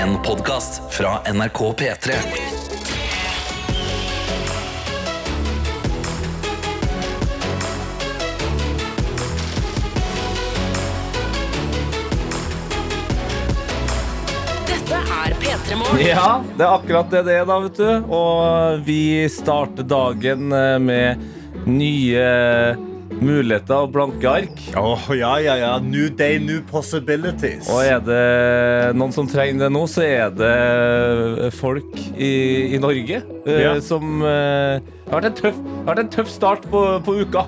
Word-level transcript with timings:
En 0.00 0.16
podkast 0.22 0.94
fra 0.94 1.32
NRK 1.32 1.58
P3. 1.58 2.12
Dette 14.66 14.94
er 14.94 15.34
P3 15.34 15.76
Morgen. 15.76 16.06
Ja, 16.06 16.40
det 16.56 16.64
er 16.64 16.68
akkurat 16.74 17.10
det 17.10 17.22
det 17.22 17.34
er, 17.34 17.44
da, 17.44 17.60
vet 17.60 17.76
du. 17.76 17.90
Og 18.08 18.80
vi 18.88 19.28
starter 19.28 19.84
dagen 19.84 20.48
eh, 20.48 20.78
med 20.80 21.28
nye 21.68 22.24
muligheter 23.20 23.84
og 23.84 23.92
blanke 23.94 24.28
ark. 24.30 24.60
Åh, 24.80 25.06
ja, 25.18 25.32
ja, 25.44 25.54
ja. 25.60 25.70
New 25.84 26.08
day, 26.16 26.38
new 26.42 26.60
possibilities. 26.70 27.68
Og 27.70 27.82
er 27.84 28.00
det 28.04 28.96
noen 28.98 29.12
som 29.14 29.28
trenger 29.30 29.66
det 29.66 29.70
nå, 29.74 29.84
så 29.90 30.04
er 30.06 30.34
det 30.36 31.52
folk 31.58 31.90
i, 32.16 32.74
i 32.74 32.80
Norge 32.82 33.20
eh, 33.46 33.60
Ja. 33.64 33.76
som 33.84 34.20
uh, 34.24 34.80
Det 34.80 35.10
har 35.12 35.20
vært 35.20 35.30
en 35.32 35.40
tøff, 35.42 35.56
det 35.64 35.80
har 35.80 35.90
vært 35.94 36.04
en 36.06 36.14
tøff 36.18 36.30
start 36.32 36.68
på, 36.72 36.84
på 37.06 37.16
uka. 37.24 37.46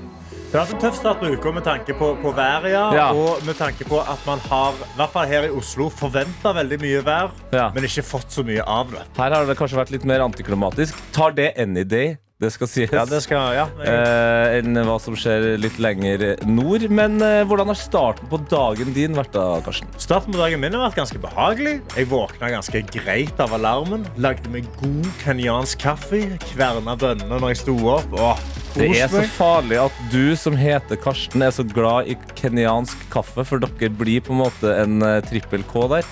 Det 0.53 0.59
har 0.61 0.67
vært 0.69 0.75
en 0.77 0.83
tøff 0.85 0.97
start 1.01 1.21
på 1.23 1.31
uka 1.33 1.53
med 1.57 1.65
tanke 1.65 1.95
på, 1.97 2.11
på 2.21 2.33
været, 2.37 2.73
ja, 2.75 2.83
Ja. 2.93 3.07
og 3.17 3.41
med 3.49 3.57
tanke 3.57 3.87
på 3.89 4.03
at 4.03 4.21
man 4.29 4.43
har, 4.51 4.77
i 4.77 4.97
hvert 4.99 5.15
fall 5.15 5.31
her 5.31 5.47
i 5.49 5.53
Oslo, 5.57 5.87
forventa 5.89 6.53
veldig 6.59 6.81
mye 6.83 7.01
vær, 7.07 7.31
Ja. 7.57 7.71
men 7.73 7.87
ikke 7.89 8.05
fått 8.05 8.29
så 8.35 8.45
mye 8.45 8.61
av 8.69 8.91
det. 8.93 9.07
Her 9.17 9.33
har 9.39 9.49
det 9.49 9.57
kanskje 9.57 9.81
vært 9.81 9.95
litt 9.95 10.05
mer 10.05 10.21
antiklimatisk. 10.27 10.99
Tar 11.17 11.33
det 11.39 11.55
any 11.57 11.85
day, 11.89 12.19
det 12.43 12.51
skal 12.55 12.71
sies. 12.71 12.91
Ja, 12.93 13.05
det 13.07 13.21
skal, 13.25 13.55
ja. 13.55 13.67
eh, 13.87 14.59
enn 14.59 14.79
hva 14.87 14.97
som 15.03 15.15
skjer 15.19 15.53
litt 15.63 15.79
lenger 15.83 16.25
nord. 16.49 16.89
Men 16.91 17.21
eh, 17.23 17.43
hvordan 17.49 17.71
har 17.71 17.79
starten 17.79 18.31
på 18.31 18.41
dagen 18.51 18.91
din 18.97 19.15
vært 19.19 19.35
da, 19.37 19.45
Karsten? 19.65 19.91
Starten 20.03 20.35
på 20.35 20.41
dagen 20.41 20.63
min 20.63 20.75
har 20.75 20.89
vært 20.89 20.99
ganske 21.03 21.21
behagelig. 21.23 21.77
Jeg 21.95 22.11
våkna 22.11 22.51
ganske 22.57 22.83
greit 22.91 23.43
av 23.43 23.55
alarmen. 23.59 24.07
Lagde 24.23 24.51
meg 24.53 24.67
god 24.81 25.07
kenyansk 25.23 25.83
kaffe. 25.85 26.25
Kverna 26.51 26.97
bønner 26.99 27.39
når 27.39 27.55
jeg 27.55 27.63
sto 27.63 27.77
opp. 27.95 28.19
Åh, 28.19 28.43
Det 28.75 28.89
er 28.97 29.11
så 29.13 29.23
farlig 29.37 29.79
at 29.83 30.03
du 30.13 30.35
som 30.39 30.57
heter 30.59 30.99
Karsten, 31.01 31.45
er 31.45 31.55
så 31.55 31.65
glad 31.69 32.11
i 32.11 32.17
kenyansk 32.39 33.07
kaffe, 33.13 33.45
for 33.47 33.63
dere 33.63 33.93
blir 33.93 34.25
på 34.25 34.35
en 34.35 34.43
måte 34.43 34.75
en 34.83 34.99
eh, 35.07 35.21
trippel 35.29 35.63
K 35.71 35.87
der. 35.93 36.11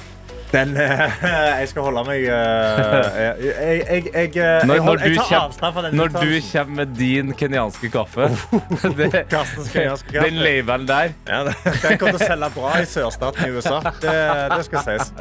Den, 0.51 0.73
eh, 0.77 1.13
jeg 1.61 1.69
skal 1.71 1.85
holde 1.87 2.03
meg 2.09 2.25
eh, 2.27 2.31
Jeg, 2.35 3.35
jeg, 3.41 3.83
jeg, 3.91 4.07
jeg, 4.15 4.35
jeg, 4.35 4.67
Når- 4.67 4.97
du 4.99 5.83
den 5.85 5.97
Når 5.97 6.09
du 6.09 6.33
kommer 6.53 6.75
med 6.75 6.95
din 6.99 7.33
kenyanske 7.39 7.91
kaffe 7.91 8.27
det, 8.99 9.11
kenyanske 9.31 10.13
kaffe. 10.13 10.25
Den 10.27 10.41
labelen 10.43 10.89
der 10.89 11.13
Ja, 11.29 11.43
Den 11.45 11.99
kommer 11.99 12.19
til 12.19 12.21
å 12.21 12.31
selge 12.33 12.51
bra 12.55 12.73
i 12.81 12.89
sørstaten 12.89 13.47
i 13.47 13.51
USA. 13.55 13.79
Det, 14.03 14.17
det 14.55 14.65
skal 14.67 14.85
sies. 14.87 15.13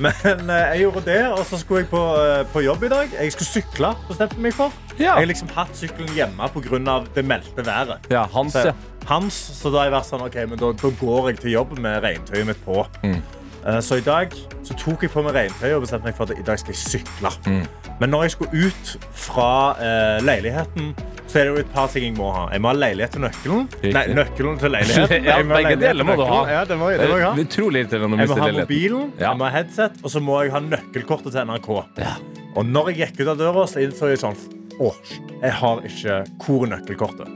Men 0.00 0.50
eh, 0.50 0.72
jeg 0.72 0.86
gjorde 0.86 1.04
det, 1.06 1.20
og 1.32 1.44
så 1.48 1.60
skulle 1.60 1.82
jeg 1.84 1.90
på, 1.92 2.02
eh, 2.22 2.44
på 2.52 2.64
jobb 2.64 2.86
i 2.88 2.90
dag. 2.92 3.12
Jeg 3.18 3.34
skulle 3.36 3.50
sykle, 3.50 3.92
bestemte 4.08 4.38
jeg 4.38 4.46
meg 4.48 4.56
for. 4.56 4.72
Jeg 4.98 5.10
har 5.12 5.28
liksom 5.28 5.52
hatt 5.56 5.76
sykkelen 5.78 6.14
hjemme 6.16 6.48
pga. 6.54 6.96
det 7.14 7.24
meldte 7.28 7.66
været. 7.66 8.08
Ja, 8.10 8.24
Hans, 8.32 8.52
Så, 8.56 8.66
ja. 8.70 8.72
Hans, 9.10 9.34
så 9.58 9.70
da 9.70 9.82
har 9.82 9.90
jeg 9.90 9.96
vært 9.98 10.08
sånn, 10.08 10.26
ok, 10.28 10.40
men 10.48 10.58
da, 10.60 10.72
da 10.78 10.92
går 11.00 11.30
jeg 11.32 11.40
til 11.44 11.56
jobb 11.56 11.78
med 11.78 12.02
regntøyet 12.04 12.46
mitt 12.46 12.64
på. 12.64 12.84
Mm. 13.02 13.20
Eh, 13.66 13.80
Så 13.80 13.96
i 14.00 14.04
dag 14.04 14.32
så 14.62 14.74
tok 14.78 15.02
jeg 15.02 15.10
på 15.10 15.22
meg 15.26 15.34
regntøyet 15.34 15.74
og 15.76 15.82
bestemte 15.84 16.04
meg 16.08 16.14
for 16.18 16.24
at 16.30 16.38
i 16.38 16.42
dag 16.46 16.58
skal 16.58 16.74
jeg 16.74 16.82
sykle. 16.82 17.30
Mm. 17.46 17.64
Men 18.00 18.10
når 18.10 18.22
jeg 18.26 18.30
skulle 18.36 18.66
ut 18.66 18.92
fra 19.14 19.48
eh, 19.78 20.18
leiligheten, 20.24 20.92
så 21.26 21.38
er 21.40 21.44
det 21.48 21.52
jo 21.52 21.60
et 21.62 21.70
par 21.72 21.86
ting 21.88 22.04
jeg 22.04 22.14
må 22.16 22.30
ha. 22.34 22.48
Jeg 22.52 22.60
må 22.60 22.68
ha 22.72 22.74
leilighet 22.76 23.14
til 23.16 23.22
nøkkelen. 23.24 23.68
Riktig. 23.72 23.92
Nei, 23.96 24.04
nøkkelen 24.18 24.58
til 24.60 24.72
leiligheten. 24.76 25.24
Ja, 25.28 25.36
begge 25.48 25.76
deler 25.80 26.04
må 26.08 26.16
du 26.18 26.24
ha. 26.28 26.40
Ja, 26.50 26.64
det 26.68 26.76
må, 26.80 26.90
det 26.92 27.08
må 27.08 27.16
jeg 27.20 27.26
ha. 27.28 27.32
Utrolig 27.44 27.84
irriterende 27.84 28.18
å 28.18 28.20
Jeg 28.24 28.32
må 28.32 28.40
ha 28.42 28.50
mobilen, 28.58 29.12
Ja. 29.18 29.28
jeg 29.30 29.38
må 29.40 29.46
ha 29.48 29.52
headset, 29.58 30.00
og 30.02 30.10
så 30.12 30.20
må 30.24 30.40
jeg 30.42 30.52
ha 30.56 30.60
nøkkelkortet 30.66 31.32
til 31.36 31.46
NRK. 31.52 31.70
Ja. 32.02 32.16
Og 32.56 32.66
når 32.68 32.90
jeg 32.92 32.98
gikk 33.06 33.22
ut 33.22 33.32
av 33.32 33.38
døra, 33.40 33.64
så 33.70 33.80
innså 33.80 34.10
jeg 34.12 34.20
sånn 34.20 34.36
Åh, 34.80 34.94
jeg 35.42 35.52
har 35.58 35.80
ikke 35.84 36.14
hvor 36.46 36.66
nøkkelkortet. 36.70 37.28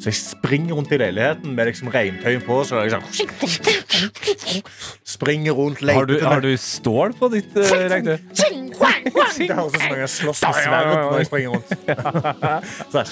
Så 0.00 0.10
jeg 0.10 0.14
springer 0.18 0.74
rundt 0.76 0.92
i 0.92 0.98
leiligheten 1.00 1.54
med 1.56 1.66
liksom 1.70 1.88
regntøy 1.94 2.38
på. 2.44 2.60
Så 2.68 2.82
jeg 2.84 2.92
sånn 2.94 3.04
Springer 5.04 5.52
rundt, 5.56 5.82
leter 5.82 5.98
Har 5.98 6.06
du, 6.06 6.14
har 6.24 6.40
du 6.44 6.52
stål 6.60 7.14
på 7.18 7.28
ditt 7.32 7.56
uh, 7.56 7.64
regntøy? 7.90 8.18
Det 9.48 9.56
høres 9.56 9.74
ut 9.74 9.80
som 9.80 9.98
jeg 9.98 10.12
slåss 10.18 10.40
med 10.44 10.54
sverdet 10.60 10.94
når 11.00 11.18
jeg 11.18 11.26
springer 11.30 11.50
rundt. 11.54 11.68
Så, 12.92 13.04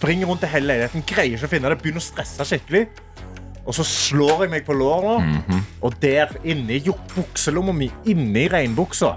springer 0.00 0.26
rundt 0.30 0.44
i 0.46 0.50
hele 0.54 0.70
leiligheten, 0.72 1.04
greier 1.08 1.36
ikke 1.36 1.48
å 1.48 1.52
finne 1.52 1.72
det, 1.72 1.78
begynner 1.82 2.00
å 2.02 2.06
stresse 2.08 2.46
skikkelig. 2.48 2.86
Og 3.68 3.74
så 3.76 3.84
slår 3.86 4.46
jeg 4.46 4.50
meg 4.54 4.62
på 4.66 4.72
låret, 4.74 5.20
og 5.84 5.94
der 6.02 6.32
inne 6.48 6.78
i 6.78 6.80
jo- 6.86 6.96
bukselomma 7.12 7.74
mi, 7.76 7.90
inne 8.08 8.46
i 8.46 8.48
regnbuksa, 8.50 9.12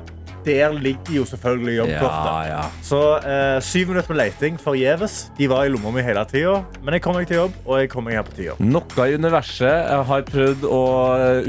der 0.45 0.73
ligger 0.79 1.13
jo 1.19 1.25
selvfølgelig 1.25 1.75
jobbkortet. 1.77 2.47
ja. 2.49 2.61
Så 2.83 2.99
eh, 3.19 3.57
syv 3.63 3.87
minutter 3.93 4.13
med 4.13 4.17
leiting 4.21 4.59
forgjeves. 4.61 5.17
De 5.37 5.47
var 5.49 5.65
i 5.65 5.71
lomma 5.73 5.91
mi 5.95 6.01
hele 6.05 6.23
tida. 6.29 6.59
Men 6.83 6.93
jeg 6.97 7.01
kom 7.05 7.15
meg 7.17 7.27
til 7.29 7.37
jobb, 7.41 7.57
og 7.65 7.79
jeg 7.81 7.89
kom 7.93 8.03
meg 8.07 8.17
her 8.19 8.25
på 8.27 8.35
tida. 8.37 8.55
Noe 8.59 9.07
i 9.09 9.15
universet 9.19 9.91
har 10.09 10.25
prøvd 10.29 10.65
å 10.69 10.81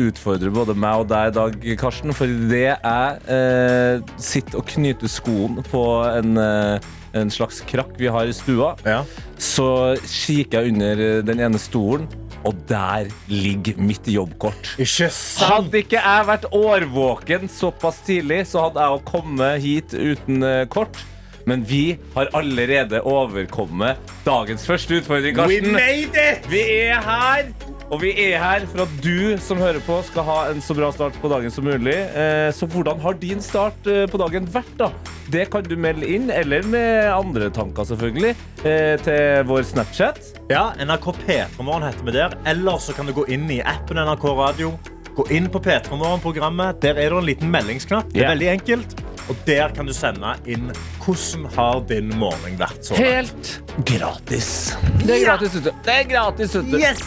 utfordre 0.08 0.50
både 0.54 0.74
meg 0.78 1.04
og 1.04 1.08
deg 1.12 1.30
i 1.32 1.36
dag, 1.38 1.58
Karsten. 1.80 2.14
For 2.16 2.26
det 2.50 2.66
er 2.78 3.22
eh, 3.28 4.02
sitt 4.20 4.54
og 4.54 4.66
knyte 4.70 5.08
skoen 5.10 5.60
på 5.70 5.84
en, 6.08 6.36
eh, 6.38 6.92
en 7.14 7.30
slags 7.30 7.60
krakk 7.70 7.92
vi 8.00 8.08
har 8.10 8.26
i 8.26 8.34
stua, 8.34 8.74
Ja. 8.86 9.02
så 9.38 9.94
kikker 10.02 10.62
jeg 10.64 10.72
under 10.74 11.22
den 11.22 11.40
ene 11.40 11.58
stolen, 11.62 12.08
og 12.44 12.54
der 12.68 13.08
ligger 13.30 13.78
mitt 13.80 14.06
jobbkort. 14.10 14.74
Ikke 14.78 15.08
sant? 15.10 15.48
Hadde 15.50 15.80
ikke 15.84 16.00
jeg 16.02 16.28
vært 16.28 16.46
årvåken 16.52 17.48
såpass 17.52 18.02
tidlig, 18.06 18.42
så 18.50 18.66
hadde 18.68 18.84
jeg 18.84 19.04
kommet 19.08 19.62
hit 19.64 19.94
uten 19.96 20.42
eh, 20.44 20.64
kort. 20.72 21.00
Men 21.44 21.60
vi 21.68 21.98
har 22.14 22.30
allerede 22.32 23.02
overkommet 23.04 23.98
dagens 24.24 24.62
første 24.64 24.96
utfordring, 25.02 25.36
Karsten. 25.36 25.66
We 25.66 25.72
made 25.76 26.16
it! 26.16 26.46
Vi 26.48 26.62
er 26.86 27.02
her, 27.04 27.50
og 27.92 28.00
vi 28.00 28.14
er 28.30 28.38
her 28.40 28.64
for 28.70 28.86
at 28.86 28.94
du 29.04 29.36
som 29.44 29.60
hører 29.60 29.82
på, 29.84 29.98
skal 30.08 30.24
ha 30.24 30.38
en 30.54 30.62
så 30.64 30.76
bra 30.78 30.88
start 30.96 31.18
på 31.20 31.28
dagen 31.28 31.52
som 31.52 31.68
mulig. 31.68 31.98
Eh, 32.16 32.48
Så 32.56 32.64
hvordan 32.72 33.00
har 33.04 33.18
din 33.20 33.44
start 33.44 33.76
eh, 33.92 34.06
på 34.08 34.20
dagen 34.24 34.48
vært, 34.54 34.72
da? 34.80 34.88
Det 35.32 35.50
kan 35.52 35.64
du 35.68 35.76
melde 35.76 36.08
inn, 36.08 36.30
eller 36.32 36.64
med 36.68 37.12
andre 37.12 37.50
tanker, 37.52 37.84
selvfølgelig, 37.92 38.32
eh, 38.64 38.96
til 39.04 39.44
vår 39.48 39.68
Snapchat. 39.68 40.33
Ja, 40.48 40.72
NRK 40.78 41.12
P3morgen 41.26 41.82
heter 41.86 42.04
vi 42.04 42.12
der. 42.12 42.34
Eller 42.44 42.78
så 42.78 42.92
kan 42.92 43.06
du 43.06 43.12
gå 43.16 43.24
inn 43.32 43.46
i 43.50 43.60
appen 43.64 43.96
NRK 43.96 44.24
Radio. 44.36 44.74
Gå 45.16 45.24
inn 45.32 45.46
på 45.48 45.60
P3morgen-programmet. 45.62 46.80
Der 46.82 46.98
er 46.98 47.10
det 47.14 47.18
en 47.22 47.26
liten 47.28 47.50
meldingsknapp. 47.52 48.10
Det 48.12 48.20
er 48.20 48.24
Ja. 48.24 48.30
veldig 48.34 48.48
enkelt. 48.52 48.94
Og 49.28 49.36
der 49.46 49.68
kan 49.72 49.86
du 49.86 49.92
sende 49.92 50.34
inn 50.46 50.72
hvordan 51.00 51.46
har 51.54 51.80
din 51.88 52.08
morgen 52.18 52.58
vært 52.58 52.84
så 52.84 52.92
langt. 52.92 53.04
Helt 53.04 53.60
gratis. 53.86 54.76
Det 55.06 55.10
er 55.22 55.24
gratis 55.24 55.54
ute. 55.56 55.72
Det 55.84 55.94
er 55.94 56.04
gratis 56.04 56.54
ute. 56.56 56.76
Yes! 56.78 57.00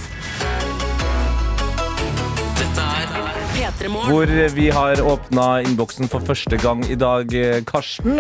P3 3.58 3.88
Morgen. 3.90 4.12
Hvor 4.12 4.50
vi 4.56 4.70
har 4.70 4.96
åpna 5.02 5.62
innboksen 5.62 6.08
for 6.10 6.20
første 6.20 6.58
gang 6.58 6.84
i 6.90 6.96
dag, 6.96 7.34
eh, 7.34 7.62
Karsten. 7.66 8.20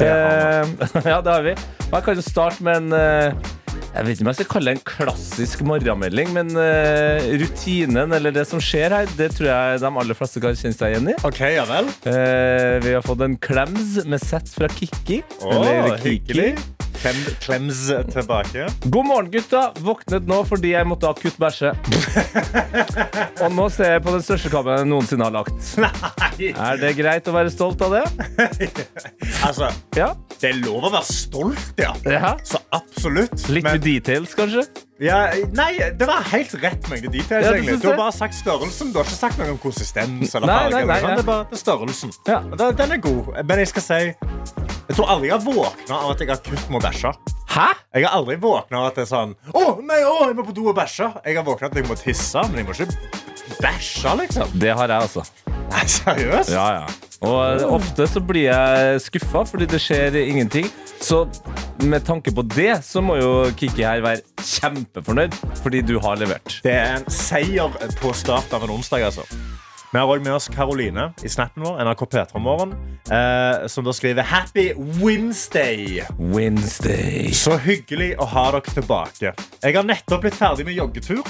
Eh, 0.00 0.66
ja, 1.04 1.20
det 1.20 1.32
har 1.32 1.42
vi. 1.42 1.54
Jeg 1.92 2.02
kan 2.04 2.14
jo 2.14 2.22
starte 2.22 2.62
med 2.62 2.76
en 2.76 2.92
eh, 2.92 3.32
jeg 3.90 4.06
vet 4.06 4.12
ikke 4.14 4.24
om 4.24 4.30
jeg 4.30 4.38
skal 4.38 4.48
kalle 4.52 4.70
det 4.70 4.78
en 4.78 4.84
klassisk 4.86 5.62
morgenmelding, 5.66 6.30
men 6.36 6.52
uh, 6.54 7.30
rutinen 7.42 8.14
eller 8.16 8.34
det 8.34 8.46
som 8.46 8.62
skjer 8.62 8.94
her, 8.94 9.14
det 9.18 9.32
tror 9.34 9.50
jeg 9.50 9.80
de 9.82 9.90
aller 10.04 10.18
fleste 10.18 10.42
kan 10.42 10.58
kjenne 10.58 10.78
seg 10.78 10.94
igjen 10.94 11.10
i. 11.10 11.16
OK, 11.26 11.40
ja 11.56 11.66
vel. 11.68 11.90
Uh, 12.06 12.78
vi 12.84 12.94
har 12.94 13.06
fått 13.06 13.26
en 13.26 13.38
klems 13.42 13.98
med 14.06 14.22
sett 14.22 14.52
fra 14.54 14.70
Kikki. 14.70 15.24
Oh, 15.42 15.58
eller 15.58 15.98
Kiki. 15.98 16.20
hyggelig. 16.20 16.79
Klem, 17.00 17.16
klems 17.40 17.78
tilbake. 18.12 18.66
God 18.92 19.06
morgen, 19.08 19.30
gutta. 19.32 19.70
Våknet 19.80 20.26
nå 20.28 20.42
fordi 20.44 20.74
jeg 20.74 20.84
måtte 20.88 21.08
akutt 21.08 21.38
bæsje. 21.40 21.70
Og 23.44 23.54
nå 23.56 23.68
ser 23.72 23.94
jeg 23.94 24.02
på 24.04 24.12
den 24.12 24.24
største 24.26 24.50
kammen 24.52 24.76
jeg 24.82 24.88
noensinne 24.90 25.24
har 25.24 25.32
lagt. 25.38 25.70
Nei! 25.80 26.50
Er 26.52 26.76
det 26.80 26.90
greit 26.98 27.28
å 27.30 27.34
være 27.36 27.52
stolt 27.54 27.80
av 27.86 27.96
det? 27.96 28.04
Altså, 29.40 29.70
Ja. 29.96 30.10
det 30.42 30.50
er 30.50 30.58
lov 30.60 30.84
å 30.84 30.90
være 30.92 31.08
stolt, 31.08 31.70
ja. 31.80 31.94
ja. 32.04 32.34
Så 32.44 32.58
absolutt. 32.76 33.46
Litt 33.48 33.64
Men- 33.64 33.80
details, 33.80 34.34
kanskje? 34.36 34.66
Ja, 35.00 35.30
nei, 35.56 35.70
det 35.96 36.04
var 36.04 36.26
helt 36.28 36.52
rett 36.60 36.84
mengde 36.92 37.08
details. 37.14 37.46
Ja, 37.48 37.54
du 37.56 37.78
Du 37.80 37.86
har 37.88 37.96
bare 37.96 38.12
sagt 38.12 38.36
størrelsen. 38.36 38.90
Du 38.92 38.98
har 39.00 39.08
ikke 39.08 39.16
sagt 39.16 39.40
noe 39.40 39.54
om 39.54 39.58
konsistens 39.62 40.34
eller 40.36 40.50
Nei, 40.50 40.58
farge. 40.66 40.74
nei, 40.74 40.84
nei, 40.84 40.98
ja. 41.00 41.14
Det 41.16 41.22
er 41.24 41.30
bare 41.30 41.56
størrelsen. 41.62 42.12
Ja. 42.28 42.42
Den 42.76 42.92
er 42.98 43.00
god. 43.08 43.32
Men 43.48 43.62
jeg 43.64 43.72
skal 43.72 43.86
si 43.88 44.02
Jeg 44.90 44.96
tror 44.98 45.10
aldri 45.12 45.28
jeg 45.28 45.36
har 45.36 45.44
våkna 45.46 45.96
av 46.02 46.08
at 46.10 46.22
jeg 46.24 46.30
akutt 46.34 46.70
må 46.74 46.78
bæsje. 46.82 47.12
Hæ? 47.52 47.66
Jeg 47.94 48.06
har 48.08 48.16
aldri 48.16 48.34
våkna 48.42 48.80
av 48.80 48.88
at 48.88 48.96
det 48.98 49.04
er 49.04 49.10
sånn 49.10 49.36
Å, 49.54 49.62
nei, 49.86 50.00
å, 50.02 50.16
jeg 50.26 50.34
må 50.34 50.42
på 50.48 50.54
do 50.56 50.64
og 50.66 50.74
bæsje. 50.74 51.06
Jeg 51.22 51.36
har 51.38 51.44
våkna 51.46 51.68
at 51.70 51.78
jeg 51.78 51.86
må 51.86 51.94
tisse, 51.94 52.42
men 52.50 52.58
jeg 52.58 52.66
må 52.66 52.74
ikke 52.74 53.60
bæsje, 53.62 54.16
liksom. 54.18 54.56
Det 54.58 54.72
har 54.74 54.90
jeg, 54.90 55.06
altså. 55.06 55.22
Nei, 55.70 55.84
seriøst? 55.94 56.50
Ja, 56.56 56.66
ja. 56.80 56.90
Og 57.22 57.62
ofte 57.76 58.08
så 58.10 58.24
blir 58.24 58.48
jeg 58.48 58.98
skuffa 59.06 59.44
fordi 59.46 59.70
det 59.70 59.78
skjer 59.84 60.18
ingenting. 60.24 60.66
Så 60.98 61.22
med 61.86 62.02
tanke 62.10 62.34
på 62.34 62.42
det, 62.50 62.80
så 62.82 62.98
må 62.98 63.20
jo 63.20 63.30
Kiki 63.54 63.86
her 63.86 64.02
være 64.02 64.26
kjempefornøyd 64.42 65.38
fordi 65.62 65.86
du 65.86 66.00
har 66.02 66.18
levert. 66.18 66.58
Det 66.66 66.74
er 66.74 66.96
en 66.98 67.06
seier 67.14 67.78
på 68.02 68.10
start 68.24 68.58
av 68.58 68.66
en 68.66 68.74
onsdag, 68.80 69.06
altså. 69.12 69.28
Vi 69.90 69.98
har 69.98 70.06
også 70.06 70.22
med 70.22 70.32
oss 70.36 70.44
Karoline 70.54 71.08
i 71.26 71.28
snappen 71.28 71.64
vår, 71.66 71.80
NRK 71.82 72.04
P3morgen, 72.12 72.76
eh, 73.10 73.66
som 73.66 73.82
da 73.84 73.90
skriver 73.90 74.22
'Happy 74.22 74.72
Wednesday'. 74.74 76.06
Wednesday. 76.18 77.32
Så 77.32 77.56
hyggelig 77.58 78.14
å 78.18 78.24
ha 78.24 78.50
dere 78.52 78.60
tilbake. 78.60 79.34
Jeg 79.62 79.74
har 79.74 79.82
nettopp 79.82 80.20
blitt 80.20 80.38
ferdig 80.38 80.64
med 80.64 80.74
joggetur. 80.74 81.26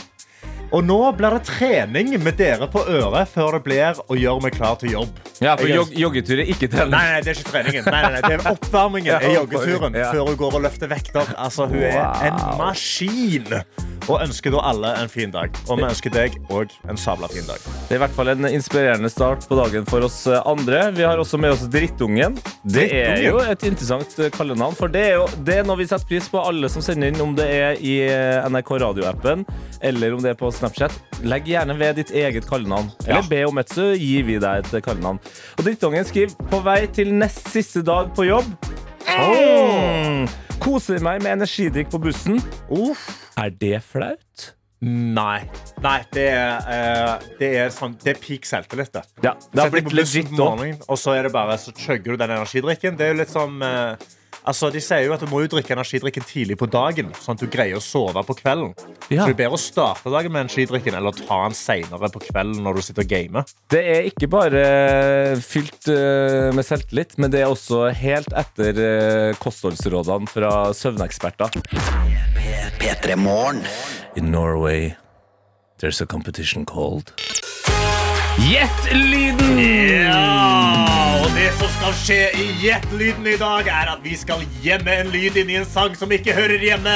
Og 0.71 0.85
nå 0.87 0.99
blir 1.19 1.35
det 1.35 1.41
trening 1.49 2.13
med 2.23 2.37
dere 2.39 2.69
på 2.71 2.85
øret 2.87 3.29
før 3.33 3.57
det 3.59 3.63
blir 3.67 3.99
å 4.07 4.15
gjøre 4.19 4.45
meg 4.45 4.55
klar 4.55 4.77
til 4.79 4.93
jobb. 4.95 5.19
Ja, 5.43 5.57
for 5.59 5.67
jog 5.67 5.91
joggetur 5.99 6.39
er 6.45 6.53
ikke 6.53 6.69
trening. 6.71 6.93
Nei, 6.95 7.05
nei, 7.17 7.21
det 7.27 7.33
er 7.35 7.41
ikke 7.41 7.51
treningen. 7.57 7.89
Nei, 7.91 8.03
nei, 8.05 8.13
nei, 8.15 8.23
det 8.29 8.37
er 8.39 8.49
oppvarmingen 8.53 9.15
er 9.17 9.35
joggeturen 9.41 9.99
Ja. 9.99 10.13
før 10.15 10.31
hun 10.31 10.39
går 10.45 10.59
og 10.61 10.67
løfter 10.69 10.91
vekter. 10.93 11.35
Altså, 11.37 11.67
hun 11.71 11.83
er 11.83 12.05
en 12.31 12.39
maskin. 12.61 13.51
Og 14.11 14.17
ønsker 14.25 14.51
da 14.51 14.63
alle 14.67 14.89
en 15.05 15.11
fin 15.13 15.31
dag. 15.31 15.53
Og 15.69 15.79
vi 15.79 15.85
ønsker 15.87 16.11
deg 16.15 16.37
òg 16.51 16.73
en 16.91 16.99
sabla 16.99 17.29
fin 17.31 17.45
dag. 17.47 17.61
Det 17.87 17.95
er 17.95 17.99
i 17.99 18.03
hvert 18.03 18.15
fall 18.17 18.31
en 18.33 18.49
inspirerende 18.49 19.11
start 19.13 19.45
på 19.47 19.59
dagen 19.59 19.85
for 19.87 20.03
oss 20.07 20.23
eh, 20.27 20.41
andre. 20.51 20.87
Vi 20.97 21.05
har 21.07 21.21
også 21.21 21.39
med 21.39 21.53
oss 21.55 21.67
Drittungen. 21.71 22.39
Det 22.65 22.87
er 22.97 23.21
jo 23.27 23.39
et 23.45 23.63
interessant 23.69 24.17
eh, 24.19 24.31
kallenavn, 24.35 24.75
for 24.79 24.91
det 24.91 25.05
er 25.13 25.19
jo 25.21 25.29
det 25.47 25.61
er 25.61 25.69
noe 25.69 25.79
vi 25.83 25.87
setter 25.91 26.09
pris 26.11 26.27
på, 26.33 26.41
alle 26.43 26.71
som 26.73 26.83
sender 26.83 27.13
inn, 27.13 27.21
om 27.23 27.37
det 27.39 27.47
er 27.55 27.79
i 27.87 27.95
eh, 28.09 28.49
NRK 28.51 28.73
radioappen 28.87 29.45
eller 29.87 30.17
om 30.17 30.21
det 30.25 30.35
er 30.35 30.41
på 30.41 30.51
Snapchat. 30.61 30.95
Legg 31.25 31.49
gjerne 31.49 31.77
ved 31.81 31.99
ditt 32.01 32.13
eget 32.17 32.47
kallenavn. 32.49 32.91
Eller 33.07 33.27
be 33.29 33.41
om 33.49 33.61
et, 33.63 33.73
så 33.73 33.91
gir 33.97 34.29
vi 34.29 34.39
deg 34.43 34.65
et 34.67 34.85
kallenavn. 34.85 35.21
Og 35.57 35.65
Drittungen 35.65 36.07
skriver 36.09 36.51
på 36.53 36.61
vei 36.65 36.85
til 36.93 37.13
nest 37.17 37.49
siste 37.53 37.83
dag 37.87 38.13
på 38.17 38.29
jobb. 38.29 38.53
Mm. 39.11 40.29
Koser 40.61 41.01
meg 41.03 41.23
med 41.25 41.39
energidrikk 41.39 41.91
på 41.93 42.01
bussen. 42.05 42.41
Uff. 42.69 43.09
Er 43.41 43.53
det 43.57 43.79
flaut? 43.89 44.51
Nei. 44.81 45.43
Nei, 45.85 45.99
det 46.13 46.27
er, 46.33 46.55
uh, 46.65 47.27
det 47.37 47.51
er, 47.59 47.73
sånn, 47.75 47.99
det 48.01 48.15
er 48.15 48.21
peak 48.21 48.49
selvtillit. 48.49 48.93
det. 48.95 49.03
Ja, 49.25 49.35
det 49.53 49.65
har 49.67 49.73
blitt 49.75 49.93
legit. 49.93 50.33
Og 50.41 50.97
så 51.01 51.17
er 51.19 51.29
det 51.29 51.35
bare, 51.35 51.59
så 51.61 51.73
chugger 51.77 52.15
du 52.15 52.21
den 52.21 52.33
energidrikken. 52.39 52.97
Det 52.97 53.09
er 53.09 53.13
jo 53.13 53.19
litt 53.21 53.33
sånn 53.33 53.61
eh, 53.65 54.09
Altså, 54.49 54.71
De 54.73 54.81
sier 54.83 55.05
jo 55.05 55.15
at 55.15 55.23
du 55.23 55.29
må 55.31 55.43
jo 55.45 55.51
drikke 55.53 55.75
energidrikken 55.75 56.25
tidlig 56.27 56.57
på 56.61 56.69
dagen, 56.71 57.11
sånn 57.21 57.37
at 57.37 57.43
du 57.45 57.51
greier 57.51 57.77
å 57.77 57.83
sove 57.85 58.23
på 58.27 58.37
kvelden. 58.39 58.73
Ja. 59.11 59.25
Så 59.25 59.31
det 59.31 59.35
er 59.35 59.39
bedre 59.43 59.59
å 59.59 59.61
starte 59.61 60.13
dagen 60.13 60.33
med 60.33 60.47
energidrikken 60.47 60.97
eller 60.97 61.17
ta 61.17 61.43
den 61.45 61.57
senere 61.59 62.11
på 62.13 62.23
kvelden 62.29 62.63
når 62.65 62.79
du 62.79 62.85
sitter 62.87 63.05
og 63.05 63.13
gamer. 63.13 63.53
Det 63.73 63.83
er 63.97 64.09
ikke 64.09 64.31
bare 64.33 64.63
fylt 65.45 65.91
eh, 65.93 66.49
med 66.57 66.67
selvtillit, 66.67 67.19
men 67.21 67.35
det 67.35 67.45
er 67.45 67.53
også 67.53 67.89
helt 67.97 68.33
etter 68.39 68.81
eh, 68.87 69.37
kostholdsrådene 69.43 70.31
fra 70.31 70.55
søvneksperter. 70.77 71.61
P3 72.81 73.17
Morgen. 73.21 73.65
In 74.17 74.31
Norway, 74.33 74.97
there's 75.79 76.01
a 76.01 76.07
competition 76.07 76.65
called 76.65 77.13
Gjett 78.39 78.93
lyden! 78.95 79.59
Ja, 80.07 81.19
og 81.19 81.33
det 81.35 81.49
som 81.59 81.71
skal 81.75 81.97
skje 81.99 82.21
i 82.39 82.47
Gjett-lyden 82.63 83.27
i 83.27 83.35
dag, 83.41 83.67
er 83.67 83.91
at 83.97 84.05
vi 84.05 84.15
skal 84.19 84.45
gjemme 84.63 85.01
en 85.03 85.11
lyd 85.11 85.41
inn 85.41 85.51
i 85.51 85.59
en 85.59 85.67
sang 85.67 85.97
som 85.99 86.13
ikke 86.15 86.37
hører 86.37 86.63
hjemme. 86.63 86.95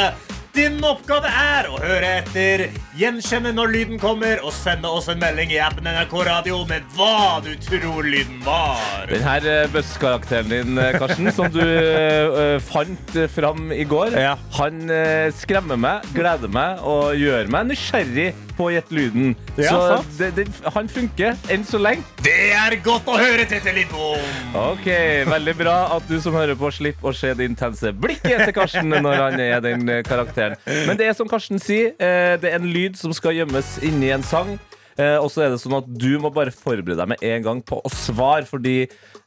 Din 0.55 0.77
oppgave 0.87 1.27
er 1.27 1.67
å 1.67 1.81
høre 1.83 2.13
etter, 2.21 2.69
gjenkjenne 2.95 3.51
når 3.57 3.73
lyden 3.73 3.99
kommer, 3.99 4.39
og 4.47 4.55
sende 4.55 4.87
oss 4.87 5.09
en 5.11 5.19
melding 5.19 5.51
i 5.51 5.59
appen 5.59 5.89
NRK 5.91 6.15
Radio 6.29 6.61
med 6.71 6.87
hva 6.95 7.41
du 7.43 7.51
tror 7.59 8.07
lyden 8.07 8.39
var. 8.47 9.09
Den 9.11 9.27
her 9.27 9.49
eh, 9.51 10.47
din, 10.47 10.79
eh, 10.79 10.95
Karsten, 10.95 11.33
som 11.35 11.51
du 11.51 11.59
uh, 11.59 12.63
fant 12.63 13.19
fram 13.35 13.73
i 13.75 13.83
går, 13.83 14.15
Ja. 14.15 14.37
han 14.61 14.87
uh, 14.87 15.35
skremmer 15.35 15.75
meg, 15.75 16.07
gleder 16.15 16.47
meg 16.55 16.87
og 16.87 17.19
gjør 17.19 17.51
meg 17.51 17.73
nysgjerrig 17.75 18.31
på 18.56 18.69
Gjett 18.75 18.91
lyden. 18.95 19.33
Ja, 19.59 19.73
så 19.73 19.99
det, 20.19 20.31
det, 20.37 20.45
han 20.75 20.89
funker 20.91 21.35
enn 21.53 21.65
så 21.67 21.79
lenge. 21.83 22.05
Det 22.25 22.35
er 22.56 22.77
godt 22.85 23.09
å 23.11 23.17
høre, 23.21 23.47
Tete 23.51 23.73
Lidbom. 23.77 24.23
Ok, 24.59 24.87
Veldig 25.31 25.55
bra 25.59 25.77
at 25.97 26.06
du 26.11 26.17
som 26.23 26.37
hører 26.37 26.56
på, 26.59 26.71
slipper 26.75 27.11
å 27.11 27.15
se 27.17 27.33
det 27.39 27.49
intense 27.51 27.93
blikket 27.93 28.45
til 28.47 28.55
Karsten 28.56 28.91
når 28.95 29.19
han 29.27 29.41
er 29.43 29.65
den 29.65 29.89
eh, 29.91 30.03
karakteren. 30.06 30.56
Men 30.89 30.99
det 31.01 31.11
er 31.11 31.19
som 31.19 31.29
Karsten 31.31 31.61
sier, 31.62 31.93
eh, 31.99 32.35
det 32.43 32.53
er 32.53 32.61
en 32.61 32.71
lyd 32.71 32.97
som 33.01 33.12
skal 33.17 33.37
gjemmes 33.39 33.77
inni 33.85 34.12
en 34.15 34.25
sang. 34.27 34.55
Eh, 34.99 35.17
Og 35.19 35.27
så 35.35 35.43
er 35.47 35.51
det 35.55 35.59
sånn 35.62 35.75
at 35.81 35.89
du 35.91 36.12
må 36.23 36.31
bare 36.35 36.53
forberede 36.55 36.95
deg 37.01 37.09
med 37.15 37.25
en 37.27 37.43
gang 37.49 37.62
på 37.67 37.81
å 37.83 37.91
svare, 37.91 38.47
fordi 38.47 38.85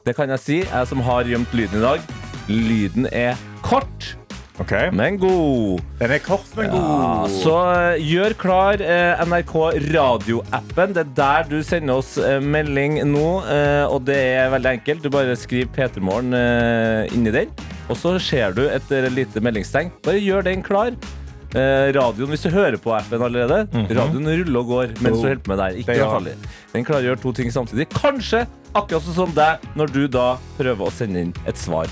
det 0.07 0.13
kan 0.15 0.31
jeg 0.31 0.39
si, 0.43 0.59
jeg 0.63 0.87
som 0.87 1.01
har 1.03 1.27
gjemt 1.27 1.51
lyden 1.57 1.81
i 1.81 1.83
dag, 1.83 2.05
lyden 2.47 3.09
er 3.11 3.35
kort, 3.65 4.13
Ok, 4.57 4.71
men 4.97 5.19
god. 5.21 5.81
Den 5.99 6.11
er 6.15 6.21
kort, 6.25 6.47
men 6.57 6.71
god. 6.71 6.87
Ja, 6.87 7.27
så 7.29 7.51
eh, 7.75 7.99
gjør 8.01 8.33
klar 8.41 8.81
eh, 8.81 9.21
NRK 9.29 9.53
radioappen. 9.93 10.95
Det 10.97 11.03
er 11.03 11.11
der 11.19 11.45
du 11.51 11.59
sender 11.65 11.99
oss 12.01 12.15
eh, 12.17 12.39
melding 12.41 12.97
nå. 13.11 13.27
eh, 13.45 13.83
og 13.85 14.01
det 14.09 14.17
er 14.39 14.49
veldig 14.55 14.71
enkelt. 14.79 15.05
Du 15.05 15.13
bare 15.13 15.35
skriver 15.37 15.69
P3morgen 15.77 16.33
eh, 16.33 17.13
inni 17.13 17.33
den. 17.35 17.53
Og 17.87 17.95
så 18.01 18.15
ser 18.19 18.57
du 18.57 18.63
et 18.65 18.89
eh, 18.97 19.05
lite 19.13 19.43
meldingstegn. 19.45 19.93
Bare 20.07 20.19
gjør 20.25 20.49
den 20.49 20.65
klar. 20.65 20.97
Radioen, 21.57 22.27
hvis 22.29 22.41
du 22.43 22.49
hører 22.51 22.75
på 22.77 22.91
appen 22.93 23.21
allerede, 23.23 23.61
radioen 23.95 24.27
ruller 24.27 24.57
og 24.59 24.67
går 24.67 24.89
mens 24.99 25.15
Oh, 25.15 25.21
du 25.23 25.27
holder 25.29 25.39
på 25.45 25.49
med 25.53 25.61
der. 25.61 25.77
Ikke 25.79 25.95
gjør 25.95 26.11
farlig. 26.11 26.33
Den 26.73 26.85
klarer 26.85 27.05
å 27.05 27.07
gjøre 27.07 27.21
to 27.23 27.31
ting 27.39 27.53
samtidig. 27.55 27.87
Kanskje 27.95 28.41
akkurat 28.75 29.05
sånn 29.07 29.15
som 29.15 29.31
deg, 29.33 29.63
når 29.79 29.93
du 29.95 30.01
da 30.11 30.25
prøver 30.59 30.83
å 30.85 30.91
sende 30.93 31.23
inn 31.23 31.31
et 31.49 31.57
svar. 31.57 31.87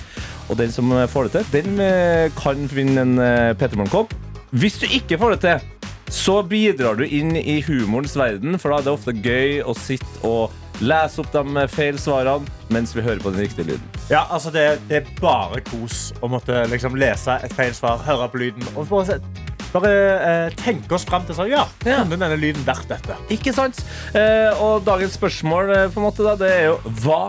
Og 0.49 0.57
den 0.59 0.71
som 0.73 0.91
eh, 0.93 1.07
får 1.09 1.29
det 1.29 1.41
til, 1.45 1.63
den 1.63 1.79
eh, 1.81 2.27
kan 2.37 2.67
vinne 2.71 3.01
en 3.01 3.15
uh, 3.17 3.53
P3morgen-kopp. 3.57 4.13
Hvis 4.55 4.77
du 4.81 4.85
ikke 4.87 5.17
får 5.19 5.35
det 5.35 5.39
til, 5.45 5.71
så 6.13 6.35
bidrar 6.45 6.99
du 6.99 7.05
inn 7.07 7.33
i 7.39 7.57
humorens 7.65 8.13
verden, 8.19 8.59
for 8.61 8.69
da 8.71 8.77
er 8.77 8.85
det 8.85 8.93
ofte 8.93 9.15
gøy 9.25 9.63
å 9.65 9.73
sitte 9.75 10.21
og 10.27 10.53
lese 10.85 11.23
opp 11.23 11.31
de 11.33 11.63
feil 11.71 11.97
svarene 11.99 12.45
mens 12.73 12.91
vi 12.95 13.01
hører 13.01 13.21
på 13.23 13.31
den 13.33 13.41
riktige 13.45 13.65
lyden. 13.71 13.87
Ja, 14.11 14.25
altså 14.29 14.51
det, 14.53 14.65
det 14.89 14.99
er 15.01 15.09
bare 15.21 15.61
kos 15.65 16.11
å 16.21 16.29
måtte 16.29 16.61
liksom 16.69 16.97
lese 16.99 17.39
et 17.43 17.53
feil 17.57 17.73
svar, 17.75 18.03
høre 18.05 18.27
på 18.33 18.41
lyden 18.43 18.65
og 18.75 18.85
bare, 18.91 19.05
se- 19.17 19.71
bare 19.73 19.91
eh, 20.27 20.55
tenke 20.61 20.93
oss 20.99 21.07
fram 21.09 21.25
til 21.27 21.35
sånn, 21.39 21.49
ja, 21.51 21.63
Ja. 21.87 22.03
denne 22.05 22.29
lyden 22.37 22.63
vært 22.67 22.85
dette? 22.91 23.17
Ikke 23.33 23.55
sant? 23.55 23.81
Eh, 24.13 24.51
og 24.61 24.85
dagens 24.87 25.15
spørsmål 25.17 25.73
eh, 25.73 25.85
på 25.95 26.03
en 26.03 26.07
måte 26.09 26.27
da, 26.27 26.35
det 26.43 26.51
er 26.59 26.65
jo 26.69 26.77
hva 27.01 27.21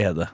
er 0.00 0.14
det? 0.22 0.30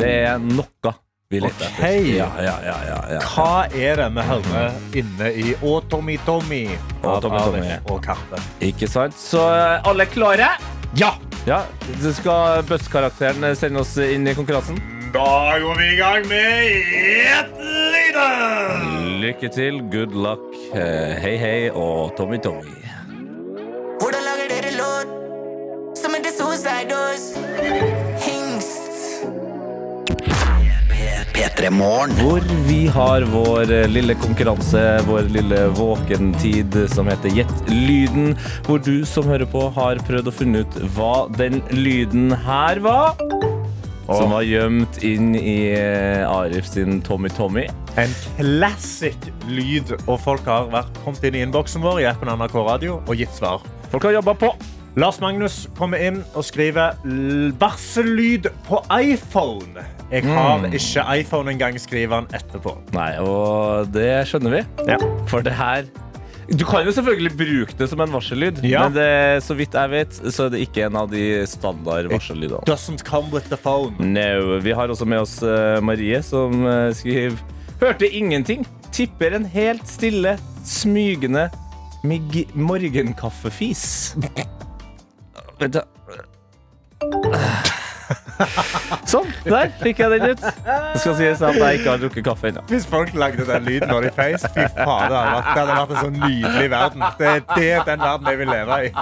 Det 0.00 0.14
er 0.32 0.40
noe 0.42 0.96
Ok. 1.40 1.48
etter. 1.48 1.96
Ja, 2.12 2.28
ja, 2.36 2.56
ja, 2.66 2.76
ja, 2.90 2.98
ja. 3.14 3.20
Hva 3.32 3.64
er 3.72 3.96
det 4.02 4.08
vi 4.12 4.26
hører 4.28 4.72
inne 5.00 5.30
i 5.32 5.54
Å 5.64 5.80
Tommy 5.88 6.18
Tommy 6.26 6.64
Å, 6.74 7.14
av 7.14 7.20
Tommy, 7.24 7.38
Tommy. 7.46 7.76
Og 7.88 8.02
Karpe? 8.04 8.40
Ikke 8.60 8.88
sant? 8.90 9.16
Så 9.16 9.40
eh, 9.48 9.80
alle 9.88 10.04
klare? 10.12 10.52
Ja! 10.98 11.14
Ja, 11.46 11.64
så 11.98 12.12
skal 12.14 12.60
Buss-karakteren 12.68 13.42
eh, 13.48 13.56
sende 13.58 13.80
oss 13.82 13.96
inn 13.98 14.28
i 14.28 14.34
konkurransen. 14.36 14.76
Da 15.12 15.58
går 15.58 15.74
vi 15.80 15.88
i 15.90 15.96
gang 15.98 16.28
med 16.28 16.68
Gjett 16.92 17.56
lyden! 17.64 18.86
Lykke 19.22 19.48
til, 19.54 19.80
good 19.90 20.14
luck, 20.14 20.44
eh, 20.74 21.16
hei 21.22 21.34
hei 21.40 21.58
og 21.70 22.14
Tommy 22.18 22.38
Tommy. 22.42 22.78
Hvordan 24.02 24.22
lager 24.26 24.50
dere 24.54 24.72
låt 24.78 25.98
som 25.98 26.14
heter 26.14 26.34
Suicide 26.34 26.88
Doors? 26.90 28.11
P3 31.32 31.70
Morgen. 31.72 32.12
Hvor 32.20 32.44
vi 32.68 32.80
har 32.92 33.24
vår 33.32 33.70
eh, 33.72 33.86
lille 33.90 34.14
konkurranse, 34.20 34.80
vår 35.08 35.28
lille 35.32 35.60
våkentid 35.78 36.76
som 36.92 37.08
heter 37.10 37.32
Gjett 37.36 37.70
lyden. 37.72 38.34
Hvor 38.66 38.82
du 38.84 39.04
som 39.08 39.28
hører 39.30 39.48
på 39.48 39.66
har 39.76 40.00
prøvd 40.06 40.28
å 40.28 40.34
finne 40.34 40.64
ut 40.64 40.78
hva 40.96 41.14
den 41.38 41.60
lyden 41.72 42.34
her 42.44 42.82
var. 42.84 43.16
Som 44.12 44.34
var 44.34 44.44
gjemt 44.44 44.98
inn 45.06 45.30
i 45.38 45.56
eh, 45.72 46.26
Arif 46.28 46.66
sin 46.68 46.98
Tommy 47.06 47.30
Tommy. 47.32 47.64
En 48.00 48.12
classic 48.36 49.16
lyd, 49.48 49.94
og 50.08 50.18
folk 50.24 50.44
har 50.48 50.68
vært 50.72 51.00
kommet 51.04 51.24
inn 51.28 51.38
i 51.38 51.42
innboksen 51.46 51.84
vår 51.84 52.02
i 52.02 52.08
appen 52.10 52.28
NRK 52.36 52.58
Radio 52.66 52.98
og 53.06 53.16
gitt 53.16 53.32
svar. 53.36 53.64
Folk 53.92 54.04
har 54.08 54.18
jobba 54.18 54.34
på. 54.42 54.52
Lars 55.00 55.22
Magnus 55.22 55.62
kommer 55.78 56.02
inn 56.04 56.18
og 56.36 56.44
skriver 56.44 56.98
"L- 57.08 57.54
varsellyd 57.60 58.50
på 58.66 58.82
iPhone. 58.98 59.86
Jeg 60.12 60.24
har 60.28 60.66
ikke 60.68 61.04
iPhone 61.22 61.50
engang, 61.54 61.78
skriver 61.80 62.18
han 62.20 62.26
etterpå. 62.36 62.74
Nei, 62.92 63.10
og 63.24 63.88
det 63.94 64.10
skjønner 64.28 64.58
vi. 64.58 64.62
Ja. 64.90 64.98
For 65.30 65.40
det 65.44 65.54
her 65.56 65.86
Du 66.52 66.64
kan 66.68 66.84
jo 66.84 66.92
selvfølgelig 66.92 67.30
bruke 67.38 67.76
det 67.78 67.86
som 67.88 68.00
en 68.04 68.10
varsellyd, 68.12 68.58
Ja. 68.66 68.82
men 68.88 68.96
det, 68.98 69.42
så 69.46 69.54
vidt 69.56 69.72
jeg 69.78 69.90
vet, 69.92 70.12
så 70.34 70.48
er 70.48 70.50
det 70.52 70.60
ikke 70.66 70.82
en 70.84 70.96
av 71.00 71.08
de 71.08 71.46
standard 71.48 72.10
varsellydene. 72.12 72.60
Doesn't 72.68 73.04
come 73.08 73.30
with 73.32 73.48
the 73.48 73.56
phone. 73.56 73.94
No. 73.98 74.58
Vi 74.60 74.74
har 74.76 74.90
også 74.92 75.06
med 75.08 75.22
oss 75.22 75.38
eh, 75.42 75.80
Marie, 75.80 76.20
som 76.22 76.66
eh, 76.66 76.90
skriver 76.98 77.38
Hørte 77.80 78.10
ingenting. 78.10 78.66
Tipper 78.92 79.32
en 79.38 79.46
helt 79.48 79.88
stille, 79.88 80.36
smygende 80.66 81.48
mig 82.04 82.44
morgenkaffefis. 82.54 84.14
Vent, 85.62 85.72
da. 85.78 85.86
Sånn, 89.12 89.28
der 89.46 89.72
fikk 89.80 90.02
jeg 90.02 90.12
den 90.14 90.32
ut. 90.32 90.42
Det 90.42 91.02
skal 91.02 91.16
sies 91.18 91.42
at 91.44 91.58
jeg 91.58 91.80
ikke 91.80 91.90
har 91.90 92.02
drukket 92.02 92.26
kaffe 92.26 92.50
ennå. 92.50 92.64
Hvis 92.70 92.86
folk 92.88 93.12
lagde 93.18 93.46
den 93.48 93.66
lyden 93.68 93.92
når 93.92 94.08
de 94.08 94.12
feis, 94.16 94.46
fy 94.54 94.66
faen, 94.76 95.12
det 95.12 95.20
hadde 95.20 95.76
vært, 95.78 95.94
en 95.96 96.00
så 96.00 96.12
nydelig 96.16 96.70
verden. 96.72 97.04
Det 97.18 97.28
er 97.32 97.42
det, 97.52 97.72
den 97.88 98.04
verden 98.06 98.30
jeg 98.32 98.40
vil 98.42 98.52
leve 98.52 98.78
i. 98.86 98.92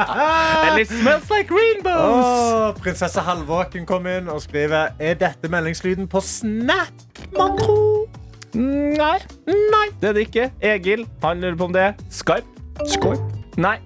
And 0.68 0.80
it 0.80 0.92
smells 0.92 1.30
like 1.30 1.54
rainbows. 1.54 2.28
Oh, 2.28 2.70
prinsesse 2.82 3.24
Halvåken 3.24 3.86
kom 3.88 4.06
inn 4.10 4.30
og 4.32 4.42
skriver 4.44 4.94
Er 4.98 5.18
dette 5.18 5.50
meldingslyden 5.52 6.08
på 6.10 6.22
Snap, 6.24 7.04
man 7.36 7.58
tro? 7.60 8.06
Nei. 8.54 9.18
Nei, 9.48 9.86
det 10.00 10.10
er 10.10 10.16
det 10.16 10.28
ikke. 10.28 10.48
Egil, 10.64 11.04
han 11.24 11.42
lurer 11.44 11.58
på 11.58 11.68
om 11.68 11.76
det 11.76 11.84
er 11.90 12.08
Skype. 12.10 12.46
Skype? 12.88 13.20
Nei, 13.58 13.76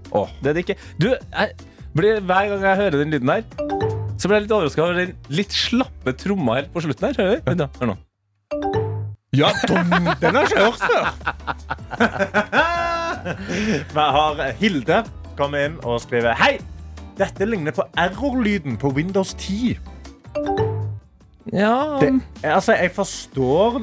det 0.42 0.52
er 0.52 0.56
det 0.56 0.64
ikke. 0.66 0.76
Du, 1.00 1.08
jeg 1.14 1.52
blir, 1.96 2.20
hver 2.20 2.48
gang 2.48 2.64
jeg 2.64 2.76
hører 2.76 2.98
den 3.02 3.10
lyden 3.10 3.28
der, 3.28 3.42
så 4.18 4.28
ble 4.28 4.34
jeg 4.38 4.44
litt 4.46 4.56
overraska 4.56 4.80
over 4.84 4.94
den 5.00 5.12
litt 5.32 5.52
slappe 5.56 6.10
tromma 6.18 6.52
helt 6.60 6.72
på 6.74 6.80
slutten 6.84 7.04
her. 7.08 7.14
Hør, 7.18 7.28
du? 7.42 7.46
Da, 7.62 7.66
Hør 7.80 7.86
nå. 7.92 7.96
Ja, 9.32 9.48
dum, 9.64 9.88
den 10.20 10.34
har 10.36 10.42
jeg 10.42 10.50
ikke 10.50 10.64
hørt 10.66 10.82
før. 10.82 11.04
Vi 13.94 14.04
har 14.16 14.32
Hilde 14.60 14.98
kommet 15.38 15.60
inn 15.68 15.76
og 15.86 15.94
skriver 16.04 16.32
Hei! 16.36 16.54
Dette 17.16 17.44
ligner 17.46 17.72
på 17.76 17.84
error-lyden 18.00 18.76
på 18.80 18.88
Windows 18.96 19.34
10. 19.34 19.76
Ja 21.52 21.98
Det, 22.00 22.20
altså, 22.42 22.72
jeg 22.72 22.90
forstår 22.94 23.80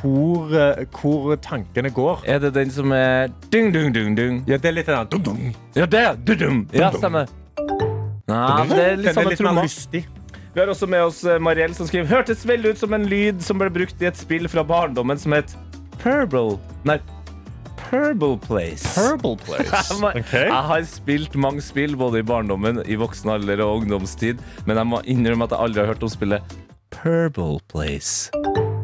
hvor, 0.00 0.56
eh, 0.56 0.86
hvor 1.00 1.36
tankene 1.42 1.90
går. 1.90 2.22
Er 2.26 2.38
det 2.38 2.54
den 2.54 2.70
som 2.70 2.92
er 2.92 3.26
dung, 3.52 3.74
dung, 3.74 3.94
dung, 3.94 4.16
dung? 4.16 4.44
Ja, 4.48 4.56
det 4.56 4.64
er 4.64 4.70
litt 4.76 4.86
den 4.86 4.96
der 4.96 5.04
dum, 5.04 5.22
dum. 5.22 5.54
Ja, 5.76 5.86
det 5.86 6.00
er 6.00 6.14
dum, 6.14 6.38
dum. 6.38 6.68
Ja, 6.72 6.90
stemmer. 6.92 7.26
Nei, 8.30 8.64
det 8.70 8.80
er 8.86 8.98
litt 9.00 9.18
samme 9.18 9.36
tromma. 9.38 9.66
Vi 10.50 10.58
har 10.58 10.70
også 10.72 10.88
med 10.90 11.04
oss 11.06 11.22
eh, 11.22 11.38
Mariell 11.42 11.76
som 11.78 11.86
skriver 11.86 12.10
Hørtes 12.10 12.42
veldig 12.48 12.74
ut 12.74 12.80
som 12.82 12.94
en 12.96 13.06
lyd 13.06 13.38
som 13.44 13.60
ble 13.60 13.70
brukt 13.70 14.02
i 14.02 14.08
et 14.10 14.18
spill 14.18 14.50
fra 14.50 14.64
barndommen 14.66 15.18
som 15.20 15.36
het 15.36 15.54
Purble 16.00 16.56
Nei, 16.88 16.96
Purble 17.90 18.38
Place. 18.38 18.86
Purple 18.94 19.36
Place. 19.36 19.94
Okay. 20.20 20.46
Jeg 20.46 20.64
har 20.70 20.82
spilt 20.86 21.34
mange 21.34 21.62
spill, 21.62 21.96
både 21.98 22.22
i 22.22 22.26
barndommen, 22.26 22.82
i 22.86 22.96
voksen 22.98 23.30
alder 23.34 23.62
og 23.64 23.82
ungdomstid, 23.82 24.40
men 24.66 24.78
jeg 24.78 24.86
må 24.86 25.00
innrømme 25.10 25.46
at 25.48 25.54
jeg 25.54 25.66
aldri 25.66 25.82
har 25.82 25.90
hørt 25.92 26.04
om 26.06 26.12
spillet 26.12 26.54
Purble 26.94 27.58
Place. 27.70 28.30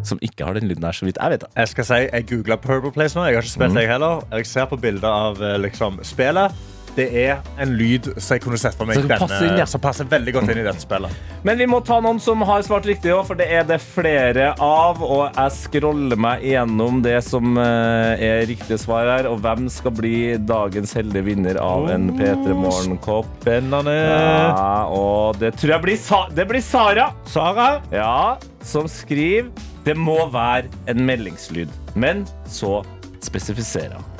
Som 0.06 0.18
ikke 0.22 0.46
har 0.46 0.58
den 0.58 0.68
lyden 0.70 0.86
her, 0.86 0.94
så 0.94 1.06
vidt 1.06 1.18
jeg 1.22 1.34
vet. 1.34 1.44
det. 1.46 1.50
Jeg 1.56 1.72
skal 1.74 1.88
si, 1.88 2.00
jeg 2.06 2.26
googlet 2.30 2.62
Purple 2.62 2.92
Place 2.94 3.18
nå. 3.18 3.26
Jeg 3.26 3.38
har 3.38 3.46
ikke 3.46 3.54
spilt 3.56 3.78
det 3.78 3.86
heller. 3.90 4.26
Jeg 4.34 4.46
ser 4.46 4.66
på 4.70 4.78
bilder 4.82 5.08
av 5.10 5.42
eh, 5.42 5.58
liksom, 5.62 5.98
spillet. 6.06 6.54
Det 6.96 7.06
er 7.26 7.42
en 7.60 7.74
lyd 7.76 8.08
som 8.16 8.36
jeg 8.36 8.42
kunne 8.46 8.58
sett 8.60 8.76
for 8.76 8.88
meg 8.88 8.96
Som 8.96 9.10
passer 9.10 9.44
inn, 9.44 9.58
ja. 9.60 9.66
som 9.68 9.82
passer 9.84 10.08
veldig 10.08 10.32
godt 10.32 10.52
inn 10.52 10.62
i 10.62 10.64
dette 10.64 10.80
spillet. 10.80 11.12
Men 11.44 11.60
vi 11.60 11.66
må 11.68 11.82
ta 11.84 11.98
noen 12.00 12.18
som 12.22 12.40
har 12.48 12.64
svart 12.64 12.88
riktig 12.88 13.12
òg, 13.12 13.26
for 13.28 13.38
det 13.38 13.50
er 13.52 13.66
det 13.68 13.78
flere 13.84 14.48
av. 14.62 15.02
Og 15.04 15.26
jeg 15.28 15.54
scroller 15.58 16.16
meg 16.20 16.46
igjennom 16.46 17.02
det 17.04 17.18
som 17.26 17.60
eh, 17.60 18.24
er 18.24 18.46
riktige 18.48 18.80
svar 18.80 19.10
her. 19.12 19.28
Og 19.28 19.42
hvem 19.44 19.68
skal 19.72 19.92
bli 19.98 20.16
dagens 20.40 20.96
heldige 20.96 21.28
vinner 21.28 21.60
av 21.60 21.90
en 21.92 22.08
P3 22.16 22.56
Morgenkopp? 22.56 23.28
Spennende. 23.44 23.92
Ja, 23.92 24.88
og 24.88 25.36
det 25.42 25.52
tror 25.60 25.76
jeg 25.76 25.84
blir, 25.84 26.00
Sa 26.06 26.24
det 26.32 26.48
blir 26.48 26.64
Sara. 26.64 27.10
Sara? 27.28 27.70
Ja, 27.92 28.36
som 28.64 28.88
skriver 28.90 29.50
Det 29.86 29.94
må 29.98 30.16
være 30.32 30.70
en 30.90 31.04
meldingslyd. 31.06 31.70
Men 31.94 32.24
så 32.50 32.80
spesifiserer 33.22 33.98
hun. 33.98 34.12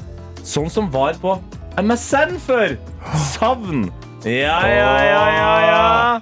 Sånn 0.47 0.69
som 0.71 0.93
var 0.93 1.17
på 1.19 1.35
MSN 1.83 2.39
før. 2.41 2.77
Savn. 3.33 3.91
Ja, 4.25 4.57
ja, 4.67 4.93
ja, 5.05 5.25
ja, 5.37 5.51
ja. 5.67 6.21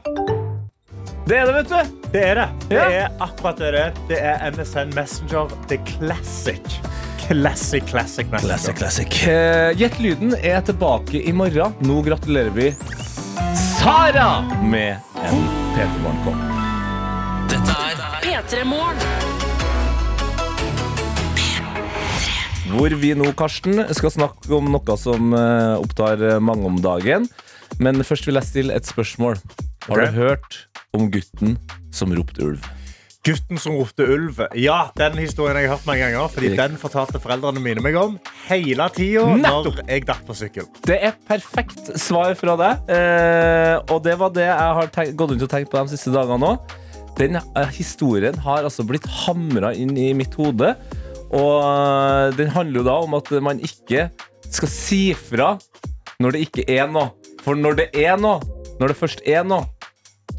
Det 1.24 1.36
er 1.38 1.46
det, 1.48 1.54
vet 1.54 1.68
du. 1.70 2.00
Det 2.12 2.22
er 2.28 2.34
det. 2.34 2.48
Det 2.68 2.76
Ja. 2.76 2.88
er 3.06 3.08
akkurat 3.24 3.56
det 3.58 3.70
det 3.72 3.80
er. 3.80 3.92
Det 4.08 4.18
er 4.20 4.50
MSN 4.50 4.90
Messenger 4.94 5.48
The 5.68 5.78
Classic. 5.88 6.60
Classic, 7.26 7.82
classic 7.88 8.26
Messenger. 8.30 8.48
classic. 8.48 8.76
classic. 8.76 9.76
Gjett 9.78 9.98
lyden 10.00 10.34
er 10.42 10.60
tilbake 10.60 11.22
i 11.26 11.32
morgen. 11.32 11.72
Nå 11.80 12.02
gratulerer 12.04 12.50
vi 12.52 12.74
Sara 13.56 14.42
med 14.62 14.98
en 15.24 15.48
P3 15.74 15.88
Morgenkopp. 16.02 17.48
Dette 17.48 17.70
er 17.70 18.20
P3 18.20 18.64
Morgen. 18.64 19.23
Hvor 22.74 22.94
vi 22.98 23.12
nå, 23.14 23.28
Karsten, 23.38 23.78
skal 23.94 24.10
snakke 24.10 24.50
om 24.56 24.72
noe 24.74 24.96
som 24.98 25.34
eh, 25.38 25.74
opptar 25.78 26.22
mange 26.42 26.66
om 26.66 26.80
dagen. 26.82 27.28
Men 27.78 28.02
først 28.02 28.26
vil 28.26 28.38
jeg 28.40 28.50
stille 28.50 28.74
et 28.74 28.86
spørsmål. 28.88 29.38
Har 29.86 30.00
okay. 30.00 30.10
du 30.10 30.18
hørt 30.18 30.56
om 30.96 31.06
gutten 31.12 31.58
som 31.94 32.10
ropte 32.16 32.42
ulv? 32.42 32.66
Gutten 33.24 33.56
som 33.56 33.76
ropte 33.78 34.04
ulv. 34.04 34.42
Ja, 34.60 34.90
den 34.98 35.16
historien 35.16 35.56
har 35.56 35.64
jeg 35.64 35.70
hørt 35.72 35.86
mange 35.88 36.02
ganger. 36.02 36.26
Fordi 36.34 36.50
den 36.58 36.74
fortalte 36.80 37.20
foreldrene 37.22 37.62
mine 37.62 37.84
meg 37.84 37.96
om 37.96 38.18
hele 38.50 38.88
tida 38.92 39.22
når 39.40 39.80
jeg 39.86 40.04
datt 40.10 40.26
på 40.26 40.36
sykkel. 40.36 40.66
Det 40.84 40.98
er 41.08 41.14
perfekt 41.28 41.94
svar 42.00 42.34
fra 42.36 42.58
deg. 42.60 42.90
Eh, 42.98 43.76
og 43.86 44.02
det 44.04 44.18
var 44.20 44.34
det 44.34 44.44
jeg 44.50 44.74
har 44.80 44.92
tenkt, 44.92 45.16
gått 45.16 45.32
rundt 45.32 45.46
og 45.46 45.54
tenkt 45.54 45.72
på 45.72 45.80
de 45.80 45.94
siste 45.94 46.12
dagene 46.12 46.52
òg. 46.52 46.76
Den 47.16 47.38
eh, 47.40 47.72
historien 47.78 48.36
har 48.44 48.66
altså 48.66 48.84
blitt 48.84 49.08
hamra 49.24 49.72
inn 49.72 49.96
i 49.96 50.10
mitt 50.16 50.36
hode. 50.36 50.74
Og 51.34 51.54
eh, 51.60 52.32
den 52.38 52.52
handler 52.54 52.80
jo 52.80 52.86
da 52.86 52.96
om 53.04 53.18
at 53.18 53.30
man 53.42 53.62
ikke 53.62 54.08
skal 54.54 54.70
si 54.70 55.04
fra 55.18 55.54
når 56.22 56.36
det 56.36 56.44
ikke 56.46 56.66
er 56.70 56.90
noe. 56.90 57.10
For 57.44 57.58
når 57.58 57.80
det 57.82 57.88
er 58.06 58.16
noe, 58.20 58.40
når 58.80 58.92
det 58.92 58.98
først 58.98 59.24
er 59.28 59.42
noe, 59.46 59.66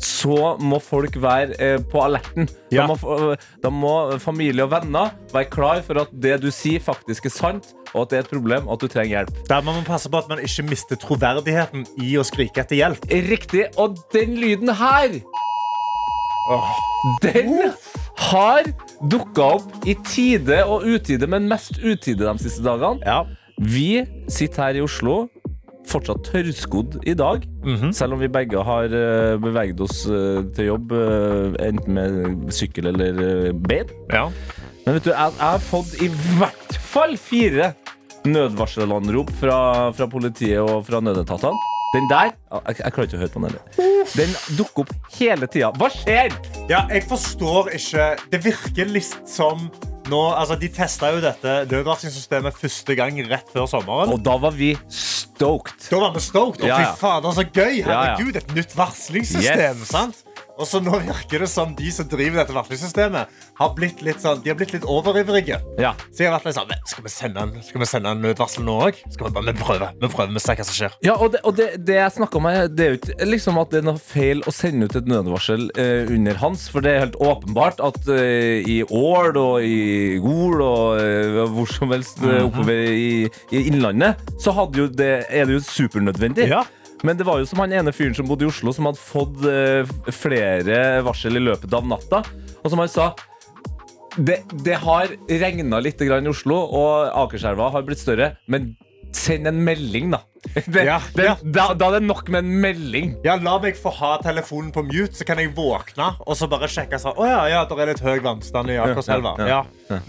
så 0.01 0.55
må 0.59 0.79
folk 0.83 1.15
være 1.21 1.55
eh, 1.61 1.77
på 1.91 2.01
alerten. 2.03 2.49
Ja. 2.73 2.85
Da, 2.89 2.95
må, 2.95 3.35
da 3.63 3.71
må 3.71 3.93
familie 4.19 4.65
og 4.65 4.73
venner 4.73 5.13
være 5.33 5.49
klar 5.51 5.81
for 5.85 6.01
at 6.03 6.11
det 6.11 6.39
du 6.43 6.49
sier, 6.53 6.83
faktisk 6.83 7.29
er 7.29 7.33
sant, 7.33 7.71
og 7.93 8.05
at 8.05 8.11
det 8.11 8.17
er 8.17 8.25
et 8.25 8.33
problem, 8.33 8.67
og 8.67 8.75
at 8.75 8.83
du 8.83 8.91
trenger 8.91 9.13
hjelp. 9.13 9.37
Der 9.49 9.63
må 9.63 9.75
man 9.77 9.87
passe 9.87 10.11
på 10.11 10.19
at 10.19 10.31
man 10.31 10.41
ikke 10.43 10.67
mister 10.67 10.99
troverdigheten 10.99 11.85
i 12.03 12.15
å 12.19 12.25
skrike 12.27 12.65
etter 12.65 12.79
hjelp. 12.81 13.07
Riktig. 13.31 13.69
Og 13.79 13.95
den 14.15 14.35
lyden 14.41 14.73
her 14.75 15.19
Den 17.23 17.71
har 18.29 18.67
dukka 19.11 19.49
opp 19.57 19.87
i 19.87 19.95
tide 20.07 20.61
og 20.65 20.85
utide, 20.87 21.27
men 21.29 21.49
mest 21.51 21.79
utide 21.83 22.25
de 22.25 22.35
siste 22.41 22.63
dagene. 22.65 23.01
Ja. 23.05 23.23
Vi 23.61 24.03
sitter 24.31 24.67
her 24.67 24.79
i 24.79 24.83
Oslo, 24.83 25.25
fortsatt 25.89 26.25
tørrskodd 26.27 26.99
i 27.07 27.13
dag. 27.17 27.45
Selv 27.95 28.17
om 28.17 28.23
vi 28.23 28.31
begge 28.31 28.63
har 28.65 28.89
eh, 28.89 29.35
beveget 29.41 29.81
oss 29.85 30.03
eh, 30.09 30.41
til 30.57 30.71
jobb, 30.71 30.95
eh, 30.97 31.57
enten 31.69 31.97
med 31.97 32.53
sykkel 32.55 32.89
eller 32.93 33.53
bein. 33.67 33.91
Ja. 34.11 34.27
Men 34.85 34.97
vet 34.97 35.07
du, 35.07 35.13
jeg, 35.13 35.37
jeg 35.37 35.45
har 35.45 35.63
fått 35.65 35.95
i 36.01 36.09
hvert 36.39 36.77
fall 36.91 37.15
fire 37.17 37.73
nødvarselanrop 38.25 39.31
fra, 39.39 39.57
fra 39.93 40.09
politiet 40.09 40.61
og 40.61 40.85
fra 40.87 41.01
nødetatene. 41.05 41.74
Den 41.95 42.09
der 42.11 42.33
jeg, 42.33 42.75
jeg 42.81 42.93
klarer 42.95 43.07
ikke 43.07 43.17
å 43.17 43.21
høre 43.23 43.33
på 43.33 43.41
den 43.41 43.47
heller. 43.49 44.05
Den 44.15 44.33
dukker 44.59 44.83
opp 44.85 44.93
hele 45.15 45.47
tida. 45.51 45.71
Hva 45.79 45.87
skjer? 45.93 46.33
Ja, 46.69 46.83
jeg 46.91 47.05
forstår 47.09 47.71
ikke 47.77 48.07
Det 48.31 48.41
virker 48.45 48.89
litt 48.91 49.15
som 49.29 49.69
nå, 50.05 50.19
altså 50.37 50.57
De 50.61 50.67
testa 50.69 51.09
jo 51.15 51.21
dette 51.23 51.53
nødvarslingssystemet 51.71 52.59
første 52.59 52.93
gang 52.99 53.17
rett 53.29 53.47
før 53.53 53.65
sommeren. 53.71 54.11
Og 54.13 54.21
da 54.25 54.35
var 54.43 54.53
vi 54.53 54.75
stoked. 54.91 55.87
da 55.89 56.03
var 56.03 56.13
vi 56.13 56.21
stoked. 56.21 56.61
og 56.61 56.69
Ja, 56.69 56.77
ja. 56.83 56.91
fy 56.93 56.99
fader, 57.01 57.33
så 57.33 57.47
gøy! 57.47 57.81
Herregud, 57.87 58.37
et 58.37 58.53
nytt 58.53 58.75
varslingssystem. 58.77 59.81
Yes. 59.81 59.89
sant? 59.89 60.24
Og 60.55 60.67
så 60.69 60.79
nå 60.79 60.93
virker 61.03 61.43
det 61.43 61.49
som 61.51 61.73
de 61.75 61.89
som 61.91 62.07
driver 62.07 62.39
dette 62.39 62.55
varslingssystemet, 62.55 63.31
har 63.59 63.71
blitt 63.75 64.01
litt 64.05 64.21
sånn, 64.23 64.39
de 64.43 64.51
har 64.51 64.57
blitt 64.59 64.71
litt 64.75 64.85
overivrige. 64.87 65.59
Ja. 65.81 65.91
Så 66.11 66.23
jeg 66.23 66.29
har 66.31 66.37
vært 66.37 66.47
litt 66.47 66.57
sånn, 66.57 66.71
skal 66.87 67.05
vi 67.05 67.11
sende 67.11 67.43
en, 67.43 67.53
skal 67.65 67.83
vi 67.83 67.89
sende 67.89 68.13
en 68.15 68.23
nødvarsel 68.23 68.63
nå 68.67 68.77
òg? 68.87 69.01
Skal 69.11 69.27
vi 69.27 69.33
bare 69.35 69.51
vi 69.51 69.59
prøve? 69.59 69.89
Vi 69.99 70.11
prøver, 70.11 70.31
vi 70.37 70.43
ser 70.43 70.59
hva 70.59 70.67
som 70.67 70.77
skjer. 70.77 70.95
Ja, 71.05 71.17
og 71.19 71.33
det, 71.35 71.41
og 71.47 71.57
det, 71.59 71.67
det 71.87 71.97
jeg 71.99 72.15
snakker 72.17 72.39
om 72.39 72.47
det 72.71 72.85
er 72.85 72.93
jo 72.93 72.99
ikke 73.01 73.27
liksom 73.27 73.59
at 73.59 73.73
det 73.73 73.81
er 73.81 73.87
noe 73.89 74.01
feil 74.01 74.45
å 74.47 74.53
sende 74.55 74.87
ut 74.87 74.95
et 74.95 75.11
nødvarsel 75.11 75.67
eh, 75.81 76.13
under 76.15 76.39
hans, 76.39 76.69
for 76.71 76.85
det 76.85 76.93
er 76.93 77.03
helt 77.07 77.19
åpenbart 77.19 77.83
at 77.83 77.99
eh, 78.15 78.63
i 78.63 78.79
Ål 78.85 79.35
og 79.41 79.65
i 79.65 80.15
Gol 80.23 80.63
og 80.63 81.01
eh, 81.01 81.41
hvor 81.51 81.69
som 81.71 81.91
helst 81.91 82.23
eh, 82.23 82.43
oppover 82.45 82.95
i, 82.95 83.27
i 83.51 83.65
Innlandet, 83.65 84.23
så 84.39 84.55
jo 84.75 84.87
det, 84.87 85.25
er 85.29 85.47
det 85.47 85.59
jo 85.59 85.61
supernødvendig. 85.63 86.47
Ja. 86.51 86.63
Men 87.05 87.19
det 87.19 87.27
var 87.27 87.37
jo 87.41 87.45
som 87.49 87.61
han 87.61 87.73
ene 87.75 87.93
fyren 87.93 88.15
som 88.17 88.25
bodde 88.25 88.47
i 88.47 88.49
Oslo, 88.49 88.73
som 88.73 88.87
hadde 88.89 89.01
fått 89.01 89.43
eh, 89.45 89.85
flere 90.15 91.03
varsel 91.05 91.37
i 91.37 91.43
løpet 91.43 91.73
av 91.77 91.85
natta. 91.85 92.23
Og 92.63 92.71
som 92.73 92.81
han 92.81 92.89
sa 92.89 93.11
Det, 94.15 94.39
det 94.63 94.79
har 94.81 95.11
regna 95.27 95.81
litt 95.83 95.99
grann 96.01 96.25
i 96.25 96.31
Oslo, 96.31 96.55
og 96.55 97.11
Akerselva 97.25 97.69
har 97.73 97.83
blitt 97.85 98.01
større, 98.01 98.33
men 98.47 98.73
send 99.15 99.47
en 99.47 99.59
melding, 99.63 100.09
da. 100.15 100.21
Det, 100.65 100.85
Ja, 100.85 100.97
det, 101.15 101.25
ja. 101.25 101.35
Da, 101.41 101.65
da 101.77 101.87
er 101.89 101.99
det 101.99 102.07
nok 102.07 102.29
med 102.29 102.45
en 102.45 102.57
melding. 102.63 103.13
Ja, 103.25 103.35
La 103.41 103.57
meg 103.61 103.77
få 103.79 103.91
ha 103.97 104.15
telefonen 104.23 104.71
på 104.75 104.83
mute, 104.87 105.13
så 105.17 105.27
kan 105.27 105.41
jeg 105.41 105.53
våkne 105.57 106.11
og 106.25 106.37
så 106.37 106.49
bare 106.51 106.69
sjekke 106.71 106.99
Så, 107.01 107.13
Å 107.17 107.29
ja, 107.29 107.39
ja, 107.53 107.61
der 107.69 107.81
er 107.83 107.93
litt 107.93 108.03
høy 108.05 108.19
vannstand 108.23 108.73
i 108.73 108.79
Akerselva. 108.81 109.35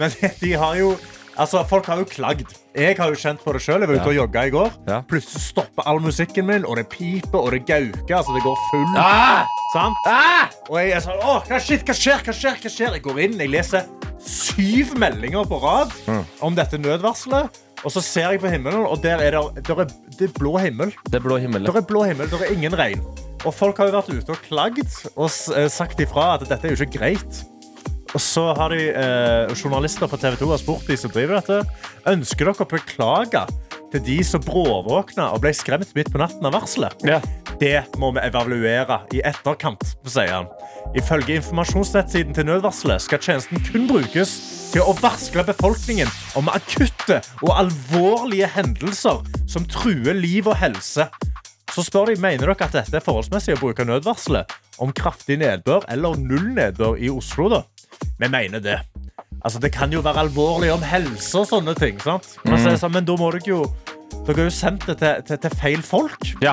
Men 0.00 0.16
de 0.42 0.52
har 0.60 0.80
jo 0.80 0.94
Altså, 1.38 1.62
Folk 1.68 1.86
har 1.90 2.00
jo 2.00 2.06
klagd. 2.08 2.54
Jeg 2.76 2.96
har 2.98 3.10
jo 3.12 3.18
kjent 3.20 3.42
på 3.44 3.52
det 3.56 3.60
sjøl. 3.64 3.82
Jeg 3.84 3.90
var 3.90 3.98
ute 4.00 4.08
og 4.12 4.16
jogga 4.16 4.44
i 4.48 4.52
går. 4.54 4.70
Ja. 4.88 5.00
Plutselig 5.08 5.42
stopper 5.42 5.88
all 5.88 6.00
musikken 6.04 6.48
min, 6.48 6.64
og 6.64 6.78
det 6.80 6.86
piper 6.92 7.38
og 7.42 7.52
det 7.52 7.62
gauker. 7.68 8.16
Altså, 8.16 8.32
det 8.36 8.42
går 8.44 8.56
full 8.70 8.96
Ah! 9.00 9.44
Sant? 9.74 10.08
Ah! 10.08 10.48
Og 10.70 10.78
jeg 10.80 10.94
er 10.96 11.04
sånn 11.04 11.20
Å, 11.20 11.38
hva, 11.48 11.60
shit, 11.60 11.84
hva 11.84 11.96
skjer? 11.96 12.24
Hva 12.24 12.34
skjer? 12.36 12.58
Hva 12.62 12.72
skjer? 12.72 12.96
Jeg 12.96 13.04
går 13.04 13.22
inn, 13.26 13.38
jeg 13.42 13.52
leser 13.52 13.88
syv 14.26 14.94
meldinger 14.98 15.44
på 15.46 15.58
rad 15.62 15.92
om 16.42 16.56
dette 16.56 16.80
nødvarselet. 16.80 17.60
Og 17.84 17.92
så 17.92 18.00
ser 18.02 18.32
jeg 18.32 18.40
på 18.42 18.50
himmelen, 18.50 18.86
og 18.88 19.02
der 19.04 19.20
er 19.22 19.36
det, 19.36 19.66
der 19.68 19.82
er, 19.84 19.90
det 20.18 20.30
er 20.30 20.32
blå 20.38 20.56
himmel. 20.58 20.94
Det 21.06 21.20
er 21.20 21.24
blå 21.26 21.36
himmel. 21.42 21.66
Der 21.68 21.76
er 21.78 21.84
blå 21.86 22.02
himmel, 22.08 22.30
der 22.32 22.46
er 22.46 22.54
ingen 22.54 22.74
regn. 22.78 23.02
Og 23.46 23.52
folk 23.54 23.78
har 23.78 23.90
jo 23.90 23.98
vært 23.98 24.08
ute 24.10 24.32
og 24.34 24.40
klagd 24.48 24.80
og 25.14 25.28
eh, 25.54 25.68
sagt 25.70 26.00
ifra 26.02 26.32
at 26.38 26.46
dette 26.48 26.66
er 26.66 26.74
jo 26.74 26.80
ikke 26.86 26.98
greit. 26.98 27.42
Og 28.14 28.22
så 28.22 28.44
har 28.56 28.72
de 28.72 28.90
eh, 28.90 29.54
journalister 29.56 30.08
fra 30.08 30.18
TV 30.20 30.38
2 30.40 30.50
har 30.52 30.60
spurt 30.62 30.90
de 30.90 30.96
som 31.00 31.12
driver 31.12 31.40
dette, 31.40 31.82
ønsker 32.12 32.48
dere 32.48 32.66
å 32.66 32.70
beklage 32.70 33.42
til 33.92 34.04
de 34.06 34.16
som 34.26 34.42
bråvåkna 34.44 35.30
og 35.34 35.42
ble 35.44 35.52
skremt 35.56 35.92
midt 35.96 36.10
på 36.12 36.20
natten 36.20 36.46
av 36.46 36.54
varselet. 36.56 37.06
Ja. 37.06 37.20
Det 37.60 37.86
må 37.96 38.10
vi 38.12 38.20
evaluere 38.20 38.98
i 39.16 39.22
etterkant, 39.24 39.82
sier 40.04 40.32
han. 40.32 40.50
Ifølge 40.96 41.38
informasjonsnettsiden 41.40 42.36
til 42.36 42.48
nødvarselet 42.48 43.04
skal 43.04 43.22
tjenesten 43.22 43.62
kun 43.70 43.86
brukes 43.88 44.34
til 44.74 44.84
å 44.84 44.94
varsle 45.00 45.44
befolkningen 45.46 46.10
om 46.38 46.50
akutte 46.52 47.22
og 47.42 47.54
alvorlige 47.56 48.50
hendelser 48.52 49.22
som 49.48 49.64
truer 49.72 50.16
liv 50.18 50.48
og 50.50 50.58
helse. 50.60 51.08
Så 51.72 51.84
spør 51.84 52.12
de, 52.12 52.20
mener 52.20 52.46
dere 52.48 52.68
at 52.68 52.76
dette 52.76 52.96
er 52.96 53.04
forholdsmessig 53.04 53.56
å 53.56 53.60
bruke 53.60 53.84
nødvarselet 53.88 54.52
om 54.84 54.92
kraftig 54.96 55.38
nedbør 55.40 55.88
eller 55.92 56.20
null 56.20 56.52
nedbør 56.56 57.00
i 57.00 57.10
Oslo. 57.12 57.48
da? 57.52 57.62
Vi 58.18 58.28
mener 58.32 58.62
det. 58.62 58.78
Altså, 59.42 59.60
det 59.62 59.70
kan 59.74 59.92
jo 59.92 60.00
være 60.02 60.24
alvorlig 60.26 60.72
om 60.74 60.82
helse 60.82 61.42
og 61.42 61.46
sånne 61.50 61.76
ting. 61.78 61.98
Men, 62.04 62.56
så 62.58 62.72
det 62.72 62.80
sånn, 62.80 62.94
men 62.96 63.06
da 63.06 63.18
må 63.20 63.30
dere 63.34 63.52
jo 63.52 63.60
Dere 64.26 64.40
har 64.40 64.48
jo 64.48 64.54
sendt 64.54 64.86
det 64.88 64.96
til, 64.98 65.22
til, 65.26 65.38
til 65.42 65.52
feil 65.58 65.82
folk 65.84 66.28
ja. 66.42 66.52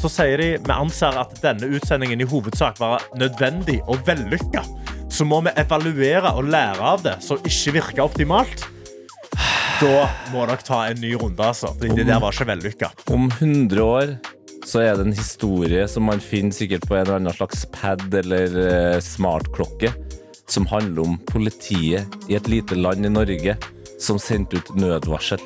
så 0.00 0.08
sier 0.10 0.40
de 0.40 0.48
vi 0.62 0.74
anser 0.74 1.14
at 1.18 1.34
denne 1.42 1.68
utsendingen 1.76 2.22
i 2.22 2.26
hovedsak 2.26 2.78
var 2.80 3.02
nødvendig 3.18 3.80
og 3.90 4.02
vellykka. 4.06 4.62
Så 5.12 5.26
må 5.28 5.42
vi 5.44 5.52
evaluere 5.60 6.32
og 6.38 6.48
lære 6.50 6.86
av 6.94 7.02
det, 7.04 7.16
som 7.22 7.42
ikke 7.46 7.74
virka 7.76 8.06
optimalt. 8.06 8.64
Da 9.82 10.06
må 10.32 10.46
dere 10.46 10.62
ta 10.62 10.84
en 10.88 11.02
ny 11.02 11.12
runde, 11.18 11.42
altså. 11.42 11.72
Fordi 11.74 11.98
det 11.98 12.08
der 12.08 12.22
var 12.22 12.34
ikke 12.34 12.48
vellykka. 12.50 12.90
Om 13.12 13.28
100 13.30 13.82
år 13.82 14.14
så 14.66 14.82
er 14.84 14.96
det 14.96 15.08
en 15.08 15.16
historie 15.16 15.86
som 15.90 16.06
man 16.06 16.22
finner 16.22 16.54
sikkert 16.54 16.86
på 16.86 16.96
en 16.96 17.02
eller 17.02 17.18
annen 17.18 17.34
slags 17.34 17.64
pad 17.74 18.14
eller 18.14 18.58
eh, 18.62 18.98
smartklokke, 19.02 19.90
som 20.52 20.66
handler 20.68 21.02
om 21.06 21.18
politiet 21.30 22.04
i 22.28 22.36
et 22.36 22.48
lite 22.48 22.76
land 22.76 23.06
i 23.06 23.12
Norge 23.12 23.56
som 24.00 24.18
sendte 24.20 24.56
ut 24.60 24.74
nødvarsel 24.76 25.40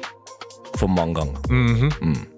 for 0.76 0.86
mange 0.92 1.14
ganger. 1.14 1.38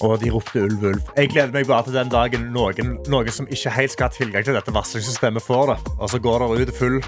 Og 0.05 0.21
de 0.23 0.31
ropte 0.31 0.63
ulv, 0.63 0.85
ulv. 0.85 1.03
Jeg 1.17 1.29
gleder 1.33 1.53
meg 1.55 1.67
bare 1.67 1.85
til 1.89 1.97
den 1.97 2.13
dagen 2.13 2.41
noen, 2.55 2.99
noen 3.11 3.33
som 3.35 3.49
ikke 3.51 3.71
helt 3.75 3.93
skal 3.95 4.05
ha 4.11 4.13
tilgang 4.15 4.45
til 4.47 4.55
dette 4.59 4.75
varslingssystemet, 4.75 5.43
får 5.43 5.65
det. 5.73 5.79
Og 5.99 6.11
så 6.13 6.19
går 6.23 6.39
det 6.45 6.69
ut 6.69 6.75
full, 6.79 6.99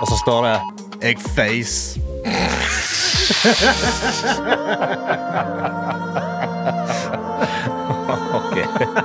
og 0.00 0.06
så 0.08 0.16
står 0.24 0.40
det 0.48 0.56
'Jeg 1.02 1.16
feis'. 1.36 1.98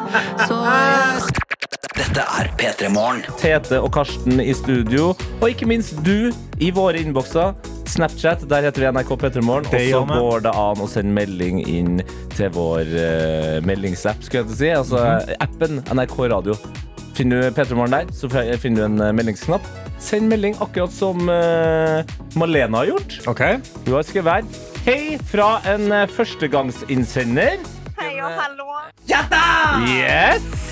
Dette 2.18 2.34
er 2.42 2.48
P3 2.58 2.88
Morgen. 2.90 3.20
Tete 3.38 3.78
og 3.78 3.92
Karsten 3.94 4.40
i 4.42 4.50
studio, 4.58 5.12
og 5.38 5.52
ikke 5.52 5.68
minst 5.70 6.00
du 6.02 6.32
i 6.66 6.72
våre 6.74 6.98
innbokser. 6.98 7.52
Snapchat, 7.88 8.42
der 8.50 8.66
heter 8.66 8.82
vi 8.82 8.90
NRK 8.96 9.12
Petremorgen. 9.22 9.68
Og 9.70 9.84
så 9.92 10.00
går 10.10 10.42
det 10.48 10.54
an 10.58 10.82
å 10.82 10.88
sende 10.90 11.14
melding 11.14 11.60
inn 11.70 12.00
til 12.34 12.50
vår 12.56 12.90
uh, 12.90 13.60
meldingsapp, 13.70 14.26
skulle 14.26 14.42
jeg 14.42 14.50
til 14.50 14.56
å 14.56 14.58
si. 14.58 14.72
Altså 14.80 15.04
Mhm. 15.04 15.36
appen 15.46 15.78
NRK 15.94 16.18
Radio. 16.34 16.58
Finner 17.14 17.46
du 17.46 17.52
Petremorgen 17.54 17.94
der, 17.94 18.10
så 18.18 18.30
finner 18.34 18.82
du 18.82 18.86
en 18.88 19.00
uh, 19.00 19.12
meldingsknapp. 19.14 19.70
Send 20.02 20.26
melding 20.34 20.58
akkurat 20.58 20.92
som 20.98 21.22
uh, 21.30 22.02
Malena 22.34 22.82
har 22.82 22.96
gjort. 22.96 23.20
Ok. 23.30 23.44
Hun 23.86 23.94
har 23.94 24.10
skrevet 24.10 24.34
her 24.34 24.44
Hei 24.90 25.20
fra 25.30 25.60
en 25.70 25.92
uh, 25.94 26.08
førstegangsinnsender. 26.18 27.62
Hei 28.02 28.16
og 28.26 28.34
hallo. 28.42 28.66
Yes! 29.86 30.67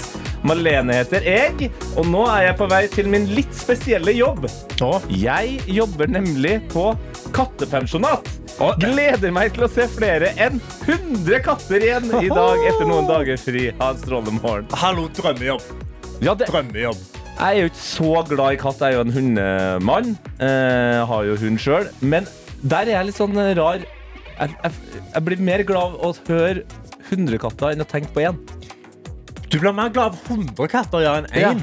Malene 0.45 0.93
heter 0.99 1.23
jeg, 1.25 1.69
og 1.97 2.05
nå 2.11 2.21
er 2.29 2.51
jeg 2.51 2.57
på 2.59 2.67
vei 2.69 2.83
til 2.93 3.07
min 3.09 3.23
litt 3.33 3.53
spesielle 3.57 4.13
jobb. 4.13 4.45
Jeg 5.09 5.55
jobber 5.73 6.11
nemlig 6.11 6.59
på 6.69 6.91
kattepensjonat. 7.33 8.29
Gleder 8.79 9.33
meg 9.35 9.55
til 9.55 9.65
å 9.65 9.69
se 9.71 9.87
flere 9.91 10.29
enn 10.39 10.61
100 10.85 11.41
katter 11.43 11.83
igjen 11.83 12.05
i 12.21 12.29
dag 12.29 12.61
etter 12.69 12.85
noen 12.87 13.09
dager 13.09 13.41
fri. 13.41 13.65
Ha 13.81 13.89
en 13.95 13.99
strålende 14.03 14.37
morgen. 14.37 14.69
hallo, 14.83 15.07
drømmejobb. 15.17 15.65
Ja, 16.23 16.35
det, 16.37 16.47
Drømmejobb. 16.47 17.01
jeg 17.25 17.49
er 17.49 17.59
jo 17.65 17.71
ikke 17.73 17.81
så 17.83 18.13
glad 18.29 18.53
i 18.55 18.59
katt. 18.61 18.79
Jeg 18.85 18.93
er 18.93 18.99
jo 18.99 19.03
en 19.03 19.15
hundemann. 19.17 20.13
Eh, 20.39 21.01
har 21.09 21.25
jo 21.27 21.35
hund 21.41 21.59
sjøl. 21.59 21.89
Men 21.99 22.29
der 22.61 22.85
er 22.85 22.99
jeg 22.99 23.09
litt 23.09 23.17
sånn 23.19 23.35
rar. 23.57 23.81
Jeg, 24.35 24.55
jeg, 24.61 25.01
jeg 25.09 25.25
blir 25.25 25.41
mer 25.49 25.65
glad 25.67 25.97
av 25.97 26.13
å 26.13 26.13
høre 26.29 26.63
100 27.09 27.41
katter 27.43 27.73
enn 27.75 27.83
å 27.83 27.89
tenke 27.89 28.13
på 28.15 28.23
én. 28.29 28.39
Du 29.55 29.59
blir 29.59 29.71
mer 29.71 29.89
glad 29.89 30.05
av 30.05 30.15
100 30.27 30.67
katter 30.67 30.99
ja, 30.99 31.11
enn 31.15 31.27
én. 31.31 31.59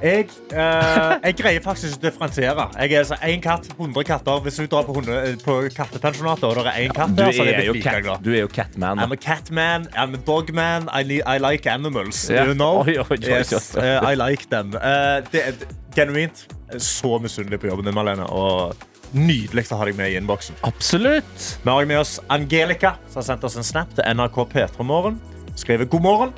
Jeg, 0.00 0.30
eh, 0.56 1.10
jeg 1.26 1.34
greier 1.36 1.60
faktisk 1.60 1.90
ikke 1.90 1.98
å 1.98 2.04
differensiere. 2.06 2.64
Jeg 2.72 2.94
er 2.94 3.02
altså 3.02 3.18
Én 3.28 3.42
katt, 3.44 3.66
100 3.74 4.06
katter. 4.08 4.38
Hvis 4.46 4.56
du 4.62 4.70
drar 4.72 4.86
på, 4.86 4.94
hunde, 4.96 5.18
på 5.42 5.56
kattepensjonatet, 5.76 6.46
og 6.48 6.56
det 6.56 6.72
er 6.72 6.86
én 6.86 6.94
katt 6.96 7.12
der, 7.18 7.34
så 7.36 7.44
er 7.44 7.50
jeg 7.50 7.74
blitt 7.74 7.82
like 7.82 8.00
glad. 8.06 8.24
du 8.24 8.30
er 8.32 8.40
jo 8.46 8.48
catman. 8.48 9.02
I'm 9.04 9.12
a 9.12 9.18
catman, 9.20 9.84
I'm 9.92 10.16
a 10.16 10.20
dogman, 10.24 10.88
I, 10.88 11.02
li- 11.04 11.20
I 11.20 11.36
like 11.36 11.68
animals. 11.68 12.22
Yeah. 12.30 12.48
You 12.48 12.56
know? 12.56 12.80
Oi, 12.80 12.96
oi, 13.02 13.04
oi, 13.12 13.18
yes, 13.20 13.76
eh, 13.76 14.00
I 14.00 14.14
like 14.16 14.48
them. 14.48 14.72
Uh, 14.80 15.20
det 15.28 15.68
genuint 15.92 16.46
så 16.80 17.18
misunnelig 17.20 17.60
på 17.60 17.68
jobben 17.68 17.84
din, 17.84 17.98
Malene. 18.00 18.24
Og 18.24 18.72
nydelig 19.12 19.66
å 19.68 19.82
ha 19.82 19.90
deg 19.90 20.00
med 20.00 20.14
i 20.14 20.16
innboksen. 20.22 20.62
Absolutt. 20.64 21.44
Vi 21.60 21.76
har 21.76 21.92
med 21.92 22.00
oss 22.00 22.16
Angelica, 22.32 22.96
som 23.12 23.20
har 23.20 23.28
sendt 23.28 23.44
oss 23.44 23.60
en 23.60 23.68
snap 23.74 23.92
til 23.92 24.16
NRK 24.16 24.42
P3 24.56 24.88
Morgen. 24.94 25.20
Skriver 25.60 25.92
god 25.92 26.08
morgen. 26.08 26.36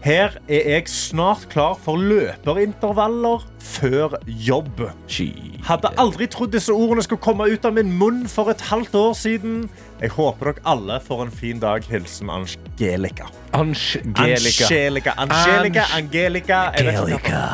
Her 0.00 0.38
er 0.48 0.64
jeg 0.64 0.88
snart 0.88 1.42
klar 1.52 1.74
for 1.76 2.00
løperintervaller 2.00 3.42
før 3.60 4.14
jobb. 4.26 4.80
Hadde 5.68 5.90
aldri 6.00 6.24
trodd 6.32 6.54
disse 6.54 6.72
ordene 6.72 7.04
skulle 7.04 7.20
komme 7.20 7.50
ut 7.52 7.68
av 7.68 7.76
min 7.76 7.92
munn 8.00 8.22
for 8.32 8.48
et 8.48 8.64
halvt 8.70 8.96
år 8.96 9.12
siden. 9.18 9.66
Jeg 10.00 10.14
håper 10.16 10.54
dere 10.54 10.64
alle 10.72 10.96
får 11.04 11.26
en 11.26 11.34
fin 11.42 11.60
dag. 11.60 11.84
Hilsen 11.84 12.32
Angelica. 12.32 13.28
Angelica. 13.52 14.24
Angelica. 14.72 15.12
Angelica. 15.20 15.84
Angelica. 16.00 16.64
Angelica. 16.80 17.44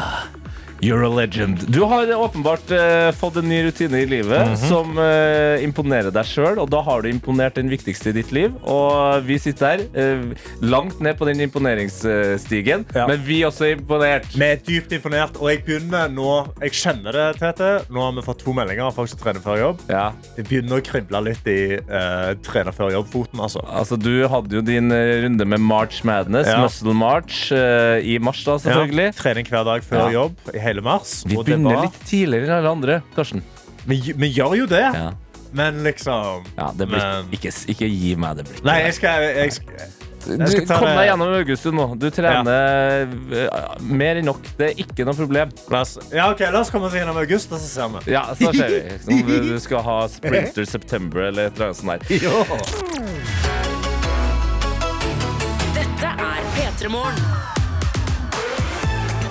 You're 0.86 1.02
a 1.02 1.08
legend. 1.10 1.64
Du 1.72 1.80
har 1.82 2.06
åpenbart 2.14 2.70
uh, 2.70 3.10
fått 3.18 3.36
en 3.40 3.48
ny 3.50 3.62
rutine 3.66 3.98
i 4.04 4.06
livet 4.06 4.46
Mhm. 4.46 4.56
som 4.68 4.98
uh, 4.98 5.56
imponerer 5.64 6.12
deg 6.14 6.26
sjøl, 6.28 6.60
og 6.62 6.68
da 6.70 6.78
har 6.86 7.02
du 7.02 7.08
imponert 7.10 7.56
den 7.58 7.68
viktigste 7.72 8.12
i 8.12 8.14
ditt 8.20 8.30
liv. 8.36 8.54
Og 8.62 9.24
vi 9.26 9.38
sitter 9.42 9.66
her 9.66 9.82
uh, 9.96 10.52
langt 10.62 11.00
ned 11.02 11.16
på 11.18 11.26
den 11.26 11.40
imponeringsstigen, 11.46 12.84
Ja. 12.94 13.06
men 13.10 13.18
vi 13.26 13.40
er 13.42 13.48
også 13.50 13.70
imponert. 13.72 14.28
Vi 14.36 14.44
er 14.46 14.60
dypt 14.66 14.92
imponert, 14.92 15.36
og 15.40 15.50
jeg 15.50 15.64
begynner 15.66 16.06
nå 16.12 16.28
Jeg 16.62 16.70
kjenner 16.78 17.12
det, 17.16 17.26
Tete. 17.40 17.72
Nå 17.90 18.04
har 18.06 18.12
vi 18.20 18.24
fått 18.28 18.44
to 18.44 18.54
meldinger 18.54 18.86
av 18.86 18.94
folk 18.94 19.10
som 19.10 19.18
trener 19.18 19.42
før 19.42 19.58
jobb. 19.64 19.82
Ja. 19.90 20.12
Jeg 20.36 20.46
begynner 20.48 20.78
å 20.78 20.84
krible 20.86 21.24
litt 21.26 21.46
i 21.50 21.58
trener 22.46 22.72
før 22.76 22.92
jobb-foten. 22.94 23.40
altså. 23.42 23.64
Altså, 23.66 23.96
du 23.98 24.28
hadde 24.30 24.54
jo 24.60 24.62
din 24.64 24.90
runde 24.92 25.44
med 25.46 25.60
March 25.60 26.04
Madness, 26.06 26.46
Ja. 26.46 26.60
Muscle 26.62 26.94
March, 26.94 27.50
i 27.52 28.18
mars, 28.22 28.44
da, 28.44 28.56
selvfølgelig. 28.62 29.10
Ja, 29.10 29.18
trening 29.22 29.46
hver 29.50 29.64
dag 29.64 29.82
før 29.82 30.12
jobb 30.12 30.36
i 30.54 30.58
hele 30.62 30.75
mars. 30.82 31.22
Vi 31.26 31.36
og 31.36 31.44
det 31.44 31.54
begynner 31.54 31.74
var- 31.76 31.82
litt 31.84 32.00
tidligere 32.06 32.44
enn 32.46 32.56
alle 32.58 32.70
andre, 32.70 33.02
Karsten. 33.14 33.42
vi, 33.86 34.00
vi 34.16 34.32
gjør 34.34 34.56
jo 34.56 34.66
det, 34.66 34.80
Ja. 34.94 35.12
men 35.52 35.82
liksom 35.84 36.44
Ja, 36.58 36.72
det 36.76 36.88
blir, 36.88 36.98
Men- 36.98 37.30
ikke, 37.32 37.52
ikke 37.68 37.88
gi 37.90 38.14
meg 38.16 38.36
det 38.36 38.44
blikket. 38.48 38.64
Nei, 38.64 38.80
jeg 38.82 38.94
skal, 38.94 39.22
jeg 39.22 39.52
skal 39.52 39.74
Du, 40.26 40.44
skal 40.50 40.66
ta 40.66 40.78
kom 40.80 40.88
deg 40.88 41.06
gjennom 41.06 41.34
august 41.38 41.64
nå. 41.66 41.84
Du 42.00 42.10
trener 42.10 43.06
ja. 43.30 43.76
mer 43.80 44.16
enn 44.16 44.24
nok. 44.24 44.42
Det 44.58 44.72
er 44.72 44.74
ikke 44.82 45.04
noe 45.06 45.14
problem. 45.14 45.52
la 45.70 45.80
oss, 45.82 45.98
Ja, 46.12 46.30
ok, 46.32 46.40
La 46.50 46.60
oss 46.60 46.70
komme 46.70 46.86
oss 46.86 46.94
gjennom 46.94 47.16
august, 47.16 47.52
og 47.52 47.60
så 47.60 47.68
ser 47.68 47.88
vi. 47.88 48.10
Ja, 48.10 48.24
så 48.34 48.52
ser 48.52 48.68
vi. 48.68 48.98
Om 49.20 49.22
du- 49.28 49.48
du 49.54 49.58
skal 49.60 49.82
ha 49.82 50.08
Sprinter 50.08 50.64
September 50.64 51.20
eller 51.28 51.46
et 51.46 51.54
eller 51.54 51.66
annet 51.66 51.76
sånt 51.76 52.08
der. 52.08 52.18
Jo. 52.26 52.44
Dette 55.76 56.10
er 56.18 56.42
P3 56.56 56.88
Morgen. 56.90 57.55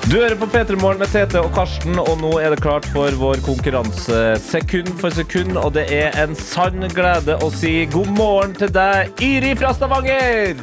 Du 0.05 0.19
hører 0.19 0.35
på 0.37 0.45
P3 0.45 0.75
Morgen 0.77 0.99
med 1.01 1.09
Tete 1.09 1.39
og 1.41 1.47
Karsten, 1.55 1.95
og 1.97 2.19
nå 2.21 2.35
er 2.37 2.53
det 2.53 2.59
klart 2.61 2.85
for 2.93 3.15
vår 3.17 3.39
konkurranse 3.41 4.19
sekund 4.37 4.91
for 4.99 5.09
sekund. 5.09 5.57
Og 5.57 5.71
det 5.73 5.87
er 5.89 6.13
en 6.21 6.35
sann 6.37 6.85
glede 6.93 7.39
å 7.41 7.49
si 7.49 7.87
god 7.89 8.11
morgen 8.13 8.53
til 8.53 8.69
deg, 8.69 9.09
Iri 9.25 9.55
fra 9.57 9.73
Stavanger! 9.73 10.61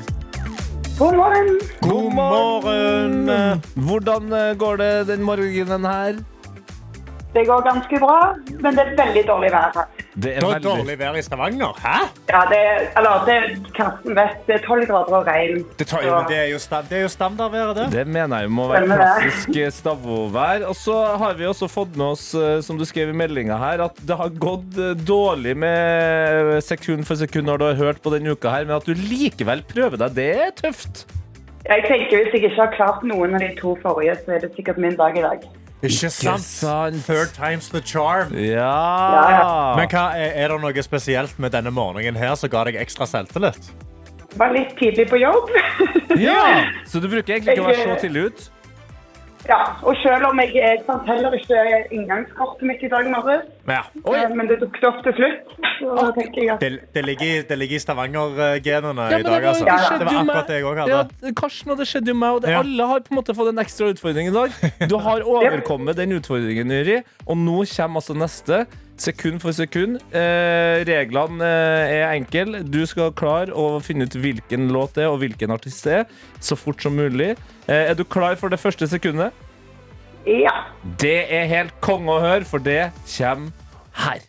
God 0.95 1.19
morgen. 1.19 1.51
God 1.83 2.15
morgen. 2.15 3.33
Hvordan 3.75 4.31
eh, 4.39 4.53
går 4.63 4.79
det 4.79 4.93
den 5.11 5.27
morgenen 5.27 5.91
her? 5.91 6.23
Det 7.33 7.47
går 7.49 7.63
ganske 7.65 7.99
bra, 8.01 8.17
men 8.61 8.75
det 8.77 8.83
er 8.83 8.91
veldig 8.99 9.21
dårlig 9.25 9.51
vær 9.55 9.71
her. 9.73 9.87
Det 10.21 10.35
er 10.37 10.45
veldig 10.45 10.65
dårlig 10.67 10.97
vær 11.01 11.15
i 11.17 11.23
Stavanger. 11.25 11.79
Hæ? 11.81 11.95
Ja, 12.29 12.43
det 12.51 12.59
er, 12.61 12.83
eller 13.01 13.23
det 13.25 13.37
Karsten 13.73 14.19
vet, 14.19 14.35
det 14.49 14.59
er 14.59 14.67
12 14.67 14.85
grader 14.91 15.17
og 15.17 15.31
regn. 15.31 15.63
Det, 15.79 15.87
tar, 15.89 16.05
så... 16.05 16.19
det, 16.29 16.37
er 16.43 16.51
jo 16.51 16.61
det 16.91 16.99
er 16.99 17.07
jo 17.07 17.13
standardværet, 17.15 17.73
det. 17.79 17.87
Det 17.95 18.05
mener 18.19 18.45
jeg 18.45 18.53
må 18.53 18.67
være 18.69 18.91
klassisk 18.91 19.57
eh, 19.57 19.71
stavovær. 19.73 20.67
Og 20.69 20.77
så 20.77 20.99
har 21.23 21.39
vi 21.41 21.49
også 21.49 21.71
fått 21.73 21.97
med 21.97 22.07
oss, 22.11 22.27
eh, 22.37 22.59
som 22.67 22.77
du 22.77 22.85
skrev 22.89 23.15
i 23.15 23.17
meldinga 23.17 23.57
her, 23.65 23.87
at 23.89 24.05
det 24.05 24.21
har 24.21 24.37
gått 24.37 24.77
eh, 24.77 24.93
dårlig 25.01 25.57
med 25.65 26.53
sekund 26.69 27.09
for 27.09 27.17
sekund 27.17 27.49
når 27.49 27.63
du 27.63 27.67
har 27.71 27.81
hørt 27.81 28.05
på 28.05 28.13
denne 28.13 28.37
uka 28.37 28.53
her, 28.53 28.69
men 28.69 28.77
at 28.77 28.85
du 28.85 28.93
likevel 28.93 29.65
prøver 29.73 30.05
deg, 30.05 30.21
det 30.21 30.31
er 30.51 30.55
tøft. 30.61 31.07
Jeg 31.63 31.85
tenker 31.87 32.19
Hvis 32.19 32.33
jeg 32.35 32.45
ikke 32.45 32.57
har 32.59 32.73
klart 32.77 33.05
noen 33.07 33.39
av 33.39 33.41
de 33.41 33.53
to 33.57 33.73
forrige, 33.81 34.21
så 34.21 34.37
er 34.37 34.45
det 34.45 34.53
sikkert 34.59 34.83
min 34.83 35.01
dag 35.01 35.17
i 35.17 35.25
dag. 35.25 35.45
Ikke 35.83 36.11
sant? 36.15 36.45
sant. 36.47 36.99
Third 37.07 37.33
time's 37.35 37.69
the 37.73 37.81
charm. 37.83 38.31
Ja. 38.39 39.75
Men 39.75 39.89
hva, 39.91 40.05
er, 40.15 40.37
er 40.45 40.53
det 40.53 40.61
noe 40.63 40.85
spesielt 40.87 41.39
med 41.43 41.55
denne 41.57 41.73
morgenen 41.75 42.19
her 42.19 42.37
som 42.39 42.53
ga 42.53 42.63
deg 42.69 42.79
ekstra 42.79 43.09
selvtillit? 43.11 43.73
Var 44.39 44.55
litt 44.55 44.77
tidlig 44.79 45.09
på 45.11 45.19
jobb. 45.21 45.51
ja. 46.23 46.63
Så 46.91 47.03
du 47.03 47.09
bruker 47.11 47.35
egentlig 47.35 47.59
ikke 47.59 47.67
å 47.67 47.71
være 47.73 47.97
så 47.97 48.01
tidlig 48.07 48.29
ut? 48.31 48.45
Ja, 49.49 49.59
Og 49.83 49.97
selv 50.03 50.27
om 50.29 50.39
jeg, 50.41 50.53
jeg 50.55 50.83
fant 50.87 51.07
heller 51.11 51.35
ikke 51.35 51.63
inngangskortet 51.97 52.63
mitt 52.69 52.83
i 52.87 52.91
dag 52.93 53.09
morges, 53.11 53.43
Ja. 53.69 53.81
eh, 54.15 54.35
men 54.37 54.47
det 54.51 54.61
dukket 54.61 54.85
opp 54.89 55.01
til 55.07 55.15
slutt, 55.19 55.53
så 55.79 56.13
tenker 56.19 56.39
jeg 56.43 56.51
at 56.55 56.61
Det, 56.61 56.71
det, 56.95 57.05
ligger, 57.07 57.43
det 57.49 57.59
ligger 57.59 57.77
i 57.77 57.83
Stavanger-genene 57.83 59.09
Ja, 59.11 59.19
i 59.19 59.23
dag. 59.27 59.45
Altså. 59.53 59.65
Ja, 59.67 59.77
skjedde 59.79 59.99
Det 59.99 60.07
var 60.07 60.21
akkurat 60.23 60.47
det 60.53 60.55
jeg 60.61 60.65
òg 60.71 60.81
hadde. 60.83 61.01
Ja, 61.27 61.33
Karsten, 61.43 61.71
og 61.75 61.79
det 61.83 61.89
skjedde 61.91 62.09
jo 62.15 62.15
meg, 62.15 62.31
og 62.39 62.43
det, 62.43 62.51
Ja. 62.55 62.59
alle 62.63 62.87
har 62.93 63.01
på 63.01 63.11
en 63.15 63.19
måte 63.23 63.35
fått 63.35 63.49
en 63.53 63.59
ekstra 63.65 63.91
utfordring 63.95 64.29
i 64.29 64.37
dag. 64.37 64.51
Du 64.89 64.97
har 64.99 65.21
overkommet 65.35 65.97
den 65.97 66.13
utfordringen, 66.19 66.71
Yri, 66.71 67.03
og 67.27 67.37
nå 67.37 67.65
kommer 67.77 68.01
altså 68.03 68.15
neste. 68.15 68.67
Sekund 69.03 69.41
for 69.43 69.55
sekund. 69.57 69.99
Eh, 70.15 70.83
reglene 70.87 71.43
eh, 71.43 71.95
er 71.97 72.13
enkle. 72.13 72.61
Du 72.63 72.85
skal 72.87 73.11
klare 73.19 73.51
å 73.51 73.81
finne 73.83 74.07
ut 74.07 74.15
hvilken 74.15 74.69
låt 74.75 74.95
det 74.95 75.07
er, 75.07 75.11
og 75.11 75.19
hvilken 75.25 75.51
artist 75.55 75.83
det 75.89 75.97
er, 76.03 76.05
så 76.39 76.55
fort 76.59 76.85
som 76.85 76.95
mulig. 76.95 77.33
Eh, 77.67 77.89
er 77.91 77.97
du 77.99 78.05
klar 78.05 78.39
for 78.39 78.53
det 78.53 78.61
første 78.63 78.87
sekundet? 78.91 79.33
ja. 80.27 80.55
Det 81.03 81.25
er 81.35 81.49
helt 81.51 81.75
konge 81.83 82.15
å 82.15 82.21
høre, 82.23 82.47
for 82.47 82.63
det 82.63 82.93
kommer 83.17 83.51
her. 84.05 84.23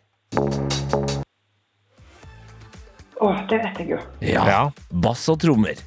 Å, 3.21 3.29
det 3.49 3.59
vet 3.61 3.83
jeg 3.83 3.93
jo. 3.93 3.99
Ja. 4.25 4.47
Ja. 4.49 4.61
Bass 4.89 5.27
og 5.29 5.37
trommer. 5.43 5.77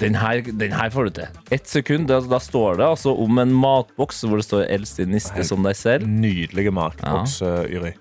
Den 0.00 0.14
her, 0.14 0.42
den 0.60 0.72
her 0.76 0.90
får 0.92 1.04
du 1.04 1.10
til. 1.20 1.28
Ett 1.50 1.68
sekund, 1.68 2.08
da, 2.10 2.18
da 2.20 2.38
står 2.42 2.76
det 2.80 2.84
altså 2.86 3.14
om 3.16 3.38
en 3.38 3.52
matboks 3.56 4.20
hvor 4.26 4.36
det 4.36 4.44
står 4.44 4.66
'eldst 4.68 5.00
i 5.00 5.06
niste 5.08 5.44
som 5.44 5.62
deg 5.64 5.72
selv'. 5.78 6.04
Nydelige 6.06 6.70
matboks, 6.70 7.40
uh, 7.42 7.64
Yri. 7.64 7.94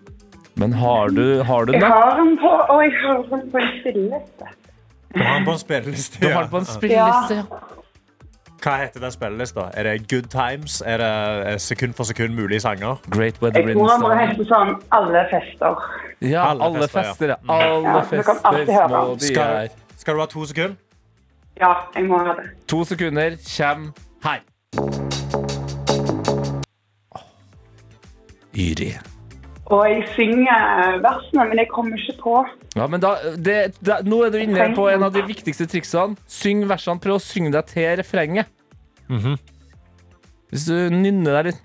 Men 0.55 0.73
har 0.73 1.07
du, 1.11 1.43
har 1.43 1.65
du 1.65 1.73
Jeg 1.73 1.81
har 1.87 2.15
den 2.19 2.37
på, 2.39 2.47
og 2.47 2.83
jeg 2.83 2.91
har 3.03 3.17
den 3.17 3.51
på 3.51 3.57
en 3.57 3.71
spilleliste. 3.81 4.45
Du 5.15 5.19
har 5.23 5.35
den 5.39 5.45
på 5.45 5.51
en 5.51 5.59
spilleliste. 5.59 6.19
Du 6.21 6.27
har 6.33 6.41
den 6.41 6.49
på 6.51 6.57
en 6.57 6.65
spilleliste, 6.65 7.35
ja. 7.35 7.43
Hva 8.65 8.77
heter 8.81 8.99
den 9.03 9.11
spillelista? 9.11 9.67
Er 9.77 9.83
det 9.83 10.07
Good 10.09 10.29
Times? 10.31 10.81
Er 10.85 10.97
det 10.97 11.51
eh, 11.53 11.57
sekund 11.61 11.93
for 11.93 12.03
sekund 12.03 12.33
mulige 12.33 12.59
sanger? 12.59 12.95
Great 13.11 13.41
Weather 13.41 13.61
Jeg 13.67 13.75
tror 13.75 13.87
den 13.91 14.01
må 14.01 14.13
hete 14.17 14.45
sånn 14.49 14.71
Alle 14.91 15.21
fester. 15.29 15.83
Ja, 16.21 16.47
Alle 16.49 16.63
alle 16.63 16.87
fester, 16.87 17.03
ja. 17.03 17.11
fester. 17.11 17.27
ja. 17.27 17.35
Alle 17.49 17.89
Ja, 17.89 18.01
fester 18.09 18.39
små 18.39 18.63
de 18.63 18.73
er. 18.73 19.17
Skal, 19.19 19.69
skal 20.01 20.13
du 20.15 20.19
ha 20.19 20.25
to 20.25 20.45
sekunder? 20.49 20.75
Ja, 21.59 21.71
jeg 21.95 22.05
må 22.09 22.17
ha 22.19 22.35
det. 22.35 22.49
To 22.67 22.83
sekunder, 22.83 23.37
kjem 23.39 23.89
her. 24.25 24.41
Yri. 28.55 28.89
Og 29.65 29.85
jeg 29.89 30.03
synger 30.13 30.99
versene, 31.01 31.45
men 31.49 31.57
jeg 31.57 31.69
kommer 31.71 31.97
ikke 31.97 32.17
på. 32.21 32.35
Ja, 32.75 32.87
men 32.91 33.01
da, 33.01 33.15
det, 33.37 33.55
da, 33.81 34.01
nå 34.05 34.19
er 34.25 34.33
du 34.33 34.37
inne 34.43 34.67
på 34.75 34.85
en 34.91 35.03
av 35.07 35.15
de 35.15 35.23
viktigste 35.25 35.65
triksene. 35.71 36.19
Syng 36.29 36.67
versene. 36.69 37.01
Prøv 37.01 37.17
å 37.17 37.23
synge 37.23 37.55
deg 37.55 37.71
til 37.71 37.95
refrenget. 38.01 38.51
Hvis 40.51 40.67
du 40.69 40.75
nynner 40.93 41.39
deg 41.39 41.49
litt 41.49 41.61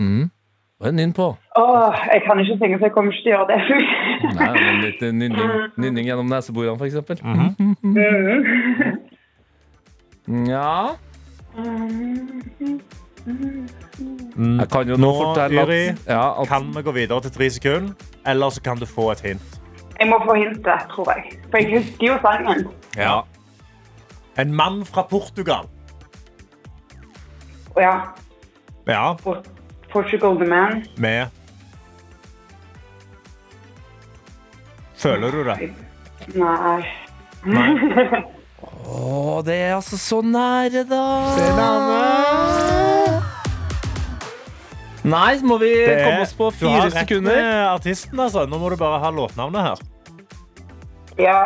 mm. 0.00 0.24
Er 0.84 0.92
nynn 0.92 1.12
på? 1.16 1.30
Åh, 1.56 1.94
jeg 2.12 2.22
kan 2.26 2.40
ikke 2.40 2.56
synge, 2.60 2.78
så 2.78 2.84
jeg 2.84 2.92
kommer 2.92 3.12
ikke 3.12 3.24
til 3.24 3.32
å 3.32 3.36
gjøre 3.38 3.48
det. 3.50 3.60
Nei, 4.36 4.48
men 4.58 4.80
litt 4.84 5.02
eh, 5.06 5.12
nynning, 5.16 5.52
nynning 5.80 6.08
gjennom 6.10 6.28
neseborene, 6.28 6.76
for 6.76 6.84
eksempel. 6.84 7.16
Ja 10.48 10.74
Jeg 14.58 14.68
kan 14.72 14.88
jo 14.88 14.96
nå 14.98 15.06
Nå, 15.06 15.10
fortelle 15.20 15.62
at, 15.62 16.00
ja, 16.08 16.24
at 16.42 16.48
Kan 16.50 16.66
vi 16.74 16.82
gå 16.82 16.94
videre 16.96 17.20
til 17.22 17.32
tre 17.36 17.48
sekunder? 17.54 17.94
Eller 18.26 18.50
så 18.50 18.60
kan 18.64 18.80
du 18.80 18.86
få 18.88 19.10
et 19.12 19.20
hint. 19.24 19.60
Jeg 20.00 20.08
må 20.10 20.18
få 20.24 20.34
hintet, 20.34 20.88
tror 20.90 21.12
jeg. 21.14 21.36
For 21.52 21.60
jeg 21.62 21.78
husker 21.78 22.06
jo 22.08 22.14
sangen. 22.24 22.64
Ja. 22.96 23.20
En 24.40 24.52
mann 24.56 24.82
fra 24.84 25.06
Portugal. 25.10 25.68
Ja, 27.78 27.94
Ja, 28.88 29.14
Portugal 29.94 30.36
the 30.40 30.46
Man. 30.50 30.82
med 30.98 31.30
Føler 35.04 35.30
du 35.34 35.42
det? 35.46 35.56
Nei. 36.34 36.80
Nei. 37.44 38.22
Å, 38.84 39.42
det 39.44 39.56
er 39.66 39.74
altså 39.76 39.98
så 40.00 40.20
nære, 40.24 40.84
da. 40.88 41.02
Nei, 45.04 45.34
må 45.44 45.58
vi 45.60 45.68
Det 45.84 45.98
komme 46.00 46.22
oss 46.24 46.32
på 46.36 46.48
Du 46.56 46.64
har 46.64 46.78
fire 46.78 46.86
rett 46.88 46.96
sekunder? 47.02 47.36
med 47.36 47.66
artisten, 47.74 48.20
altså. 48.24 48.46
Nå 48.48 48.56
må 48.62 48.70
du 48.72 48.78
bare 48.80 49.02
ha 49.02 49.10
låtnavnet 49.12 49.66
her. 49.66 49.82
Ja. 51.20 51.40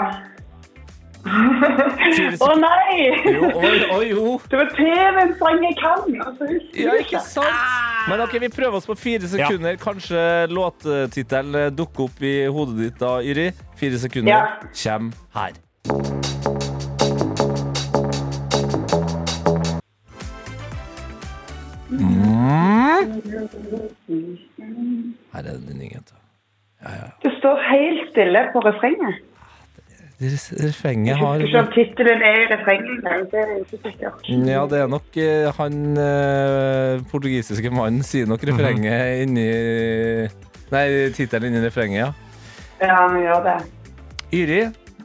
Å 1.29 2.49
nei! 2.61 2.97
Jo, 3.35 3.49
oi, 3.61 3.79
oi, 3.95 4.05
jo. 4.13 4.35
Det 4.51 4.61
var 4.61 4.71
TV-en-sang 4.77 5.63
jeg 5.67 5.77
kan. 5.81 6.07
Altså, 6.25 6.49
Ja, 6.79 6.95
ikke 7.03 7.21
sant? 7.25 7.67
Men 8.09 8.23
ok, 8.25 8.39
vi 8.41 8.49
prøver 8.55 8.79
oss 8.81 8.89
på 8.89 8.97
fire 8.99 9.29
sekunder. 9.29 9.77
Kanskje 9.83 10.23
låttittelen 10.53 11.75
dukker 11.77 12.07
opp 12.09 12.23
i 12.25 12.35
hodet 12.49 12.79
ditt 12.85 13.01
da, 13.03 13.19
Yri. 13.25 13.51
Fire 13.81 13.99
sekunder 14.01 14.33
Ja. 14.33 14.45
kjem 14.73 15.13
her. 15.37 15.57
Mm. 21.91 23.13
Her 25.33 25.39
er 25.39 25.43
den 25.43 25.67
din 25.79 25.91
jente. 25.93 26.15
Det 27.23 27.33
står 27.39 27.57
helt 27.73 28.11
stille 28.13 28.43
på 28.53 28.61
refrenget. 28.61 29.17
Refrenget 30.19 31.13
Jeg 31.13 31.17
har 31.21 31.39
husker 31.39 31.47
ikke 31.47 31.61
om 31.63 31.69
tittelen 31.77 32.23
er 32.27 32.41
i 32.41 32.47
refrenget. 32.51 33.05
Det 33.31 33.39
er 33.39 33.53
jeg 33.53 33.61
ikke 33.63 33.79
sikkert. 33.85 34.31
Ja, 34.51 34.65
det 34.67 34.81
er 34.83 34.89
nok 34.91 35.19
eh, 35.23 35.47
han 35.55 35.77
eh, 36.03 37.05
portugisiske 37.13 37.71
mannen 37.71 38.03
sier 38.07 38.27
nok 38.27 38.43
refrenget 38.51 39.23
inni 39.23 39.47
Nei, 40.75 40.85
tittelen 41.15 41.53
inni 41.53 41.63
refrenget, 41.63 42.03
ja. 42.03 42.11
Ja, 42.83 42.97
han 43.07 43.15
gjør 43.23 43.47
det. 43.47 43.57
Yri, 44.35 44.59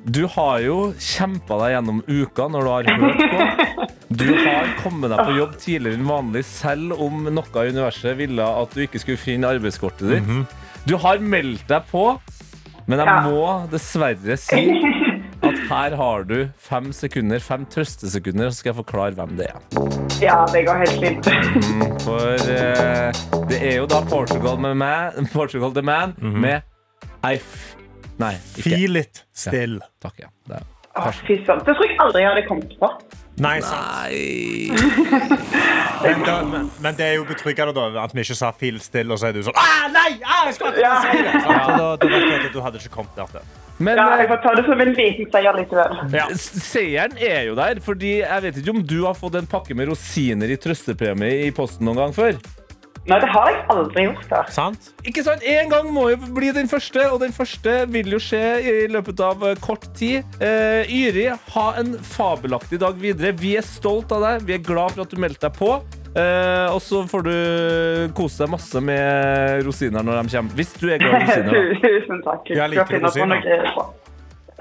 du 0.04 0.26
har 0.34 0.58
jo 0.66 0.78
kjempa 1.00 1.62
deg 1.62 1.76
gjennom 1.78 2.02
uka 2.10 2.50
når 2.52 2.66
du 2.66 2.74
har 2.74 2.90
hørt 3.06 3.24
på. 3.38 3.48
Du 4.14 4.28
har 4.30 4.68
kommet 4.84 5.10
deg 5.10 5.24
på 5.26 5.34
jobb 5.40 5.54
tidligere 5.58 5.98
enn 5.98 6.06
vanlig, 6.06 6.44
selv 6.46 7.00
om 7.02 7.24
noe 7.34 7.64
i 7.64 7.72
universet 7.74 8.14
ville 8.20 8.46
at 8.46 8.76
du 8.76 8.84
ikke 8.84 9.00
skulle 9.02 9.18
finne 9.18 9.50
arbeidskortet 9.50 10.12
ditt. 10.12 10.54
Du 10.86 10.94
har 11.02 11.24
meldt 11.24 11.64
deg 11.72 11.88
på, 11.90 12.04
men 12.88 13.00
jeg 13.00 13.08
Ja. 13.08 13.22
må 13.28 13.70
dessverre 13.72 14.38
si 14.38 14.64
at 15.48 15.58
her 15.70 15.96
har 16.00 16.24
du 16.24 16.50
fem 16.58 16.92
sekunder, 16.96 17.40
fem 17.44 17.66
trøstesekunder, 17.66 18.50
så 18.52 18.62
skal 18.62 18.72
jeg 18.74 18.78
forklare 18.82 19.16
hvem 19.18 19.36
det 19.40 19.48
er. 19.52 19.58
Ja, 20.24 20.38
det 20.54 20.66
går 20.68 20.84
helt 20.84 21.00
fint. 21.04 21.28
Mm, 21.58 21.84
For 22.06 22.38
uh, 22.48 23.48
det 23.50 23.60
er 23.60 23.76
jo 23.82 23.88
da 23.92 24.00
Portugal, 24.08 24.60
med 24.64 24.76
man, 24.80 25.28
Portugal 25.36 25.74
the 25.76 25.82
Man 25.84 26.16
med 26.22 26.62
Eif. 27.28 27.76
Nei, 28.20 28.36
ikke. 28.56 28.70
Feel 28.70 28.96
it 29.02 29.24
still. 29.34 29.80
Takk, 30.04 30.20
ja. 30.22 30.30
Det 30.48 30.60
er. 30.62 30.70
Å, 30.94 31.10
fy 31.26 31.40
søren. 31.44 31.64
Det 31.66 31.74
tror 31.74 31.88
jeg 31.90 31.98
aldri 32.04 32.22
jeg 32.22 32.30
hadde 32.30 32.48
kommet 32.48 32.76
på. 32.80 32.90
Nei, 33.42 33.62
sant. 33.66 33.80
Men, 36.04 36.20
da, 36.26 36.36
men, 36.46 36.68
men 36.84 36.96
det 37.00 37.06
er 37.06 37.14
jo 37.18 37.24
betryggende 37.26 37.74
da, 37.74 37.88
at 38.04 38.14
vi 38.14 38.22
ikke 38.22 38.36
sa 38.38 38.52
'feel 38.52 38.78
still', 38.84 39.12
og 39.12 39.20
så 39.20 39.30
er 39.32 39.38
du 39.38 39.42
sånn 39.46 39.56
ah, 39.58 39.88
Nei! 39.94 40.20
Ah, 40.22 40.46
jeg 40.46 40.58
skal 40.60 40.74
ikke 40.74 40.84
Ja. 40.84 40.96
si 41.02 41.18
det! 41.24 41.34
Så 41.42 41.48
Da, 41.50 41.96
da 41.96 42.08
vet 42.12 42.26
du 42.28 42.34
at 42.36 42.54
du 42.54 42.62
hadde 42.62 42.82
ikke 42.82 42.94
kommet 42.98 43.16
der 43.18 43.26
til. 43.32 43.46
Men 43.80 43.98
Ja, 43.98 44.10
jeg 44.18 44.26
eh, 44.28 44.30
får 44.30 44.42
ta 44.44 44.54
det 44.56 44.66
som 44.68 44.82
en 44.82 44.94
liten 44.94 45.32
seier 45.34 45.56
likevel. 45.58 45.96
Ja. 46.14 46.26
seieren 46.38 47.18
er 47.18 47.42
jo 47.48 47.56
der, 47.58 47.80
fordi 47.82 48.12
jeg 48.22 48.44
vet 48.44 48.58
ikke 48.62 48.76
om 48.76 48.84
du 48.86 49.00
har 49.06 49.16
fått 49.18 49.36
en 49.40 49.48
pakke 49.48 49.74
med 49.76 49.90
rosiner 49.90 50.52
i 50.54 50.60
trøstepremie 50.60 51.48
i 51.48 51.52
posten 51.52 51.86
noen 51.90 51.98
gang 52.04 52.14
før. 52.14 52.38
Nei, 53.04 53.18
det 53.20 53.28
har 53.34 53.50
jeg 53.52 53.64
aldri 53.74 54.04
gjort 54.06 54.28
før. 54.30 54.52
Sant? 54.56 54.86
Ikke 55.04 55.24
sant? 55.26 55.42
En 55.44 55.72
gang 55.74 55.90
må 55.92 56.06
jo 56.14 56.18
bli 56.38 56.54
den 56.56 56.70
første, 56.72 57.04
og 57.12 57.18
den 57.20 57.34
første 57.36 57.74
vil 57.92 58.14
jo 58.16 58.20
skje 58.24 58.44
i 58.64 58.76
løpet 58.88 59.20
av 59.26 59.44
eh, 59.50 59.58
kort 59.60 59.90
tid. 60.00 60.24
Eh, 60.40 60.88
Yri, 60.88 61.26
ha 61.56 61.66
en 61.82 61.98
fabelaktig 62.00 62.80
dag 62.80 62.96
videre. 63.02 63.34
Vi 63.36 63.58
er 63.60 63.66
stolt 63.68 64.14
av 64.16 64.24
deg. 64.24 64.46
Vi 64.48 64.56
er 64.56 64.64
glad 64.64 64.96
for 64.96 65.04
at 65.04 65.12
du 65.12 65.20
meldte 65.20 65.50
deg 65.50 65.58
på. 65.60 65.74
Eh, 66.14 66.70
og 66.72 66.80
så 66.86 67.02
får 67.10 67.26
du 67.28 67.34
kose 68.16 68.44
deg 68.46 68.52
masse 68.54 68.82
med 68.86 69.64
rosiner 69.68 70.06
når 70.06 70.22
de 70.24 70.36
kommer. 70.38 70.56
Hvis 70.62 70.72
du 70.80 70.88
er 70.94 71.04
glad 71.04 71.18
i 71.18 71.26
rosiner, 71.26 71.52
da. 71.52 71.78
Tusen 71.88 72.24
takk. 72.24 72.52
Jeg 72.56 72.72
liker 72.72 72.88
skal 72.88 72.94
finne 72.94 73.04
på 73.04 73.12
rosiner. 73.12 73.74
noe. 73.76 73.88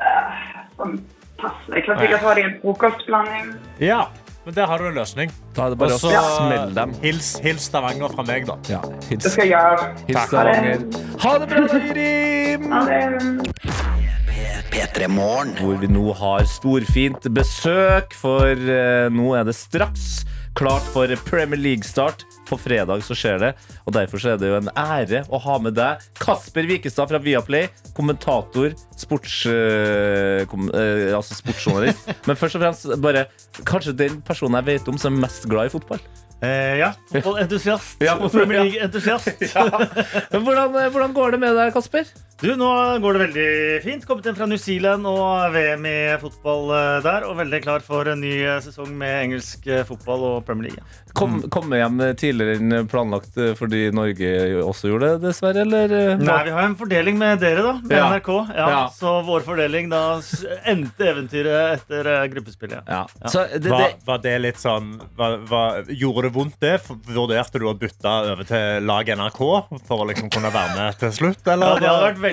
Eh, 0.02 0.50
Sånn 0.80 0.98
passe. 1.38 1.70
Jeg 1.76 1.84
kan 1.86 1.98
sikkert 2.02 2.26
ha 2.26 2.34
det 2.34 2.42
i 2.42 2.48
en 2.48 2.58
frokostblanding. 2.62 3.54
Ja, 3.84 4.00
men 4.44 4.54
der 4.54 4.66
har 4.66 4.78
du 4.78 4.88
en 4.88 4.94
løsning. 4.94 5.30
Da 5.56 5.66
er 5.66 5.68
det 5.74 5.78
bare 5.78 5.94
Også, 5.94 6.10
å 6.10 6.22
smelle 6.36 6.74
dem. 6.74 6.94
Hils, 7.02 7.36
hils 7.44 7.68
Stavanger 7.70 8.08
fra 8.14 8.24
meg, 8.26 8.46
da. 8.48 8.56
Ja, 8.70 8.80
Det 9.08 9.22
skal 9.22 9.46
jeg 9.46 9.54
gjøre. 9.54 9.94
Hils 10.08 10.18
Ha 10.18 10.22
det. 10.22 10.28
Stavanger. 10.28 10.78
Ha 11.22 11.32
det 11.38 11.46
bra! 11.52 11.60
Ha 12.72 12.80
det. 12.88 13.10
Hvor 15.60 15.76
vi 15.78 15.88
nå 15.92 16.12
har 16.16 16.46
storfint 16.48 17.28
besøk, 17.36 18.14
for 18.16 18.48
eh, 18.56 19.08
nå 19.12 19.34
er 19.36 19.44
det 19.46 19.54
straks 19.54 20.24
klart 20.54 20.82
for 20.92 21.16
Premier 21.16 21.60
League-start. 21.60 22.24
På 22.48 22.58
fredag 22.58 23.00
så 23.06 23.14
skjer 23.16 23.38
det, 23.40 23.50
og 23.86 23.94
derfor 23.96 24.20
så 24.20 24.34
er 24.34 24.40
det 24.40 24.50
jo 24.50 24.58
en 24.58 24.68
ære 24.76 25.22
å 25.32 25.38
ha 25.40 25.54
med 25.62 25.72
deg 25.78 26.02
Kasper 26.20 26.66
Wikestad 26.68 27.08
fra 27.08 27.20
Viaplay, 27.22 27.70
kommentator, 27.96 28.74
sports, 28.98 29.38
eh, 29.48 30.42
kom, 30.50 30.68
eh, 30.76 31.14
altså 31.16 31.38
sportsjournalist. 31.38 32.10
Men 32.28 32.36
først 32.36 32.58
og 32.58 32.66
fremst 32.66 32.90
bare 33.00 33.24
kanskje 33.64 33.96
den 33.96 34.20
personen 34.26 34.60
jeg 34.60 34.68
vet 34.74 34.92
om 34.92 35.00
som 35.00 35.16
er 35.16 35.24
mest 35.24 35.48
glad 35.48 35.70
i 35.70 35.72
fotball. 35.72 36.02
Eh, 36.42 36.82
ja, 36.82 36.90
fotballentusiast. 37.12 38.02
Ja, 38.02 38.18
fotball, 38.18 38.42
Premier. 38.42 38.66
League-entusiast. 38.66 39.30
Men 40.34 40.44
hvordan, 40.44 40.76
eh, 40.76 40.90
hvordan 40.90 41.16
går 41.16 41.36
det 41.36 41.42
med 41.46 41.56
deg, 41.56 41.72
Kasper? 41.72 42.12
Du, 42.42 42.48
Nå 42.58 42.68
går 42.98 43.14
det 43.14 43.20
veldig 43.22 43.82
fint. 43.84 44.04
Kommet 44.06 44.26
inn 44.26 44.34
fra 44.34 44.48
New 44.50 44.58
Zealand 44.58 45.06
og 45.06 45.52
VM 45.54 45.84
i 45.86 45.98
fotball 46.18 46.72
eh, 46.74 46.96
der. 47.04 47.22
Og 47.28 47.36
veldig 47.38 47.60
klar 47.62 47.84
for 47.86 48.08
en 48.10 48.18
ny 48.18 48.32
eh, 48.42 48.56
sesong 48.64 48.90
med 48.98 49.12
engelsk 49.28 49.68
eh, 49.70 49.84
fotball 49.86 50.24
og 50.26 50.38
Premier 50.48 50.72
League. 50.72 50.82
Kom, 51.14 51.36
kom 51.54 51.70
hjem 51.76 52.00
tidligere 52.18 52.56
enn 52.58 52.88
planlagt 52.90 53.36
fordi 53.58 53.84
Norge 53.94 54.32
også 54.64 54.90
gjorde 54.90 55.10
det, 55.12 55.20
dessverre? 55.28 55.62
Eller? 55.62 55.94
Nei, 56.18 56.38
Vi 56.48 56.54
har 56.56 56.66
en 56.66 56.74
fordeling 56.80 57.20
med 57.20 57.38
dere, 57.44 57.62
da. 57.62 57.76
Med 57.84 57.94
Ja. 58.00 58.08
NRK. 58.16 58.32
Ja, 58.56 58.66
Ja. 58.72 58.82
Så 58.96 59.14
vår 59.28 59.46
fordeling 59.46 59.92
da 59.92 60.02
endte 60.72 61.10
eventyret 61.12 61.76
etter 61.76 62.10
gruppespillet. 62.32 62.90
Ja. 62.90 63.04
Så 63.28 63.44
det, 63.52 63.70
Var, 63.70 63.86
det, 63.86 64.02
var 64.08 64.22
det 64.24 64.34
litt 64.42 64.58
sånn 64.58 64.96
var, 65.14 65.36
var, 65.46 65.84
Gjorde 65.92 66.26
det 66.26 66.34
vondt, 66.40 66.58
det? 66.64 66.74
Vurderte 67.12 67.62
du 67.62 67.68
å 67.70 67.76
bytte 67.78 68.16
over 68.32 68.42
til 68.50 68.90
lag 68.90 69.14
NRK 69.20 69.40
for 69.86 70.02
å 70.02 70.10
liksom 70.10 70.32
kunne 70.32 70.50
være 70.50 70.74
med 70.80 71.00
til 71.04 71.14
slutt, 71.20 71.44
Ja, 71.46 71.54
eller? 71.54 71.78
Det 71.78 71.86
hadde 71.92 72.04
vært 72.08 72.18
veldig 72.18 72.31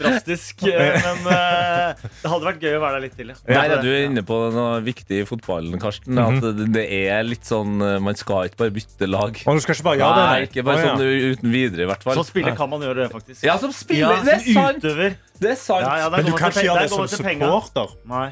drastisk, 0.00 0.62
eh, 0.70 0.96
men 1.06 1.28
eh, 1.34 2.04
det 2.22 2.30
hadde 2.32 2.48
vært 2.48 2.62
gøy 2.64 2.76
å 2.78 2.80
være 2.82 2.96
der 2.98 3.04
litt 3.04 3.16
til. 3.18 3.32
Ja. 3.34 3.60
Der 3.66 3.74
er 3.76 3.82
du 3.84 3.90
inne 3.92 4.24
på 4.26 4.38
noe 4.54 4.78
viktig 4.86 5.20
i 5.22 5.26
fotballen, 5.28 5.76
Karsten. 5.82 6.18
At 6.22 6.40
det, 6.56 6.68
det 6.74 6.86
er 7.10 7.22
litt 7.26 7.44
sånn 7.48 7.76
eh, 7.84 7.98
Man 8.02 8.16
skal 8.18 8.48
ikke 8.50 8.62
bare 8.64 8.74
bytte 8.78 9.10
lag. 9.10 9.42
Og 9.44 9.58
du 9.60 9.62
skal 9.64 9.76
ikke 9.78 9.88
bare 9.90 10.00
gjøre 10.00 10.16
det? 10.16 10.26
Nei, 10.32 10.48
ikke 10.48 10.66
bare 10.70 10.86
sånn 10.88 11.04
uten 11.36 11.54
videre, 11.54 11.84
i 11.86 11.90
hvert 11.92 12.06
fall. 12.08 12.18
Som 12.20 12.28
spiller 12.30 12.56
kan 12.58 12.72
man 12.72 12.86
gjøre 12.88 13.04
det, 13.04 13.10
faktisk. 13.12 13.44
Ja, 13.46 13.58
som 13.62 13.72
spiller! 13.76 14.16
Ja, 14.16 14.24
det 14.26 14.38
er 14.40 14.48
sant! 14.56 14.82
utøver. 14.84 15.16
Det 15.36 15.52
er 15.52 15.60
sant. 15.60 15.84
Ja, 15.84 15.94
ja, 16.06 16.10
Men 16.16 16.26
du 16.30 16.34
kan 16.38 16.52
ikke 16.54 16.66
gjøre 16.70 16.84
det 16.86 16.92
som 16.94 17.04
man 17.04 17.12
til 17.12 17.24
penga. 17.30 17.52
supporter? 17.52 17.96
Nei. 18.08 18.26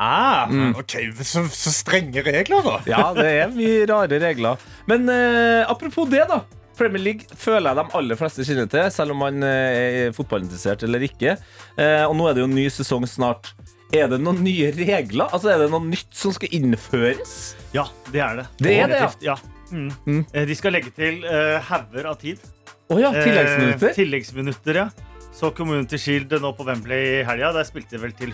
Ah, 0.00 0.46
Mm. 0.48 0.70
ok, 0.80 0.94
så, 1.28 1.42
så 1.52 1.70
strenge 1.76 2.22
regler, 2.24 2.62
da. 2.64 2.76
Ja, 2.88 3.02
det 3.12 3.26
er 3.42 3.50
mye 3.52 3.82
rare 3.90 4.16
regler. 4.22 4.56
Men 4.88 5.04
eh, 5.12 5.60
apropos 5.68 6.08
det, 6.08 6.22
da. 6.30 6.38
Premier 6.80 7.02
League 7.04 7.36
føler 7.36 7.70
jeg 7.70 7.78
de 7.78 7.98
aller 7.98 8.18
fleste 8.18 8.46
kjenner 8.48 8.68
til, 8.72 8.86
selv 8.94 9.12
om 9.14 9.20
man 9.26 9.44
eh, 9.44 10.06
er 10.06 10.14
fotballinteressert 10.16 10.86
eller 10.88 11.04
ikke. 11.04 11.36
Eh, 11.76 12.04
og 12.06 12.16
nå 12.16 12.30
er 12.30 12.38
det 12.38 12.44
jo 12.44 12.48
en 12.48 12.56
ny 12.56 12.66
sesong 12.72 13.04
snart. 13.10 13.52
Er 13.92 14.06
det 14.10 14.20
noen 14.22 14.40
nye 14.46 14.70
regler? 14.76 15.28
Altså, 15.34 15.50
Er 15.50 15.64
det 15.64 15.70
noe 15.72 15.82
nytt 15.82 16.14
som 16.14 16.32
skal 16.32 16.52
innføres? 16.54 17.56
Ja, 17.74 17.88
det 18.14 18.22
er 18.22 18.40
det. 18.40 18.46
Det 18.62 18.76
er 18.78 18.92
det, 18.92 19.00
ja. 19.02 19.34
Ja. 19.34 19.36
Mm. 19.70 19.90
Mm. 20.06 20.24
Eh, 20.32 20.46
De 20.46 20.56
skal 20.58 20.74
legge 20.74 20.92
til 20.94 21.20
uh, 21.26 21.58
hauger 21.68 22.08
av 22.10 22.18
tid. 22.22 22.40
Oh, 22.90 22.98
ja, 22.98 23.12
tilleggsminutter? 23.14 23.90
Eh, 23.92 23.96
tilleggsminutter, 23.98 24.80
ja. 24.84 24.88
Så 25.34 25.52
Community 25.54 25.98
Shield 26.00 26.32
nå 26.42 26.50
på 26.58 26.66
Wembley 26.66 27.20
i 27.20 27.26
helga. 27.26 27.52
Der 27.54 27.66
spilte 27.68 27.96
de 27.96 28.02
vel 28.02 28.14
til 28.18 28.32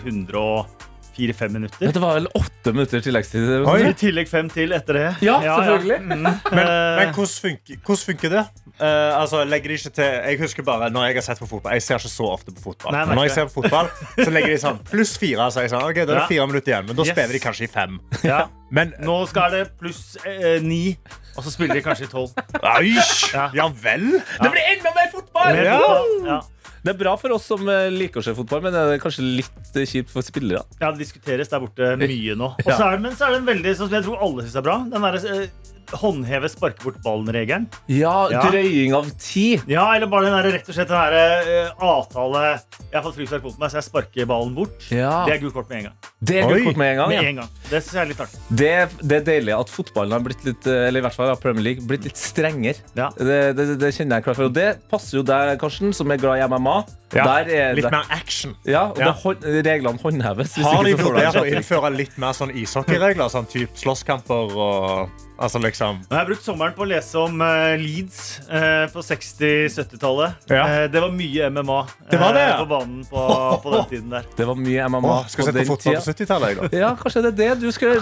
104-5 1.17 1.49
minutter. 1.53 1.85
Men 1.85 1.93
Det 1.93 2.01
var 2.03 2.13
vel 2.19 2.27
åtte 2.37 2.73
minutter 2.73 3.01
tilleggstid? 3.01 3.49
Oi. 3.67 3.79
I 3.89 3.93
tillegg 3.97 4.29
fem 4.29 4.49
til 4.53 4.71
etter 4.77 4.93
det. 4.93 5.07
Ja, 5.25 5.39
selvfølgelig. 5.41 5.99
Mm. 6.03 6.23
Men, 6.23 6.31
Eh, 6.67 6.97
men 6.99 7.13
hvordan, 7.13 7.33
funker, 7.41 7.77
hvordan 7.85 8.05
funker 8.11 8.29
det? 8.29 8.45
Uh, 8.77 9.17
altså, 9.17 9.39
legger 9.49 9.71
de 9.71 9.73
ikke 9.79 9.89
til 9.97 10.03
Jeg 10.05 10.37
husker 10.39 10.61
bare 10.63 10.89
når 10.93 11.07
jeg 11.07 11.15
har 11.17 11.23
sett 11.25 11.39
på 11.41 11.47
fotball 11.49 11.73
Jeg 11.73 11.81
ser 11.81 11.95
ikke 11.97 12.11
så 12.13 12.27
ofte 12.29 12.51
på 12.53 12.61
fotball. 12.61 12.93
Nei, 12.93 13.05
Men 13.09 13.15
når 13.17 13.23
jeg 13.25 13.31
ser 13.33 13.47
på 13.49 13.63
fotball, 13.63 13.87
så 14.19 14.29
legger 14.29 14.51
de 14.53 14.57
sånn 14.61 14.77
pluss 14.85 15.15
fire. 15.17 15.47
Så 15.51 15.63
jeg 15.65 15.71
sånn, 15.73 15.81
ok, 15.87 15.97
da 16.05 16.13
er 16.13 16.19
det 16.19 16.27
fire 16.29 16.45
minutter 16.51 16.73
igjen 16.75 16.85
Men 16.91 16.95
da 16.99 17.07
Yes. 17.07 17.15
spiller 17.15 17.33
de 17.33 17.41
kanskje 17.47 17.63
i 17.65 17.71
fem. 17.73 17.97
ja. 18.23 18.43
Men 18.69 18.93
Nå 19.01 19.15
skal 19.31 19.51
det 19.55 19.63
pluss 19.79 20.17
eh, 20.27 20.59
ni, 20.61 20.97
og 21.37 21.43
så 21.45 21.53
spiller 21.53 21.79
de 21.79 21.81
kanskje 21.85 22.03
i 22.05 22.11
tolv. 22.11 22.33
Ja. 23.33 23.45
Ja 23.55 23.67
vel? 23.81 24.09
Det 24.19 24.49
blir 24.51 24.65
enda 24.75 24.91
mer 24.97 25.09
fotball! 25.13 25.55
Ja. 26.27 26.41
Det 26.83 26.93
er 26.93 26.99
bra 26.99 27.13
for 27.19 27.33
oss 27.35 27.47
som 27.49 27.63
eh, 27.71 27.87
liker 27.93 28.21
å 28.21 28.25
se 28.25 28.33
fotball, 28.37 28.61
men 28.65 28.75
det 28.75 28.83
er 28.95 29.01
kanskje 29.03 29.25
litt 29.25 29.77
eh, 29.79 29.87
kjipt 29.89 30.11
for 30.13 30.25
spillere. 30.25 30.63
Ja, 30.81 30.91
det 30.91 31.01
diskuteres 31.01 31.51
der 31.51 31.63
borte 31.63 31.93
mye 31.99 32.37
nå. 32.37 32.51
Og 32.53 32.69
så 32.69 32.77
er 32.89 32.97
det, 32.97 33.03
men 33.07 33.17
så 33.17 33.27
er 33.27 33.35
det 33.35 33.41
en 33.41 33.49
veldig, 33.49 33.73
sånn 33.79 33.89
som 33.89 33.97
jeg 33.97 34.07
tror 34.07 34.23
alle 34.27 34.45
syns 34.45 34.59
er 34.61 34.67
bra, 34.67 34.77
den 34.93 35.07
derre 35.07 35.33
eh, 35.33 35.66
håndheve 35.91 36.49
sparke 36.51 36.83
bort 36.83 36.97
ballen-regelen. 37.03 37.67
Ja, 37.87 38.27
Ja. 38.31 38.41
drøying 38.49 38.93
av 38.93 39.09
tid. 39.19 39.63
Ja, 39.67 39.93
eller 39.95 40.07
bare 40.07 40.25
den 40.25 40.33
der, 40.43 40.51
rett 40.57 40.67
og 40.69 40.75
slett 40.75 40.87
den 40.87 40.97
der, 40.97 41.71
uh, 41.77 41.83
avtale 41.83 42.59
Jeg 42.91 42.93
har 42.93 43.03
fått 43.03 43.15
frispark 43.15 43.43
mot 43.43 43.59
meg, 43.59 43.69
så 43.71 43.77
jeg 43.81 43.83
sparker 43.83 44.25
ballen 44.25 44.53
bort. 44.55 44.87
Ja. 44.91 45.25
Det 45.25 45.33
er 45.35 45.39
gult 45.43 45.53
kort 45.53 45.69
med 45.69 45.77
en 45.77 45.83
gang. 45.89 45.95
Det 46.23 46.37
er 46.43 46.47
gult 46.49 46.63
kort 46.65 46.77
med 46.77 46.91
en 46.91 46.97
gang. 46.97 47.09
Med 47.09 47.21
Ja. 47.23 47.29
en 47.29 47.35
gang. 47.35 47.49
Det 47.69 47.83
synes 47.83 47.93
jeg 47.93 48.01
er 48.01 48.09
litt 48.11 48.19
artig. 48.19 48.39
Det, 48.49 49.07
det 49.07 49.17
er 49.21 49.25
deilig 49.31 49.59
at 49.59 49.69
fotballen 49.69 50.11
har 50.11 50.19
blitt 50.19 50.43
litt 50.45 50.65
eh, 50.67 50.87
Eller 50.87 50.99
i 50.99 51.03
hvert 51.03 51.13
fall 51.15 51.35
Premier 51.37 51.63
League 51.63 51.85
blitt 51.87 52.03
litt 52.03 52.17
strengere. 52.17 52.75
Ja. 52.95 53.09
Det, 53.17 53.55
det, 53.57 53.79
det 53.79 53.93
kjenner 53.95 54.17
jeg 54.17 54.23
klart 54.23 54.35
for. 54.39 54.45
Og 54.45 54.53
det 54.53 54.69
passer 54.89 55.17
jo 55.19 55.23
deg, 55.23 55.59
Karsten, 55.59 55.93
som 55.93 56.09
er 56.11 56.17
glad 56.17 56.39
i 56.39 56.47
MMA. 56.47 56.77
Ja, 57.15 57.23
Der 57.23 57.49
er 57.55 57.73
Litt 57.75 57.89
mer 57.91 58.03
action. 58.11 58.55
ja, 58.65 58.87
og 58.91 58.97
Ja. 58.99 59.13
det, 59.41 59.65
reglene 59.65 59.99
håndheves. 60.01 60.55
Har 60.61 60.83
de 60.83 60.93
vurdert 60.95 61.35
å 61.39 61.45
innføre 61.47 61.95
litt 61.95 62.17
mer 62.17 62.33
sånn 62.33 62.51
ishockeyregler? 62.51 63.29
Sånn 63.31 63.47
type 63.47 63.75
slåsskamper 63.79 64.51
og 64.55 65.09
Altså 65.37 65.61
liksom 65.61 65.99
Jeg 66.09 66.17
har 66.17 66.25
brukt 66.25 66.43
sommeren 66.43 66.73
på 66.73 66.85
å 66.85 66.89
lese 66.89 67.19
om 67.21 67.41
uh, 67.43 67.75
Leeds 67.77 68.21
uh, 68.49 68.85
på 68.93 69.03
60-70-tallet. 69.05 70.49
Ja. 70.49 70.63
Uh, 70.65 70.83
det 70.91 71.03
var 71.03 71.13
mye 71.13 71.49
MMA 71.53 71.79
Det 72.09 72.21
var 72.21 72.37
det, 72.37 72.47
ja. 72.49 72.57
på 72.63 72.69
banen 72.71 73.03
på, 73.05 73.25
på 73.63 73.75
den 73.75 73.85
tiden 73.91 74.15
der. 74.17 74.31
Det 74.37 74.47
var 74.49 74.57
mye 74.59 74.87
MMA 74.89 75.13
oh, 75.13 75.27
Skal 75.29 75.45
vi 75.45 75.51
sette 75.51 75.67
på 75.67 75.75
fotball 75.75 75.99
på 76.01 76.15
70-tallet, 76.15 76.49
jeg, 76.49 76.59
da. 76.63 76.81
Ja, 76.85 76.93
kanskje 76.97 77.27
det 77.27 77.33
er 77.35 77.39
det 77.43 77.67
du 77.67 77.69
skal. 77.75 78.01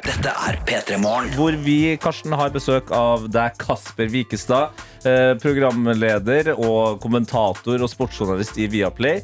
Dette 0.00 0.32
er 0.32 0.56
P3 0.66 0.96
Morgen. 1.02 1.28
Hvor 1.36 1.54
vi, 1.64 1.96
Karsten, 2.00 2.32
har 2.36 2.52
besøk 2.54 2.90
av 2.94 3.26
deg, 3.32 3.58
Kasper 3.60 4.08
Wikestad. 4.12 4.78
Eh, 5.04 5.32
programleder 5.40 6.52
og 6.54 6.98
kommentator 7.02 7.80
og 7.80 7.88
sportsjournalist 7.92 8.58
i 8.60 8.68
Viaplay. 8.72 9.20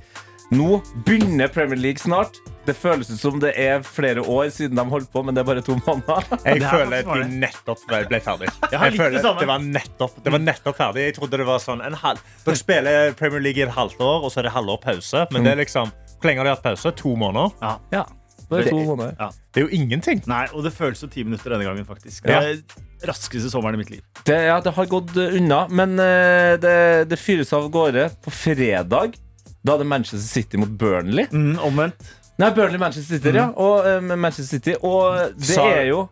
Nå 0.55 0.81
begynner 1.07 1.51
Premier 1.53 1.81
League 1.81 2.03
snart. 2.03 2.39
Det 2.67 2.75
føles 2.75 3.11
ut 3.13 3.21
som 3.21 3.37
det 3.43 3.53
er 3.63 3.85
flere 3.87 4.25
år 4.27 4.49
siden 4.55 4.79
de 4.79 4.85
holdt 4.91 5.13
på, 5.13 5.23
men 5.23 5.37
det 5.37 5.45
er 5.45 5.49
bare 5.49 5.63
to 5.63 5.77
måneder. 5.79 6.27
Jeg 6.43 6.63
er 6.63 6.67
føler 6.67 6.97
at 6.99 7.11
de 7.13 7.39
nettopp 7.45 7.85
ble, 7.87 8.21
ferdig. 8.25 8.51
Jeg 8.73 8.81
har 8.81 8.89
Jeg 8.89 8.97
litt 8.97 9.03
føler 9.03 9.17
det 9.23 9.35
det 9.41 9.49
var 9.53 9.63
nettopp, 9.63 10.19
det 10.25 10.35
var 10.35 10.43
nettopp 10.43 10.79
ferdig. 10.81 11.07
Jeg 11.07 11.17
trodde 11.21 11.41
det 11.43 11.47
var 11.47 11.63
sånn 11.63 11.85
en 11.87 11.99
halv 12.03 12.23
Dere 12.45 12.59
spiller 12.59 13.15
Premier 13.19 13.45
League 13.45 13.63
i 13.63 13.67
et 13.67 13.75
halvt 13.77 14.03
år, 14.03 14.27
og 14.27 14.35
så 14.35 14.43
er 14.43 14.49
det 14.49 14.55
halvår 14.57 14.83
pause. 14.83 15.27
Men 15.31 15.47
det 15.47 15.55
er 15.55 15.63
liksom 15.63 15.95
Hvor 16.17 16.31
lenge 16.31 16.43
har 16.43 16.49
de 16.51 16.55
hatt 16.57 16.65
pause? 16.67 16.95
To 17.03 17.15
måneder? 17.19 17.55
Ja, 17.95 18.07
bare 18.51 18.67
to 18.71 18.83
måneder. 18.83 19.33
Det 19.53 19.63
er 19.63 19.67
jo 19.67 19.73
ingenting. 19.75 20.23
Nei, 20.31 20.47
Og 20.55 20.63
det 20.67 20.73
føles 20.75 21.01
som 21.03 21.11
ti 21.11 21.25
minutter 21.27 21.55
denne 21.55 21.67
gangen, 21.67 21.87
faktisk. 21.87 22.27
Ja. 22.27 22.41
Det 22.41 22.63
er 23.03 23.11
raskeste 23.11 23.51
sommeren 23.53 23.79
i 23.79 23.83
mitt 23.83 23.91
liv. 23.91 24.03
Det, 24.27 24.37
ja, 24.49 24.59
det 24.63 24.73
har 24.77 24.91
gått 24.91 25.17
eh, 25.19 25.39
unna, 25.39 25.67
men 25.69 25.99
eh, 26.03 26.55
det, 26.63 26.77
det 27.11 27.19
fyres 27.21 27.53
av 27.57 27.69
gårde 27.71 28.09
på 28.25 28.33
fredag. 28.35 29.19
Da 29.67 29.75
er 29.75 29.83
det 29.83 29.89
Manchester 29.91 30.23
City 30.23 30.61
mot 30.63 30.71
Burnley. 30.79 31.27
Mm, 31.33 31.59
omvendt. 31.67 32.15
Nei, 32.39 32.51
Burnley-Manchester 32.53 33.17
City, 33.17 33.33
ja. 33.35 33.47
Og, 33.57 33.87
eh, 33.89 34.01
Manchester 34.17 34.59
City. 34.59 34.75
Og 34.83 35.33
det 35.39 35.55
Sa- 35.55 35.63
er 35.71 35.87
jo 35.89 36.09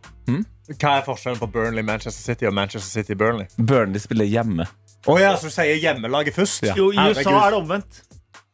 Hva 0.80 0.94
er 0.98 1.02
forskjellen 1.04 1.38
på 1.38 1.46
Burnley, 1.52 1.82
Manchester 1.84 2.22
City 2.32 2.46
og 2.48 2.54
Manchester 2.54 2.88
City 3.02 3.12
Burnley? 3.14 3.46
Burnley 3.58 3.98
spiller 4.00 4.24
hjemme. 4.24 4.64
Å 5.06 5.18
ja, 5.20 5.34
så 5.36 5.50
du 5.50 5.52
sier 5.52 5.76
hjemmelaget 5.76 6.32
først? 6.32 6.62
Jo, 6.74 6.86
I 6.90 6.96
USA 6.96 7.20
Herregud. 7.20 7.42
er 7.42 7.50
det 7.50 7.58
omvendt. 7.60 8.00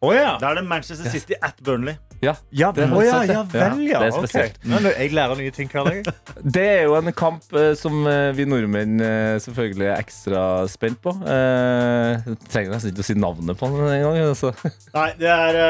Å 0.01 0.11
ja. 0.17 0.29
Da 0.41 0.55
er 0.55 0.61
det 0.63 0.65
Manchester 0.65 1.11
City 1.13 1.37
at 1.45 1.59
Burnley. 1.61 1.99
Ja, 2.25 2.33
Ja, 2.53 2.71
Det 2.73 2.87
oh, 2.89 3.01
ja, 3.05 3.19
ja 3.25 3.43
vel, 3.49 3.83
ja. 3.85 4.01
Det 4.01 4.09
er 4.09 4.15
spesielt. 4.17 4.57
Men 4.69 4.87
Jeg 4.89 5.13
lærer 5.13 5.37
nye 5.37 5.53
ting 5.53 5.69
hver 5.73 5.89
dag. 5.89 6.09
Det 6.57 6.65
er 6.65 6.83
jo 6.89 6.95
en 6.97 7.13
kamp 7.17 7.45
eh, 7.57 7.73
som 7.77 8.07
eh, 8.09 8.31
vi 8.37 8.47
nordmenn 8.49 9.01
eh, 9.05 9.37
selvfølgelig 9.45 9.87
er 9.91 10.01
ekstra 10.01 10.43
spent 10.73 11.01
på. 11.05 11.13
Eh, 11.21 12.17
jeg 12.17 12.39
trenger 12.49 12.75
nesten 12.75 12.93
ikke 12.95 13.05
å 13.05 13.09
si 13.11 13.17
navnet 13.21 13.61
på 13.61 13.69
den 13.73 13.93
en 13.93 14.05
gang. 14.07 14.19
Altså. 14.31 14.53
Nei, 14.99 15.09
det 15.21 15.33
er 15.33 15.61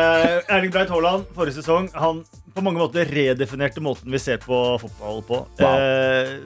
Erling 0.46 0.74
Breit 0.74 0.94
Haaland 0.94 1.26
forrige 1.34 1.58
sesong. 1.58 1.90
Han 1.98 2.22
på 2.54 2.66
mange 2.66 2.82
måter 2.82 3.10
redefinerte 3.10 3.82
måten 3.82 4.10
vi 4.14 4.22
ser 4.22 4.38
på 4.42 4.60
fotball 4.82 5.22
på. 5.26 5.42
Eh, 5.58 6.36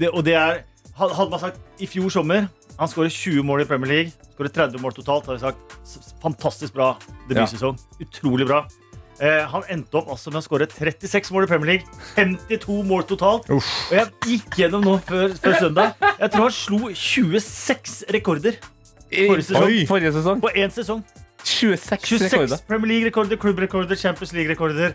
det, 0.00 0.12
og 0.14 0.24
det 0.24 0.36
er 0.40 0.64
Hadde 0.98 1.28
man 1.30 1.38
sagt 1.38 1.60
i 1.78 1.86
fjor 1.86 2.10
sommer 2.10 2.48
Han 2.78 2.90
skårer 2.90 3.10
20 3.10 3.42
mål 3.46 3.64
i 3.64 3.66
Premier 3.66 3.90
League, 3.90 4.12
skårer 4.36 4.52
30 4.54 4.82
mål 4.82 4.94
totalt, 4.94 5.26
har 5.26 5.38
vi 5.38 5.42
sagt 5.42 6.20
fantastisk 6.22 6.76
bra 6.76 6.92
debutsesong. 7.28 7.78
Utrolig 8.04 8.46
bra. 8.46 8.60
Eh, 9.18 9.42
han 9.50 9.64
endte 9.74 9.98
opp 9.98 10.12
altså 10.14 10.30
med 10.30 10.38
å 10.38 10.44
skåre 10.46 10.68
36 10.70 11.32
mål 11.34 11.48
i 11.48 11.50
Premier 11.50 11.72
League. 11.72 12.00
52 12.14 12.80
mål 12.86 13.02
totalt. 13.10 13.50
Og 13.50 13.62
jeg 13.90 14.06
gikk 14.28 14.60
gjennom 14.62 14.86
nå 14.86 14.98
før, 15.08 15.34
før 15.42 15.58
søndag. 15.64 15.96
Jeg 16.20 16.30
tror 16.34 16.46
han 16.46 16.54
slo 16.54 16.82
26 16.94 18.04
rekorder 18.14 18.60
forrige 19.08 19.48
sesong. 19.48 19.64
Oi. 19.66 19.86
Forrige 19.88 20.12
sesong. 20.12 20.42
På 20.42 20.52
én 20.54 20.70
sesong. 20.74 21.02
26, 21.48 22.04
26 22.04 22.32
rekorder. 22.32 22.62
Premier 22.68 22.90
League-rekorder, 22.92 23.38
klubbrekorder, 23.40 23.96
Champions 23.96 24.32
League-rekorder. 24.36 24.94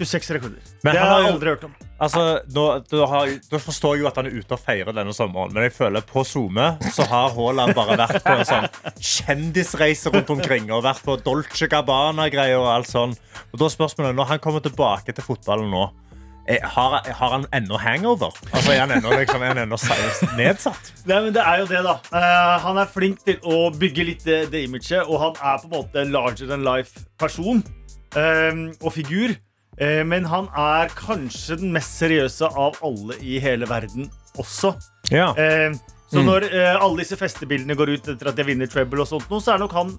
26 0.00 0.34
rekorder. 0.36 0.74
Men 0.82 0.96
det 0.96 1.00
han 1.02 1.10
har 1.12 1.22
jeg 1.22 1.32
aldri 1.34 1.52
hørt 1.52 1.64
om. 1.68 1.74
Altså, 2.00 2.24
nå, 2.56 2.66
du, 2.88 2.96
har, 3.10 3.32
du, 3.52 3.56
forstår 3.60 3.98
jo 4.00 4.08
at 4.08 4.16
han 4.16 4.30
er 4.30 4.36
ute 4.40 4.56
og 4.56 4.62
feirer 4.64 4.96
denne 4.96 5.12
sommeren, 5.16 5.52
men 5.52 5.66
jeg 5.66 5.74
føler 5.76 6.04
på 6.08 6.24
SoMe 6.24 6.70
så 6.96 7.04
har 7.10 7.34
Haaland 7.36 7.76
bare 7.76 7.98
vært 8.00 8.24
på 8.24 8.36
en 8.38 8.46
sånn 8.48 8.68
kjendisreise 8.96 10.12
rundt 10.14 10.32
omkring 10.32 10.70
og 10.72 10.86
vært 10.88 11.04
på 11.04 11.18
Dolce 11.20 11.68
Gabbana-greier 11.70 12.60
og 12.62 12.70
alt 12.72 12.90
sånn. 12.90 13.12
Og 13.52 13.60
da 13.60 13.68
spørsmålet, 13.72 14.16
når 14.16 14.32
han 14.32 14.40
kommer 14.42 14.64
tilbake 14.64 15.12
til 15.12 15.26
fotballen 15.26 15.68
nå, 15.74 15.90
er, 16.50 16.64
har, 16.64 16.96
har 17.04 17.30
han 17.36 17.44
ennå 17.54 17.78
hangover? 17.78 18.32
Altså, 18.50 18.72
er 18.72 18.80
han 18.80 18.94
ennå 18.96 19.12
liksom, 19.12 19.44
nedsatt? 20.38 20.92
Nei, 21.04 21.20
men 21.26 21.34
det 21.36 21.44
er 21.44 21.60
jo 21.62 21.68
det, 21.70 21.82
da. 21.86 21.98
Uh, 22.10 22.56
han 22.64 22.80
er 22.80 22.88
flink 22.90 23.20
til 23.26 23.38
å 23.44 23.68
bygge 23.76 24.06
litt 24.08 24.24
det, 24.26 24.40
det 24.54 24.64
imaget, 24.66 25.04
og 25.04 25.20
han 25.20 25.36
er 25.36 25.60
på 25.60 25.68
en 25.68 25.76
måte 25.76 26.06
larger 26.08 26.50
than 26.50 26.64
life-person 26.66 27.62
eh, 28.16 28.66
og 28.80 28.92
figur. 28.96 29.36
Eh, 29.80 30.02
men 30.04 30.26
han 30.28 30.48
er 30.56 30.90
kanskje 30.92 31.56
den 31.62 31.72
mest 31.72 31.96
seriøse 32.02 32.48
av 32.48 32.76
alle 32.84 33.16
i 33.24 33.38
hele 33.40 33.68
verden 33.68 34.10
også. 34.40 34.74
Ja. 35.08 35.30
Eh, 35.40 35.72
så 36.10 36.24
når 36.26 36.48
eh, 36.50 36.74
alle 36.74 37.00
disse 37.00 37.16
festebildene 37.16 37.76
går 37.78 37.94
ut 37.94 38.10
etter 38.12 38.28
at 38.28 38.36
de 38.36 38.44
vinner 38.44 38.68
treble, 38.68 39.00
og 39.00 39.08
sånt, 39.08 39.30
så 39.30 39.54
er 39.54 39.62
nok 39.62 39.76
han 39.76 39.94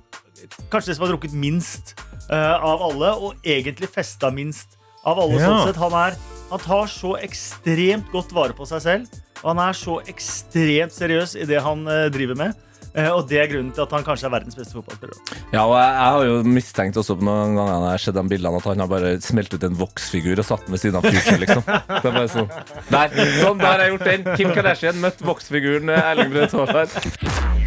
kanskje 0.69 0.91
det 0.91 0.97
som 0.97 1.05
har 1.05 1.13
drukket 1.13 1.35
minst 1.37 1.95
av 2.31 2.83
alle, 2.85 3.09
og 3.19 3.47
egentlig 3.47 3.89
festa 3.91 4.29
minst 4.31 4.77
av 5.07 5.19
alle. 5.19 5.39
Ja. 5.39 5.49
Sånn 5.49 5.71
sett. 5.71 5.79
Han, 5.81 5.95
er, 5.97 6.15
han 6.51 6.61
tar 6.63 6.91
så 6.91 7.15
ekstremt 7.19 8.11
godt 8.13 8.31
vare 8.35 8.55
på 8.55 8.67
seg 8.69 8.83
selv, 8.85 9.17
og 9.41 9.47
han 9.49 9.63
er 9.65 9.75
så 9.75 9.97
ekstremt 10.11 10.95
seriøs 10.95 11.35
i 11.41 11.47
det 11.49 11.59
han 11.65 11.83
driver 12.13 12.39
med. 12.39 12.59
Eh, 12.91 13.07
og 13.07 13.23
det 13.29 13.39
er 13.39 13.47
grunnen 13.47 13.71
til 13.75 13.85
at 13.85 13.93
han 13.95 14.03
kanskje 14.03 14.27
er 14.27 14.33
verdens 14.33 14.57
beste 14.57 14.75
fotballspiller. 14.75 15.19
Ja, 15.53 15.63
og 15.63 15.75
jeg, 15.77 15.91
jeg 15.95 16.15
har 16.15 16.25
jo 16.27 16.53
mistenkt 16.57 16.99
også 16.99 17.15
på 17.19 17.27
noen 17.27 17.55
ganger 17.55 17.77
når 17.77 17.87
jeg 17.87 17.95
har 17.95 18.03
sett 18.05 18.17
de 18.17 18.25
bildene 18.33 18.59
at 18.59 18.67
han 18.67 18.83
har 18.83 18.91
bare 18.91 19.13
smelt 19.23 19.55
ut 19.55 19.67
en 19.67 19.79
voksfigur 19.79 20.43
og 20.43 20.47
satt 20.47 20.67
den 20.67 20.75
ved 20.75 20.83
siden 20.83 20.99
av 20.99 21.07
Future, 21.07 21.39
liksom. 21.45 21.63
Det 21.71 22.11
er 22.11 22.17
bare 22.17 22.31
sånn. 22.35 22.51
Der, 22.91 23.17
sånn, 23.39 23.63
der 23.63 23.71
har 23.71 23.85
jeg 23.85 23.95
gjort 23.95 24.07
den. 24.09 24.29
Kim 24.35 24.53
Kardashian 24.57 25.01
møtt 25.03 25.23
voksfiguren 25.31 25.93
eh, 25.93 26.11
Erling 26.11 26.35
Braut 26.35 26.57
Haaland. 26.59 27.61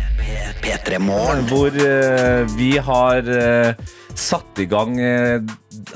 P3 0.65 1.01
Morgen. 1.03 1.45
Hvor 1.49 1.73
uh, 1.73 2.57
vi 2.59 2.71
har 2.81 3.29
uh, 3.29 3.97
satt 4.17 4.61
i 4.63 4.69
gang 4.69 4.97
uh, 5.01 5.41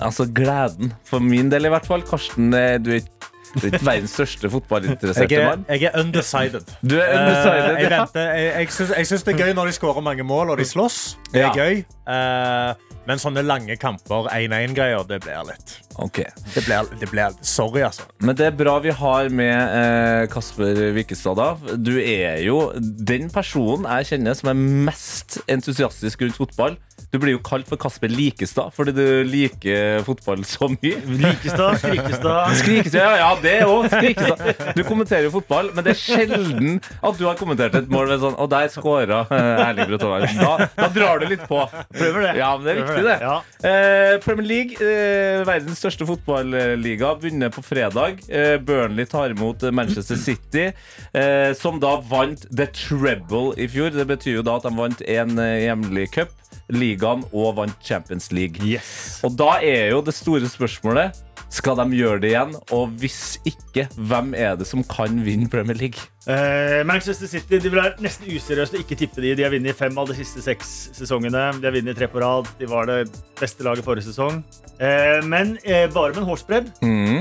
altså 0.04 0.28
gleden, 0.32 0.92
for 1.08 1.24
min 1.24 1.52
del 1.52 1.68
i 1.68 1.72
hvert 1.72 1.88
fall. 1.88 2.04
Karsten, 2.08 2.52
du 2.52 2.92
er 2.92 3.00
ikke 3.02 3.27
er 3.56 3.78
verdens 3.84 4.14
største 4.16 4.50
fotballinteresserte 4.52 5.34
er, 5.34 5.46
mann. 5.48 5.64
jeg 5.68 5.88
er 5.88 6.00
undecided. 6.00 6.74
Du 6.82 6.96
er 6.96 7.08
undecided, 7.14 7.24
undecided. 7.24 7.78
jeg 7.78 7.90
ja. 7.90 8.00
venter. 8.00 8.20
Jeg, 8.34 8.52
jeg, 8.54 8.72
syns, 8.76 8.92
jeg 8.96 9.06
syns 9.12 9.26
det 9.28 9.34
er 9.34 9.46
gøy 9.46 9.56
når 9.58 9.72
de 9.72 9.78
skårer 9.78 10.04
mange 10.04 10.26
mål 10.26 10.54
og 10.54 10.60
de 10.60 10.68
slåss. 10.68 11.00
Det 11.32 11.42
er 11.42 11.48
Ja. 11.48 11.64
gøy. 11.64 11.82
Uh, 12.08 12.88
men 13.08 13.20
sånne 13.20 13.40
lange 13.44 13.76
kamper, 13.80 14.28
1-1-greier, 14.28 15.04
det 15.08 15.22
blir 15.24 15.44
litt 15.48 15.78
okay. 15.96 16.28
det 16.54 16.64
blir, 16.66 16.88
det 17.00 17.08
blir, 17.08 17.36
Sorry, 17.40 17.80
altså. 17.86 18.04
Men 18.20 18.36
det 18.36 18.50
er 18.50 18.56
bra 18.56 18.74
vi 18.84 18.92
har 18.92 19.30
med 19.32 19.54
eh, 19.54 20.26
Kasper 20.32 20.82
Wikestad. 20.96 21.38
da. 21.40 21.76
Du 21.76 21.94
er 21.96 22.42
jo 22.44 22.72
den 22.76 23.30
personen 23.32 23.88
jeg 23.88 24.10
kjenner 24.12 24.36
som 24.36 24.52
er 24.52 24.60
mest 24.90 25.38
entusiastisk 25.48 26.26
rundt 26.26 26.36
fotball. 26.36 26.76
Du 27.08 27.16
blir 27.20 27.32
jo 27.36 27.40
kalt 27.44 27.68
for 27.70 27.80
Kasper 27.80 28.10
Likestad 28.12 28.74
fordi 28.76 28.92
du 28.92 29.04
liker 29.24 30.02
fotball 30.04 30.42
så 30.44 30.68
mye. 30.68 30.98
Likestad, 31.08 31.78
Skrikestad 31.80 32.56
Skrikestad, 32.60 33.00
ja, 33.00 33.14
ja, 33.22 33.28
det 33.42 33.54
òg. 33.64 33.86
Skrikestad. 33.92 34.74
Du 34.76 34.82
kommenterer 34.84 35.24
jo 35.28 35.32
fotball, 35.38 35.70
men 35.76 35.86
det 35.86 35.94
er 35.94 36.00
sjelden 36.02 36.76
at 37.00 37.16
du 37.16 37.24
har 37.24 37.38
kommentert 37.40 37.76
et 37.78 37.88
mål 37.92 38.10
med 38.12 38.20
sånn 38.22 38.36
Og 38.38 38.50
der 38.52 38.68
scora 38.72 39.22
eh, 39.32 39.62
Erling 39.64 39.88
Braut 39.88 40.04
Haaland. 40.04 40.42
Da, 40.42 40.68
da 40.76 40.88
drar 40.92 41.22
du 41.22 41.26
litt 41.30 41.46
på. 41.48 41.62
Prøver 41.96 42.26
det. 42.26 42.34
Ja, 42.40 42.50
men 42.58 42.66
det 42.68 42.74
er 42.74 42.80
viktig, 42.82 43.04
det. 43.08 43.16
Ja. 43.24 43.36
Eh, 43.70 44.14
Premier 44.24 44.48
League, 44.48 44.76
eh, 44.84 45.40
verdens 45.48 45.80
største 45.80 46.06
fotballiga, 46.08 47.14
begynner 47.22 47.52
på 47.54 47.64
fredag. 47.64 48.20
Eh, 48.28 48.56
Burnley 48.60 49.08
tar 49.08 49.32
imot 49.34 49.64
Manchester 49.74 50.20
City, 50.20 50.68
eh, 51.16 51.52
som 51.58 51.80
da 51.82 51.96
vant 52.10 52.44
The 52.52 52.68
Treble 52.76 53.54
i 53.56 53.68
fjor. 53.70 53.94
Det 53.96 54.06
betyr 54.12 54.38
jo 54.40 54.44
da 54.46 54.58
at 54.60 54.68
de 54.68 54.74
vant 54.76 55.02
en 55.08 55.38
eh, 55.42 55.54
hjemlig 55.66 56.10
cup, 56.14 56.34
ligaen 56.72 57.24
og 57.32 57.56
vant 57.60 57.78
Champions 57.84 58.30
League. 58.32 58.80
Og 59.24 59.38
da 59.38 59.56
er 59.64 59.92
jo 59.94 60.02
det 60.04 60.16
store 60.16 60.50
spørsmålet 60.50 61.24
skal 61.48 61.78
de 61.80 61.96
gjøre 61.96 62.20
det 62.20 62.30
igjen? 62.34 62.50
Og 62.76 62.92
hvis 63.00 63.38
ikke, 63.48 63.86
hvem 63.96 64.34
er 64.36 64.56
det 64.60 64.66
som 64.68 64.82
kan 64.84 65.16
vinne 65.24 65.48
Premier 65.48 65.78
League? 65.78 66.02
Eh, 66.28 66.82
Manchester 66.84 67.28
City 67.30 67.56
de 67.56 67.70
vil 67.70 67.80
være 67.80 68.04
nesten 68.04 68.28
useriøst 68.28 68.76
å 68.76 68.82
ikke 68.82 68.98
tippe 69.00 69.24
de. 69.24 69.32
De 69.38 69.46
har 69.46 69.54
vunnet 69.54 69.76
fem 69.78 69.96
av 69.96 70.10
de 70.10 70.18
siste 70.18 70.44
seks 70.44 70.74
sesongene. 70.98 71.46
De 71.56 71.64
har 71.70 71.76
vunnet 71.76 71.96
tre 71.96 72.10
på 72.12 72.20
rad. 72.20 72.50
De 72.60 72.68
var 72.68 72.88
det 72.90 73.00
beste 73.40 73.64
laget 73.64 73.86
forrige 73.86 74.10
sesong. 74.10 74.42
Eh, 74.76 75.24
men 75.24 75.56
eh, 75.64 75.86
bare 75.94 76.12
med 76.12 76.22
en 76.26 76.28
hårsbredd. 76.28 76.72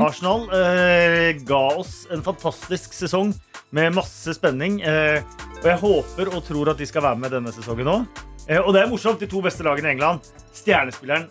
Arsenal 0.04 0.48
eh, 0.60 1.32
ga 1.48 1.64
oss 1.80 2.02
en 2.12 2.26
fantastisk 2.26 2.98
sesong 2.98 3.32
med 3.76 3.96
masse 3.96 4.36
spenning. 4.36 4.82
Eh, 4.84 5.22
og 5.62 5.72
jeg 5.72 5.84
håper 5.88 6.34
og 6.36 6.44
tror 6.48 6.74
at 6.74 6.84
de 6.84 6.90
skal 6.90 7.08
være 7.08 7.24
med 7.24 7.38
denne 7.38 7.56
sesongen 7.56 7.96
òg. 7.96 8.26
Eh, 8.48 8.62
og 8.62 8.74
det 8.74 8.84
er 8.84 8.92
morsomt, 8.92 9.20
de 9.20 9.28
to 9.30 9.42
beste 9.44 9.66
lagene 9.68 9.92
i 9.92 9.98
England. 9.98 10.24
Stjernespilleren 10.56 11.28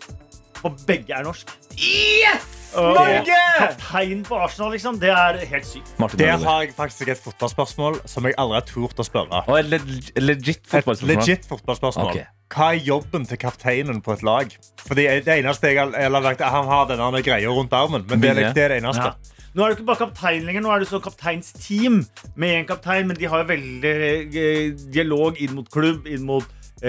på 0.57 0.71
begge 0.87 1.17
er 1.17 1.25
norsk. 1.25 1.49
Yes! 1.77 2.53
Norge! 2.75 3.37
Kaptein 3.57 4.23
på 4.27 4.37
Arsenal, 4.37 4.71
liksom. 4.75 4.99
Det 5.01 5.09
er 5.09 5.39
helt 5.49 5.65
sykt. 5.65 5.93
Martin 5.99 6.19
Der 6.19 6.43
har 6.43 6.65
jeg 6.65 6.73
faktisk 6.77 7.09
et 7.09 7.21
fotballspørsmål 7.23 8.01
som 8.05 8.27
jeg 8.27 8.35
aldri 8.37 8.59
har 8.59 8.67
turt 8.67 8.99
å 9.01 9.05
spørre. 9.07 9.41
Og 9.47 9.59
et 9.59 9.69
legit, 9.71 10.11
legit 10.19 10.75
Et 10.77 11.05
legit 11.09 11.47
fotballspørsmål. 11.49 12.11
Okay. 12.11 12.27
Hva 12.53 12.69
er 12.75 12.83
jobben 12.85 13.25
til 13.27 13.39
kapteinen 13.41 14.01
på 14.03 14.13
et 14.13 14.21
lag? 14.23 14.53
Fordi 14.85 15.07
det 15.25 15.39
eneste 15.39 15.71
jeg 15.71 15.79
har, 15.79 16.21
lagt, 16.21 16.41
Han 16.41 16.69
har 16.69 16.85
denne 16.91 17.23
greia 17.23 17.49
rundt 17.49 17.73
armen, 17.73 18.05
men 18.07 18.21
det 18.21 18.29
er, 18.35 18.53
det 18.53 18.63
er 18.63 18.75
det 18.75 18.83
eneste. 18.83 19.09
Ja. 19.09 19.37
Nå 19.57 19.63
er 19.63 19.71
det 19.71 19.79
ikke 19.79 19.87
bare 19.87 20.03
kaptein 20.03 20.43
lenger, 20.45 20.61
nå 20.61 20.69
er 20.69 20.83
det 20.83 20.87
sånn 20.91 21.01
kapteinsteam 21.01 22.03
med 22.37 22.59
en 22.59 22.67
kaptein, 22.69 23.07
men 23.09 23.17
de 23.17 23.25
har 23.25 23.41
jo 23.41 23.47
veldig 23.49 23.93
eh, 24.37 24.75
dialog 24.93 25.39
inn 25.41 25.55
mot 25.57 25.71
klubb, 25.73 26.05
inn 26.05 26.27
mot 26.27 26.45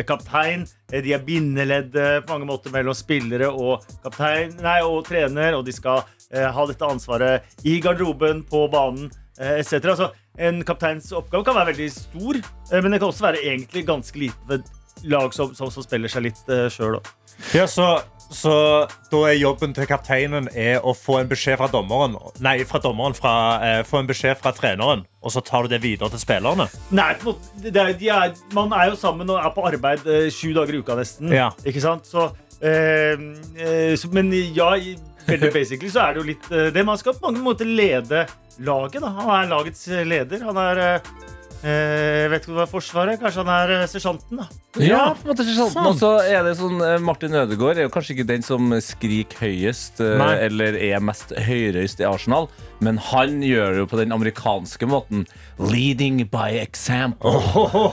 kaptein. 0.08 0.66
Eh, 0.92 1.02
De 1.04 1.14
er 1.16 1.24
bindeledd 1.24 1.92
på 2.26 2.34
mange 2.34 2.48
måter 2.48 2.74
mellom 2.74 2.96
spillere 2.96 3.50
og 3.50 3.84
kaptein, 4.04 4.54
nei, 4.62 4.80
og 4.84 5.06
trener, 5.08 5.56
og 5.58 5.64
de 5.66 5.74
skal 5.76 6.02
eh, 6.32 6.48
ha 6.52 6.66
dette 6.68 6.88
ansvaret 6.88 7.64
i 7.64 7.78
garderoben, 7.84 8.44
på 8.48 8.66
banen, 8.72 9.10
eh, 9.40 9.58
etc. 9.60 9.78
Altså, 9.94 10.10
en 10.38 10.62
kapteins 10.66 11.10
oppgave 11.12 11.44
kan 11.46 11.56
være 11.58 11.72
veldig 11.72 11.88
stor, 11.92 12.38
eh, 12.38 12.82
men 12.82 12.92
det 12.92 13.00
kan 13.00 13.08
også 13.10 13.26
være 13.30 13.44
egentlig 13.44 13.86
ganske 13.88 14.18
lite 14.18 14.50
ved 14.50 14.68
lag 15.04 15.34
som, 15.34 15.54
som, 15.54 15.70
som 15.70 15.84
spiller 15.84 16.10
seg 16.10 16.24
litt 16.26 16.40
uh, 16.50 16.66
sjøl. 16.72 16.96
Ja, 17.54 17.68
så, 17.70 18.00
så 18.30 18.54
da 19.10 19.20
er 19.28 19.38
jobben 19.38 19.72
til 19.76 19.88
kapteinen 19.88 20.50
er 20.52 20.84
å 20.84 20.92
få 20.96 21.18
en 21.22 21.30
beskjed 21.30 21.56
fra 21.60 21.68
dommeren 21.72 22.16
Nei, 22.44 22.58
fra 22.68 22.80
dommeren 22.82 23.16
fra, 23.16 23.34
eh, 23.64 23.80
få 23.88 24.02
en 24.02 24.10
beskjed 24.10 24.40
fra 24.40 24.52
treneren, 24.56 25.04
og 25.22 25.32
så 25.32 25.40
tar 25.44 25.64
du 25.64 25.72
det 25.72 25.80
videre 25.82 26.10
til 26.12 26.20
spillerne. 26.22 26.68
Nei, 26.94 27.10
er, 27.72 27.94
er, 27.94 28.34
man 28.56 28.74
er 28.76 28.92
jo 28.92 28.98
sammen 29.00 29.30
og 29.32 29.40
er 29.40 29.54
på 29.54 29.64
arbeid 29.70 30.04
eh, 30.06 30.28
sju 30.34 30.52
dager 30.56 30.76
i 30.76 30.82
uka 30.82 30.98
nesten. 30.98 31.32
Ja. 31.32 31.50
Ikke 31.64 31.82
sant? 31.84 32.08
Så, 32.08 32.28
eh, 32.60 33.16
eh, 33.56 33.94
så, 33.96 34.12
men 34.12 34.32
ja, 34.32 34.74
veldig 35.28 35.52
basically 35.54 35.92
så 35.92 36.04
er 36.04 36.14
det 36.14 36.22
jo 36.22 36.28
litt 36.32 36.52
eh, 36.52 36.68
det. 36.74 36.84
Man 36.86 37.00
skal 37.00 37.16
på 37.16 37.28
mange 37.30 37.44
måter 37.44 37.68
lede 37.68 38.26
laget. 38.58 39.00
Da. 39.02 39.12
Han 39.22 39.34
er 39.38 39.50
lagets 39.52 39.88
eh, 39.88 40.04
leder. 40.08 40.44
Han 40.48 40.60
er 40.62 40.82
eh, 41.64 42.24
eh, 42.24 42.28
vet 42.32 42.44
ikke 42.46 42.54
hva 42.56 42.66
Forsvaret. 42.70 43.18
Kanskje 43.20 43.42
han 43.44 43.50
er 43.54 43.72
eh, 43.80 43.86
sersjanten, 43.90 44.38
da. 44.40 44.46
Ja, 44.84 45.14
på 45.16 45.26
en 45.26 45.32
måte 45.32 45.46
sersjanten. 45.46 45.86
Og 45.90 45.96
så 45.98 46.10
er 46.22 46.44
det 46.46 46.54
sånn 46.60 46.78
eh, 46.84 46.96
Martin 47.02 47.34
Ødegaard 47.34 47.78
er 47.80 47.88
jo 47.88 47.92
kanskje 47.94 48.14
ikke 48.16 48.28
den 48.30 48.44
som 48.46 48.70
skriker 48.84 49.42
høyest 49.46 50.00
Nei. 50.00 50.30
eller 50.46 50.78
er 50.78 51.02
mest 51.02 51.32
høyrøyst 51.34 52.00
i 52.04 52.06
Arsenal, 52.08 52.48
men 52.84 53.00
han 53.10 53.40
gjør 53.42 53.74
det 53.74 53.82
jo 53.84 53.90
på 53.90 54.00
den 54.00 54.14
amerikanske 54.14 54.86
måten. 54.90 55.26
Leading 55.58 56.22
by 56.30 56.58
example. 56.62 57.34
Og 57.34 57.92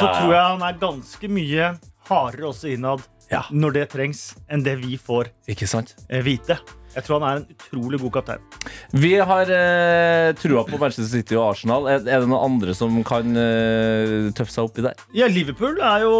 så 0.00 0.10
tror 0.16 0.34
jeg 0.34 0.44
han 0.54 0.64
er 0.70 0.80
ganske 0.80 1.28
mye 1.30 1.72
hardere 2.10 2.48
også 2.50 2.72
innad 2.74 3.04
Ja. 3.30 3.44
når 3.54 3.72
det 3.76 3.88
trengs, 3.92 4.34
enn 4.50 4.64
det 4.66 4.78
vi 4.80 4.96
får 4.98 5.28
Ikke 5.52 5.68
sant? 5.70 5.92
vite. 6.08 6.56
Jeg 6.94 7.06
tror 7.06 7.20
han 7.20 7.26
er 7.28 7.40
en 7.40 7.46
utrolig 7.54 8.00
god 8.02 8.12
kaptein. 8.18 8.46
Vi 8.90 9.12
har 9.30 9.50
eh, 9.54 10.30
trua 10.40 10.64
på 10.66 10.78
Manchester 10.80 11.06
City 11.20 11.36
og 11.38 11.52
Arsenal. 11.52 11.86
Er, 11.90 12.02
er 12.02 12.24
det 12.24 12.30
noen 12.30 12.46
andre 12.50 12.74
som 12.74 12.96
kan 13.06 13.30
eh, 13.38 14.30
tøffe 14.36 14.54
seg 14.54 14.66
oppi 14.66 14.84
der? 14.84 14.98
Ja, 15.14 15.28
Liverpool 15.30 15.78
er 15.78 16.02
jo, 16.02 16.14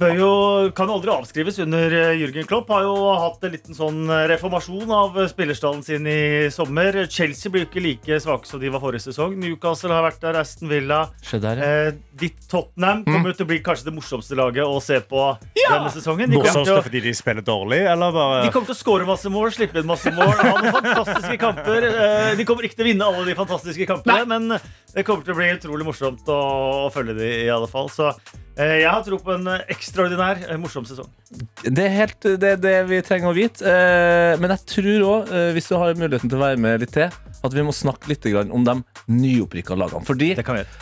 bør 0.00 0.16
jo, 0.18 0.30
kan 0.76 0.90
aldri 0.90 1.12
avskrives 1.14 1.60
under 1.62 1.94
eh, 1.94 2.16
Jürgen 2.18 2.48
Klopp. 2.50 2.72
Har 2.74 2.86
jo 2.88 2.96
hatt 3.22 3.46
en 3.46 3.54
liten 3.54 3.78
sånn 3.78 4.02
eh, 4.10 4.24
reformasjon 4.32 4.90
av 4.90 5.20
eh, 5.22 5.30
spillerstallen 5.30 5.84
sin 5.86 6.10
i 6.10 6.18
sommer. 6.54 7.04
Chelsea 7.06 7.52
blir 7.52 7.66
jo 7.66 7.70
ikke 7.70 7.84
like 7.84 8.20
svake 8.22 8.50
som 8.50 8.62
de 8.62 8.72
var 8.74 8.82
forrige 8.82 9.06
sesong. 9.06 9.38
Newcastle 9.38 9.94
har 9.94 10.08
vært 10.08 10.22
der, 10.26 10.40
Aston 10.42 10.72
Villa. 10.72 11.04
Der, 11.30 11.62
ja. 11.62 11.70
Eh, 11.86 12.02
ditt 12.18 12.48
Tottenham 12.50 13.04
kommer 13.06 13.30
jo 13.30 13.38
til 13.38 13.46
å 13.46 13.50
bli 13.52 13.62
kanskje 13.64 13.90
det 13.90 13.94
morsomste 13.94 14.38
laget 14.38 14.66
å 14.66 14.82
se 14.82 14.98
på 15.06 15.22
denne 15.54 15.94
sesongen. 15.94 16.32
De 16.32 16.40
kommer, 16.40 16.66
til 16.66 16.74
å, 16.74 16.82
fordi 16.84 17.02
de 17.06 17.14
spiller 17.16 17.44
dårlig, 17.46 17.82
eller 17.86 18.14
bare 18.14 18.44
de 18.46 18.52
kommer 18.54 18.70
til 18.70 18.76
å 18.76 18.78
skåre 18.78 19.06
masse 19.08 19.30
mål, 19.32 19.50
slippe 19.54 19.80
inn 19.80 19.88
masse 19.88 20.12
mål, 20.16 20.34
Han 20.40 20.66
har 20.66 20.80
fantastiske 20.80 21.38
kamper. 21.42 21.86
Eh, 21.92 22.32
de 22.38 22.48
kommer 22.48 22.66
ikke 22.66 22.80
til 22.80 22.86
å 22.86 22.90
vinne 22.90 23.12
alle 23.12 23.28
de 23.28 23.36
fantastiske 23.38 23.88
kampene, 23.88 24.24
men 24.32 24.58
det 24.96 25.04
kommer 25.04 25.26
til 25.26 25.34
å 25.34 25.36
bli 25.36 25.50
utrolig 25.52 25.84
morsomt 25.84 26.28
å, 26.32 26.40
å 26.86 26.90
følge 26.92 27.18
de 27.18 27.26
i 27.42 27.52
alle 27.52 27.68
fall. 27.68 27.90
Så 27.92 28.06
eh, 28.56 28.78
jeg 28.80 28.88
har 28.88 29.02
tro 29.04 29.18
på 29.20 29.34
en 29.34 29.50
ekstraordinær 29.58 30.40
eh, 30.46 30.56
morsom 30.60 30.86
sesong. 30.88 31.10
Det 31.66 31.84
er 31.84 31.92
helt 31.92 32.16
det, 32.24 32.54
er 32.54 32.62
det 32.62 32.76
vi 32.88 33.02
trenger 33.04 33.28
å 33.28 33.36
vite. 33.36 33.60
Eh, 33.68 34.32
men 34.40 34.54
jeg 34.54 34.64
tror 34.72 35.04
òg, 35.10 35.34
hvis 35.52 35.68
du 35.68 35.76
har 35.76 35.92
muligheten 36.00 36.32
til 36.32 36.40
å 36.40 36.46
være 36.46 36.62
med 36.64 36.80
litt 36.80 36.94
til, 36.96 37.12
at 37.44 37.52
vi 37.52 37.66
må 37.66 37.74
snakke 37.76 38.08
litt 38.08 38.24
om 38.40 38.64
de 38.64 38.78
nyopprykka 39.12 39.76
lagene. 39.76 40.08
Fordi 40.08 40.32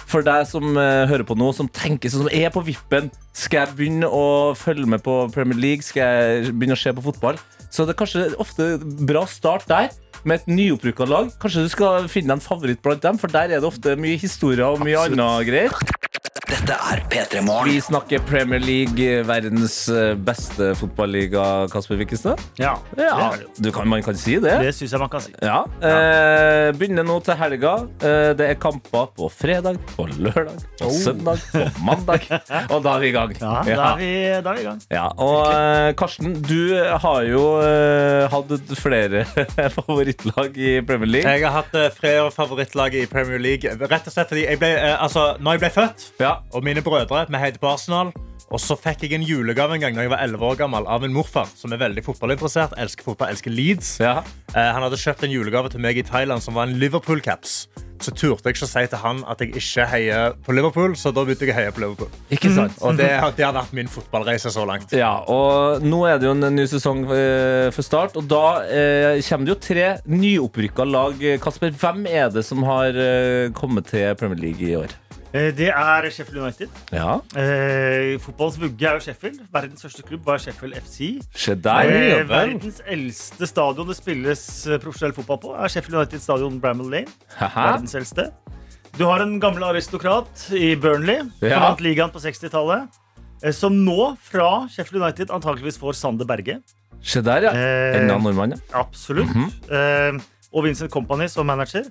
for 0.07 0.23
deg 0.25 0.47
som 0.49 0.79
hører 0.79 1.27
på 1.27 1.35
nå, 1.37 1.51
som 1.59 1.67
tenker 1.67 2.13
sånn, 2.13 2.29
som 2.29 2.33
er 2.33 2.55
på 2.55 2.63
vippen 2.65 3.11
Skal 3.35 3.65
jeg 3.65 3.77
begynne 3.81 4.09
å 4.09 4.55
følge 4.57 4.87
med 4.89 5.03
på 5.05 5.25
Premier 5.35 5.59
League? 5.59 5.85
Skal 5.85 6.07
jeg 6.07 6.55
begynne 6.55 6.79
å 6.79 6.81
se 6.81 6.95
på 6.95 7.03
fotball? 7.11 7.43
Så 7.75 7.83
det 7.83 7.97
er 7.97 7.99
kanskje 7.99 8.25
ofte 8.39 8.69
bra 9.03 9.25
start 9.27 9.67
der. 9.67 9.91
Med 10.25 10.41
et 10.41 10.53
nyopprykka 10.55 11.09
lag. 11.11 11.33
Kanskje 11.43 11.67
du 11.67 11.73
skal 11.73 12.07
finne 12.09 12.37
en 12.37 12.43
favoritt 12.43 12.81
blant 12.85 13.03
dem, 13.03 13.19
for 13.21 13.33
der 13.33 13.51
er 13.51 13.59
det 13.59 13.69
ofte 13.69 13.97
mye 14.01 14.17
historier 14.21 14.71
og 14.71 14.85
mye 14.85 15.03
annet 15.03 15.49
greier. 15.51 15.75
Dette 16.55 16.75
er 16.87 17.01
P3 17.11 17.41
Morgen. 17.43 17.67
Vi 17.73 17.81
snakker 17.83 18.21
Premier 18.29 18.61
League, 18.63 19.07
verdens 19.27 19.75
eh, 19.91 20.13
beste 20.15 20.69
fotballiga, 20.79 21.43
Kasper 21.73 21.99
Wikkestad. 21.99 22.39
Ja, 22.61 22.77
Ja, 22.97 23.33
du 23.59 23.71
kan, 23.75 23.89
man 23.91 24.05
kan 24.07 24.15
si 24.19 24.37
det. 24.39 24.53
det 24.63 24.71
syns 24.77 24.93
jeg 24.95 25.01
man 25.03 25.11
kan 25.11 25.25
si. 25.25 25.33
Ja. 25.43 25.65
Eh, 25.83 26.69
begynner 26.79 27.03
nå 27.09 27.17
til 27.27 27.35
helga. 27.41 27.73
Eh, 28.07 28.31
det 28.39 28.47
er 28.53 28.59
kamper 28.63 29.09
på 29.17 29.27
fredag, 29.35 29.81
på 29.97 30.07
lørdag, 30.13 30.61
på 30.79 30.93
søndag, 30.95 31.43
på 31.51 31.65
mandag. 31.89 32.29
Og 32.71 32.85
da 32.87 32.95
er 32.95 33.03
vi 33.03 33.11
i 33.11 33.17
gang. 33.17 33.35
Ja, 33.41 33.57
da 33.67 33.89
er 33.91 33.99
vi, 34.05 34.13
da 34.47 34.55
er 34.55 34.61
vi 34.61 34.65
i 34.65 34.69
gang. 34.69 34.81
Ja, 34.95 35.09
og 35.19 35.51
eh, 35.51 35.91
Karsten, 35.99 36.37
du 36.45 36.71
har 37.03 37.27
jo 37.33 37.43
eh, 37.65 38.29
hatt 38.33 38.55
flere 38.79 39.25
favorittlag 39.81 40.55
i 40.55 40.77
Premier 40.87 41.11
League. 41.17 41.35
Jeg 41.35 41.49
har 41.49 41.59
hatt 41.65 41.75
eh, 41.83 41.91
flere 41.99 42.31
favorittlag 42.37 42.95
i 43.03 43.05
Premier 43.11 43.43
League. 43.43 43.75
Rett 43.91 44.07
og 44.07 44.15
slett 44.15 44.31
fordi 44.31 44.47
jeg 44.47 44.63
ble, 44.63 44.71
eh, 44.79 44.95
altså, 45.03 45.33
når 45.43 45.59
jeg 45.59 45.65
ble 45.67 45.75
født, 45.81 46.09
Ja. 46.23 46.37
Og 46.53 46.63
mine 46.65 46.83
brødre 46.85 47.27
Vi 47.31 47.41
heide 47.41 47.59
på 47.63 47.73
Arsenal. 47.73 48.13
Og 48.53 48.61
så 48.61 48.77
fikk 48.77 49.01
jeg 49.07 49.15
en 49.17 49.23
julegave 49.25 49.73
en 49.75 49.81
gang 49.81 49.95
da 49.97 50.03
jeg 50.05 50.11
var 50.13 50.21
11 50.21 50.43
år 50.45 50.57
gammel 50.61 50.85
av 50.87 51.01
min 51.03 51.15
morfar, 51.17 51.49
som 51.57 51.73
er 51.73 51.79
veldig 51.81 52.03
fotballinteressert. 52.05 52.75
Elsker 52.79 53.07
fotball, 53.09 53.31
elsker 53.33 53.51
Leeds. 53.51 53.95
Ja. 54.05 54.19
Eh, 54.53 54.69
han 54.77 54.85
hadde 54.85 54.99
kjøpt 55.01 55.25
en 55.25 55.33
julegave 55.33 55.71
til 55.73 55.81
meg 55.81 55.97
i 55.99 56.05
Thailand 56.07 56.45
som 56.45 56.55
var 56.55 56.69
en 56.69 56.77
Liverpool-caps. 56.79 57.55
Så 58.05 58.13
turte 58.13 58.45
jeg 58.51 58.59
ikke 58.59 58.67
å 58.67 58.69
si 58.69 58.83
til 58.93 59.01
han 59.01 59.23
at 59.33 59.41
jeg 59.41 59.55
ikke 59.57 59.87
heier 59.89 60.35
på 60.45 60.53
Liverpool, 60.55 60.93
så 60.99 61.09
da 61.15 61.25
begynte 61.25 61.47
jeg 61.49 61.55
å 61.55 61.57
heie 61.57 61.73
på 61.73 61.83
Liverpool. 61.87 62.11
Ikke 62.37 62.51
sant? 62.53 62.77
Og 62.85 62.99
det, 63.01 63.09
har- 63.17 63.33
det 63.39 63.47
har 63.49 63.55
vært 63.57 63.73
min 63.73 63.89
fotballreise 63.89 64.53
så 64.53 64.67
langt. 64.69 64.93
Ja, 64.93 65.15
og 65.25 65.81
nå 65.83 66.03
er 66.11 66.19
det 66.21 66.29
jo 66.29 66.35
en 66.37 66.45
ny 66.55 66.67
sesong 66.69 67.07
eh, 67.17 67.71
for 67.75 67.87
start, 67.87 68.19
og 68.21 68.29
da 68.29 68.45
eh, 68.69 69.23
kommer 69.25 69.49
det 69.49 69.55
jo 69.55 69.61
tre 69.71 69.89
nyopprykka 70.05 70.85
lag. 70.85 71.25
Kasper, 71.43 71.73
hvem 71.81 72.05
er 72.13 72.29
det 72.35 72.45
som 72.45 72.61
har 72.69 72.93
eh, 72.93 73.49
kommet 73.57 73.89
til 73.95 74.13
Premier 74.21 74.43
League 74.51 74.69
i 74.69 74.77
år? 74.85 74.93
Eh, 75.35 75.51
Det 75.57 75.69
er 75.69 76.07
Sheffield 76.15 76.41
United. 76.45 76.69
Ja, 76.95 77.17
Eh, 77.35 78.19
fotballens 78.23 78.59
vugge 78.61 78.87
er 78.87 78.95
jo 78.95 79.01
Sheffield. 79.03 79.41
Verdens 79.53 79.81
største 79.83 80.05
klubb 80.07 80.25
var 80.25 80.39
Sheffield 80.39 80.77
FC. 80.79 81.19
der. 81.57 81.91
Eh, 81.91 82.25
verdens 82.29 82.81
eldste 82.87 83.47
stadion 83.51 83.87
det 83.89 83.97
spilles 83.97 84.67
eh, 84.69 84.79
profesjonell 84.79 85.13
fotball 85.17 85.39
på, 85.43 85.55
er 85.59 85.69
Sheffield 85.69 85.95
United 85.99 86.21
stadion 86.23 86.61
Bramall 86.61 86.91
Lane. 86.91 87.07
Haha. 87.37 87.73
Verdens 87.73 87.95
eldste. 87.95 88.31
Du 88.97 89.05
har 89.07 89.19
en 89.25 89.41
gammel 89.41 89.65
aristokrat 89.67 90.53
i 90.55 90.77
Burnley, 90.77 91.19
som 91.41 91.49
Ja. 91.51 91.59
vant 91.69 91.81
ligaen 91.81 92.11
på 92.13 92.21
60-tallet. 92.23 92.89
eh, 93.43 93.51
Som 93.51 93.85
nå, 93.85 94.17
fra 94.23 94.69
Sheffield 94.69 95.03
United, 95.03 95.29
antakeligvis 95.31 95.79
får 95.79 95.95
Sander 95.97 96.25
Berge. 96.25 96.61
Se 97.03 97.21
der, 97.21 97.43
ja. 97.43 97.51
Eh, 97.51 98.01
Enda 98.01 98.19
nordmann, 98.19 98.53
ja. 98.53 98.57
Absolutt. 98.81 99.27
Mhm. 99.35 99.51
eh, 99.71 100.21
og 100.55 100.63
Vincent 100.65 100.91
Company 100.93 101.27
som 101.29 101.45
manager. 101.47 101.83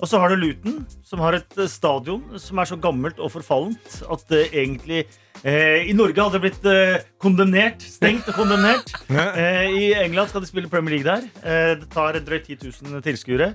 Og 0.00 0.08
så 0.08 0.20
har 0.20 0.32
du 0.32 0.40
Luton, 0.40 0.84
som 1.04 1.20
har 1.24 1.36
et 1.36 1.58
eh, 1.60 1.68
stadion 1.68 2.22
som 2.40 2.60
er 2.60 2.68
så 2.70 2.78
gammelt 2.80 3.20
og 3.20 3.34
forfallent 3.34 3.98
at 4.10 4.22
det 4.32 4.46
egentlig 4.48 5.02
eh, 5.44 5.84
I 5.90 5.92
Norge 5.96 6.16
hadde 6.24 6.38
det 6.38 6.44
blitt 6.46 6.68
eh, 6.68 7.02
kondemnert. 7.20 7.84
Stengt 7.84 8.28
og 8.32 8.38
kondemnert. 8.40 8.94
Eh, 9.10 9.66
I 9.68 9.84
England 10.00 10.30
skal 10.30 10.42
de 10.42 10.48
spille 10.48 10.70
Premier 10.70 10.96
League 10.96 11.06
der. 11.06 11.26
Eh, 11.44 11.74
det 11.80 11.90
tar 11.92 12.16
drøyt 12.24 12.48
10 12.48 12.70
000 12.90 13.02
tilskuere. 13.04 13.50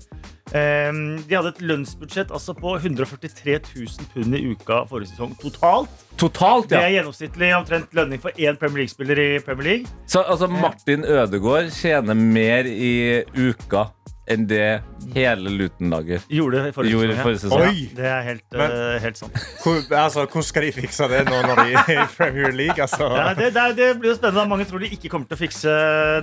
Eh, 0.54 0.91
de 1.26 1.34
hadde 1.36 1.52
et 1.56 1.64
lønnsbudsjett 1.66 2.32
altså 2.36 2.54
på 2.58 2.76
143 2.78 3.58
000 3.66 4.10
pund 4.14 4.38
i 4.38 4.43
uka 4.54 4.84
forrige 4.89 5.16
sesong 5.16 5.34
totalt. 5.41 6.06
Totalt, 6.22 6.70
Det 6.72 6.80
er 6.80 6.93
gjennomsnittlig 7.00 7.52
omtrent 7.58 7.98
lønning 7.98 8.22
for 8.24 8.38
én 8.38 8.60
Premier 8.62 8.86
League-spiller 8.86 9.20
i 9.20 9.30
Premier 9.43 9.72
League. 9.72 9.96
Så 10.08 10.22
altså, 10.24 10.48
Martin 10.48 11.04
Ødegaard 11.04 11.74
tjener 11.76 12.16
mer 12.16 12.70
i 12.70 13.24
uka 13.36 13.89
enn 14.28 14.48
det 14.50 14.82
hele 15.14 15.52
Luton-laget 15.54 16.24
Gjorde 16.34 16.64
i 16.70 16.72
forrige 16.74 16.96
gjorde 16.96 17.12
sesong. 17.12 17.18
ja. 17.18 17.26
forrige 17.28 17.42
sesong. 17.44 17.62
Oi! 17.68 17.84
Det 17.96 18.08
er 18.10 18.22
helt, 18.26 18.46
Men- 18.56 18.72
uh, 18.74 18.96
helt 19.04 19.20
sant. 19.20 19.38
Hvor, 19.62 19.82
altså, 20.00 20.24
hvordan 20.26 20.48
skal 20.48 20.66
de 20.66 20.72
fikse 20.80 21.10
det 21.12 21.20
nå 21.28 21.42
når 21.46 21.62
de 21.62 21.68
er 21.74 21.92
i 21.94 22.08
Premier 22.18 22.52
League? 22.52 22.82
Altså? 22.82 23.10
Ja, 23.20 23.28
det, 23.38 23.52
det, 23.54 23.66
det 23.78 23.90
blir 24.00 24.10
jo 24.14 24.16
spennende. 24.18 24.48
Mange 24.50 24.66
tror 24.66 24.82
de 24.82 24.90
ikke 24.98 25.12
kommer 25.14 25.30
til 25.30 25.38
å 25.38 25.42
fikse 25.44 25.76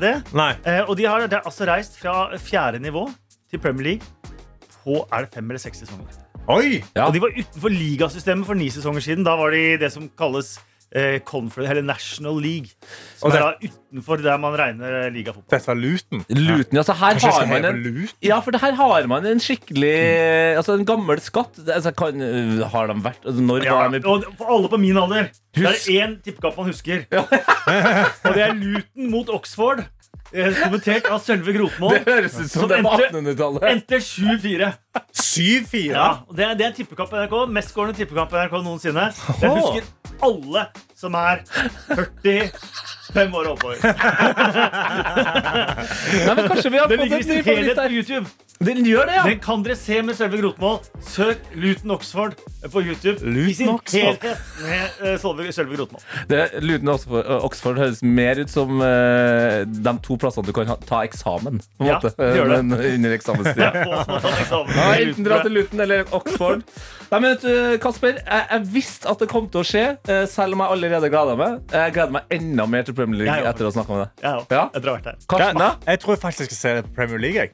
det. 0.03 0.15
Nei. 0.35 0.51
Eh, 0.67 0.83
og 0.89 0.97
de 0.99 1.07
har 1.07 1.29
de 1.29 1.39
har 1.39 1.47
altså 1.47 1.69
reist 1.71 1.99
fra 2.01 2.17
fjerde 2.43 2.83
nivå 2.83 3.07
til 3.51 3.63
Premier 3.63 3.93
League 3.93 4.35
på 4.83 4.99
er 5.13 5.27
det 5.29 5.31
fem 5.37 5.47
eller 5.51 5.63
seks 5.63 5.85
sesonger. 5.85 6.19
Oi! 6.51 6.81
Ja. 6.97 7.07
Og 7.07 7.15
de 7.15 7.21
var 7.23 7.31
utenfor 7.37 7.71
ligasystemet 7.71 8.49
for 8.49 8.59
ni 8.59 8.67
sesonger 8.75 9.05
siden. 9.05 9.23
Da 9.23 9.37
var 9.39 9.55
de 9.55 9.77
det 9.79 9.93
som 9.95 10.09
kalles 10.19 10.57
National 10.95 12.41
League. 12.41 12.69
Som 13.17 13.27
Og 13.27 13.33
det- 13.33 13.41
er 13.41 13.45
da 13.45 13.69
utenfor 13.93 14.23
der 14.23 14.37
man 14.39 14.53
regner 14.59 15.05
eh, 15.07 15.11
ligafotball. 15.13 15.51
Dette 15.51 15.71
er 15.71 15.75
Luton. 15.75 16.25
Luton, 16.29 16.79
altså 16.79 16.93
her 16.93 17.15
har 17.21 17.47
man 17.47 17.65
en 17.65 18.09
ja, 18.23 18.39
for 18.41 18.51
det 18.51 18.61
her 18.61 18.73
har 18.75 19.07
man 19.07 19.27
en 19.27 19.41
skikkelig 19.41 20.57
Altså 20.57 20.75
en 20.79 20.85
gammel 20.87 21.21
skatt. 21.21 21.59
Altså, 21.67 21.93
kan, 21.97 22.21
har 22.73 22.87
de 22.93 22.95
vært 23.05 23.25
altså, 23.25 23.41
Når 23.41 23.65
Ja, 23.65 23.75
var 23.75 23.89
de 23.89 24.03
og 24.09 24.25
for 24.39 24.53
alle 24.57 24.69
på 24.69 24.77
min 24.81 24.97
alder 24.97 25.29
Det 25.55 25.65
er 25.65 26.07
én 26.07 26.23
tippekamp 26.23 26.57
man 26.57 26.67
husker. 26.67 27.05
og 27.13 28.35
det 28.35 28.43
er 28.43 28.53
Luton 28.55 29.11
mot 29.11 29.29
Oxford. 29.29 29.85
eh, 30.33 30.53
Kommentert 30.63 31.09
av 31.13 31.21
Sølve 31.21 31.53
Grotmål. 31.57 31.99
Det 31.99 32.05
høres 32.07 32.37
ut 32.41 32.51
som 32.51 32.61
Som 32.63 32.69
det 32.69 32.79
på 32.85 32.93
1800-tallet. 32.97 33.63
Endte 33.71 33.97
7-4. 34.01 34.73
7-4. 35.13 35.91
Ja, 35.93 36.07
det, 36.37 36.45
er- 36.47 36.55
det 36.57 36.67
er 36.67 36.73
tippekamp 36.77 37.11
på 37.13 37.17
NRK. 37.21 37.35
Mestskårende 37.53 37.97
tippekamp 37.97 38.31
på 38.33 38.37
NRK 38.41 38.63
noensinne. 38.65 39.09
Jeg 39.43 39.51
husker 39.51 39.83
alle 40.23 40.67
som 40.95 41.15
er 41.19 41.43
45 43.15 43.35
år 43.41 43.51
oppover. 43.53 43.77
Nei, 46.23 46.35
men 46.37 46.49
kanskje 46.49 46.71
vi 46.73 46.79
har 46.81 46.89
Den 46.89 46.99
fått 46.99 47.05
ligger 47.09 47.19
i 47.19 47.23
sin 47.27 47.37
ny 47.37 47.43
favoritt 47.43 47.59
helhet 47.59 47.77
på 47.77 47.83
der. 47.83 47.91
YouTube. 47.99 48.27
Den 48.63 48.85
gjør 48.87 49.09
det, 49.11 49.15
ja. 49.17 49.23
Den 49.27 49.41
kan 49.43 49.63
dere 49.67 49.75
se 49.75 49.97
med 50.07 50.15
Sølve 50.15 50.39
Grotmål. 50.39 50.77
Søk 51.03 51.41
Luton 51.59 51.91
Oxford 51.97 52.37
på 52.71 52.83
YouTube. 52.85 53.17
I 53.19 53.33
Luton 53.35 53.55
sin 53.59 53.71
Oxford. 53.73 54.23
helhet 54.23 54.39
med 54.63 55.01
eh, 55.09 55.17
Sølve 55.19 55.53
Sølve 55.57 55.77
Grotmål. 55.81 56.05
Det, 56.31 56.43
Luton 56.63 56.93
Oxford, 56.95 57.27
Oxford 57.43 57.81
høres 57.83 58.03
mer 58.07 58.39
ut 58.45 58.53
som 58.53 58.79
eh, 58.87 59.65
de 59.67 59.95
to 60.07 60.19
plassene 60.23 60.47
du 60.47 60.53
kan 60.55 60.71
ha, 60.71 60.77
ta 60.87 61.03
eksamen. 61.09 61.59
På 61.75 61.83
en 61.83 61.91
Ja, 61.91 61.99
måte, 61.99 62.15
det 62.21 62.31
gjør 62.39 62.53
det. 62.55 62.61
Men 62.71 62.79
under 62.79 63.11
Det 63.17 63.67
er 63.67 63.83
få 63.83 63.99
som 64.05 64.15
har 64.15 64.23
tatt 64.29 64.41
eksamen. 64.45 64.75
Ja, 64.79 64.87
i 64.95 65.09
enten 65.09 65.09
Luton, 65.11 65.27
dra 65.27 65.41
tror 65.41 65.49
til. 65.49 65.57
Luton 65.59 65.85
eller 65.89 66.15
Oxford. 66.21 66.63
Nei, 67.13 67.19
men 67.21 67.29
vet 67.35 67.43
du, 67.45 67.79
Kasper, 67.83 68.15
jeg, 68.23 68.47
jeg 68.55 68.69
visste 68.73 69.11
at 69.11 69.21
det 69.21 69.29
kom 69.29 69.51
til 69.53 69.61
å 69.61 69.67
skje, 69.69 69.83
eh, 70.09 70.23
selv 70.31 70.55
om 70.57 70.63
jeg 70.65 70.77
allerede 70.79 71.11
gleda 71.13 71.35
meg. 71.37 71.59
Jeg 71.75 71.93
gleder 71.99 72.15
meg 72.15 72.31
enda 72.39 72.65
mer 72.71 72.87
til 72.87 72.97
Premier 73.03 73.23
League 73.25 73.37
Jeg 73.43 73.49
etter 73.53 73.67
å 73.67 73.71
ha 73.71 73.75
snakka 73.77 73.97
med 73.97 74.03
deg. 74.03 74.25
Ja, 74.25 74.33
ja. 74.57 74.65
Jeg 74.73 74.83
tror 74.83 74.89
jeg 74.89 74.93
har 74.93 74.99
vært 74.99 75.09
der. 75.11 75.27
Karsten, 75.33 75.63
da? 75.63 75.71
Jeg 75.93 76.01
tror 76.05 76.15
jeg 76.17 76.23
faktisk 76.23 76.51
skal 76.53 76.61
se 76.63 76.75
det 76.79 76.85
på 76.89 76.95
Premier 77.01 77.23
League. 77.27 77.49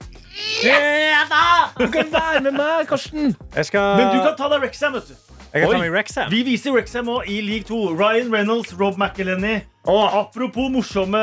Jeg, 0.64 1.32
Du 1.78 1.86
kan 1.94 2.12
være 2.12 2.44
med 2.44 2.52
meg, 2.58 2.86
Karsten! 2.90 3.34
jeg 3.56 3.66
skal 3.70 3.96
Men 3.98 4.14
du 4.14 4.20
kan 4.24 4.36
ta 4.38 4.48
deg 4.54 4.62
Rexham, 4.68 4.94
vet 4.98 5.08
du. 5.10 5.14
Jeg 5.48 5.62
kan 5.62 5.70
Oi. 5.70 5.74
ta 5.74 5.80
meg 5.80 5.92
Wrexham. 5.94 6.28
Vi 6.30 6.42
viser 6.44 6.74
Rexham 6.76 7.08
òg 7.08 7.28
i 7.32 7.38
league 7.40 7.64
2. 7.70 7.78
Ryan 7.96 8.28
Reynolds, 8.34 8.74
Rob 8.76 8.98
McElhenney. 9.00 9.62
Og 9.88 10.02
apropos 10.18 10.68
morsomme 10.68 11.20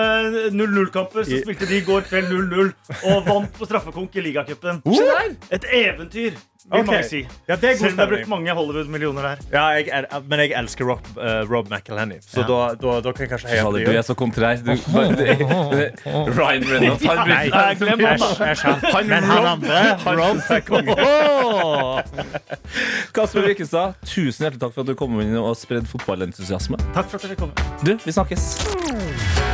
0-0-kamper, 0.49 1.27
så 1.27 1.41
spilte 1.43 1.67
de 1.69 1.77
i 1.77 1.83
går 1.85 2.07
kveld 2.09 2.31
0-0 2.33 2.71
og 3.11 3.27
vant 3.27 3.51
på 3.59 3.67
straffekonk 3.69 4.17
i 4.17 4.23
ligacupen. 4.25 4.81
Et 5.53 5.67
eventyr 5.77 6.33
vil 6.71 6.79
Ok. 6.81 6.85
mange 6.87 7.03
si. 7.09 7.19
Ja, 7.47 7.55
det 7.55 7.63
er 7.63 7.73
god 7.73 7.77
Selv 7.79 7.91
om 7.91 7.97
det 7.97 8.05
har 8.05 8.11
brukt 8.15 8.27
mange 8.31 8.51
Hollywood-millioner 8.57 9.21
der. 9.21 9.35
Ja, 9.53 9.65
jeg, 9.77 9.87
er, 9.93 10.05
men 10.29 10.39
jeg 10.39 10.51
elsker 10.57 10.85
Rob, 10.89 11.05
uh, 11.17 11.43
Rob 11.51 11.69
McElhenney, 11.69 12.17
så 12.25 12.41
Ja. 12.41 12.47
da, 12.47 12.75
da, 12.81 12.95
da 13.05 13.11
kan 13.11 13.21
jeg 13.27 13.29
kanskje 13.29 13.47
heie 13.53 13.63
på 13.63 13.71
dem. 13.77 13.85
du 13.85 13.91
er 13.91 14.01
så 14.01 14.13
kontrær. 14.17 14.55
Du, 14.65 14.71
Ryan 16.39 16.63
Reynolds 16.71 17.05
han 17.05 17.27
Nei, 17.27 17.49
bruker 17.49 17.75
glem 17.79 18.05
han, 18.05 18.19
da. 18.19 19.03
Men 19.07 19.23
han 19.23 19.45
andre, 19.53 19.97
Rob 20.05 20.37
er 20.49 20.59
konge. 20.65 20.95
Kasper 23.13 23.41
Wikestad, 23.47 23.93
tusen 24.05 24.45
hjertelig 24.47 24.59
takk 24.65 24.73
for 24.73 24.81
at 24.81 24.87
du 24.87 24.95
kom 24.99 25.19
inn 25.21 25.37
og 25.37 25.53
spredde 25.59 25.87
fotballentusiasme. 25.91 26.77
Takk 26.97 27.09
for 27.09 27.21
at 27.21 27.29
dere 27.29 27.35
kom. 27.39 27.53
Du, 27.85 27.93
vi 28.05 28.11
snakkes. 28.11 29.44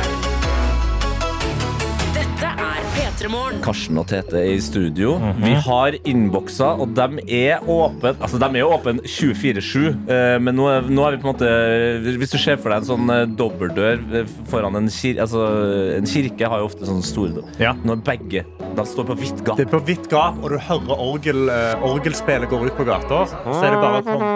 Karsten 3.62 4.00
og 4.00 4.08
Tete 4.10 4.40
er 4.40 4.56
i 4.56 4.60
studio. 4.62 5.14
Vi 5.42 5.52
har 5.66 5.96
innbokser, 6.08 6.82
og 6.82 6.94
de 6.96 7.22
er 7.38 7.62
åpne 7.70 8.14
Altså, 8.22 8.38
de 8.40 8.48
er 8.48 8.62
jo 8.62 8.72
åpne 8.74 9.04
24-7, 9.06 9.76
eh, 10.10 10.36
men 10.42 10.56
nå 10.58 10.66
er, 10.70 10.88
nå 10.90 11.04
er 11.06 11.16
vi 11.16 11.22
på 11.22 11.28
en 11.28 11.34
måte 11.34 12.10
Hvis 12.18 12.34
du 12.34 12.38
ser 12.40 12.58
for 12.60 12.72
deg 12.72 12.82
en 12.82 12.88
sånn 12.88 13.12
eh, 13.14 13.24
dobbeltdør 13.38 14.02
eh, 14.22 14.34
foran 14.50 14.78
en 14.80 14.90
kirke 14.92 15.22
Altså, 15.24 15.46
en 15.98 16.08
kirke 16.08 16.50
har 16.50 16.62
jo 16.62 16.68
ofte 16.70 16.88
sånne 16.88 17.06
store 17.06 17.36
dør. 17.38 17.48
Ja. 17.62 17.74
Når 17.86 18.02
begge 18.06 18.44
de 18.76 18.84
står 18.88 19.08
på 19.10 19.16
vidt 19.20 19.42
gap. 19.44 19.58
Det 19.58 19.66
er 19.66 19.72
på 19.72 19.82
vidt 19.86 20.06
gap, 20.10 20.38
og 20.42 20.54
du 20.54 20.58
hører 20.58 21.02
orgel, 21.06 21.42
eh, 21.52 21.86
orgelspillet 21.88 22.50
går 22.50 22.70
ut 22.70 22.78
på 22.78 22.86
gata. 22.88 23.24
Så 23.28 23.58
er 23.66 23.74
det 23.74 23.82
bare 23.82 24.00
å 24.00 24.06
komme. 24.06 24.30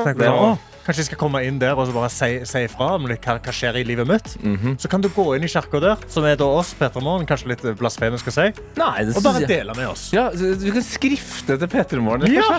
Så 0.00 0.79
tenker 0.90 0.90
du 0.90 0.90
Det 0.90 0.90
sånn, 0.90 0.90
var- 0.90 0.90
«Åh, 0.90 0.90
Kanskje 0.90 0.96
jeg 0.98 1.06
skal 1.06 1.18
komme 1.18 1.40
inn 1.46 1.58
der 1.58 1.74
og 1.78 1.86
så 1.86 1.92
bare 1.94 2.10
si, 2.10 2.44
si 2.44 2.58
ifra 2.66 2.94
om 2.96 3.04
hva, 3.06 3.16
hva 3.38 3.52
skjer 3.52 3.76
i 3.80 3.84
livet 3.84 4.06
mitt. 4.08 4.36
Mhm. 4.42 4.76
Så 4.80 4.88
kan 4.90 5.00
du 5.00 5.08
gå 5.08 5.36
inn 5.36 5.44
i 5.44 5.46
kirka 5.48 5.80
der, 5.80 5.96
som 6.08 6.24
er 6.24 6.36
da 6.36 6.44
oss, 6.44 6.74
Peter 6.74 7.00
Morgen, 7.00 7.26
kanskje 7.26 7.48
litt 7.48 7.62
blasfemisk 7.78 8.26
å 8.26 8.32
si, 8.32 8.52
Nei, 8.76 9.04
det 9.04 9.16
og 9.16 9.22
bare 9.22 9.40
jeg 9.40 9.48
dele 9.48 9.74
med 9.76 9.86
oss. 9.88 10.10
Ja, 10.12 10.30
Du 10.30 10.72
kan 10.72 10.82
skrifte 10.82 11.58
til 11.58 11.68
P3 11.68 12.00
Morgen. 12.00 12.32
Ja. 12.32 12.58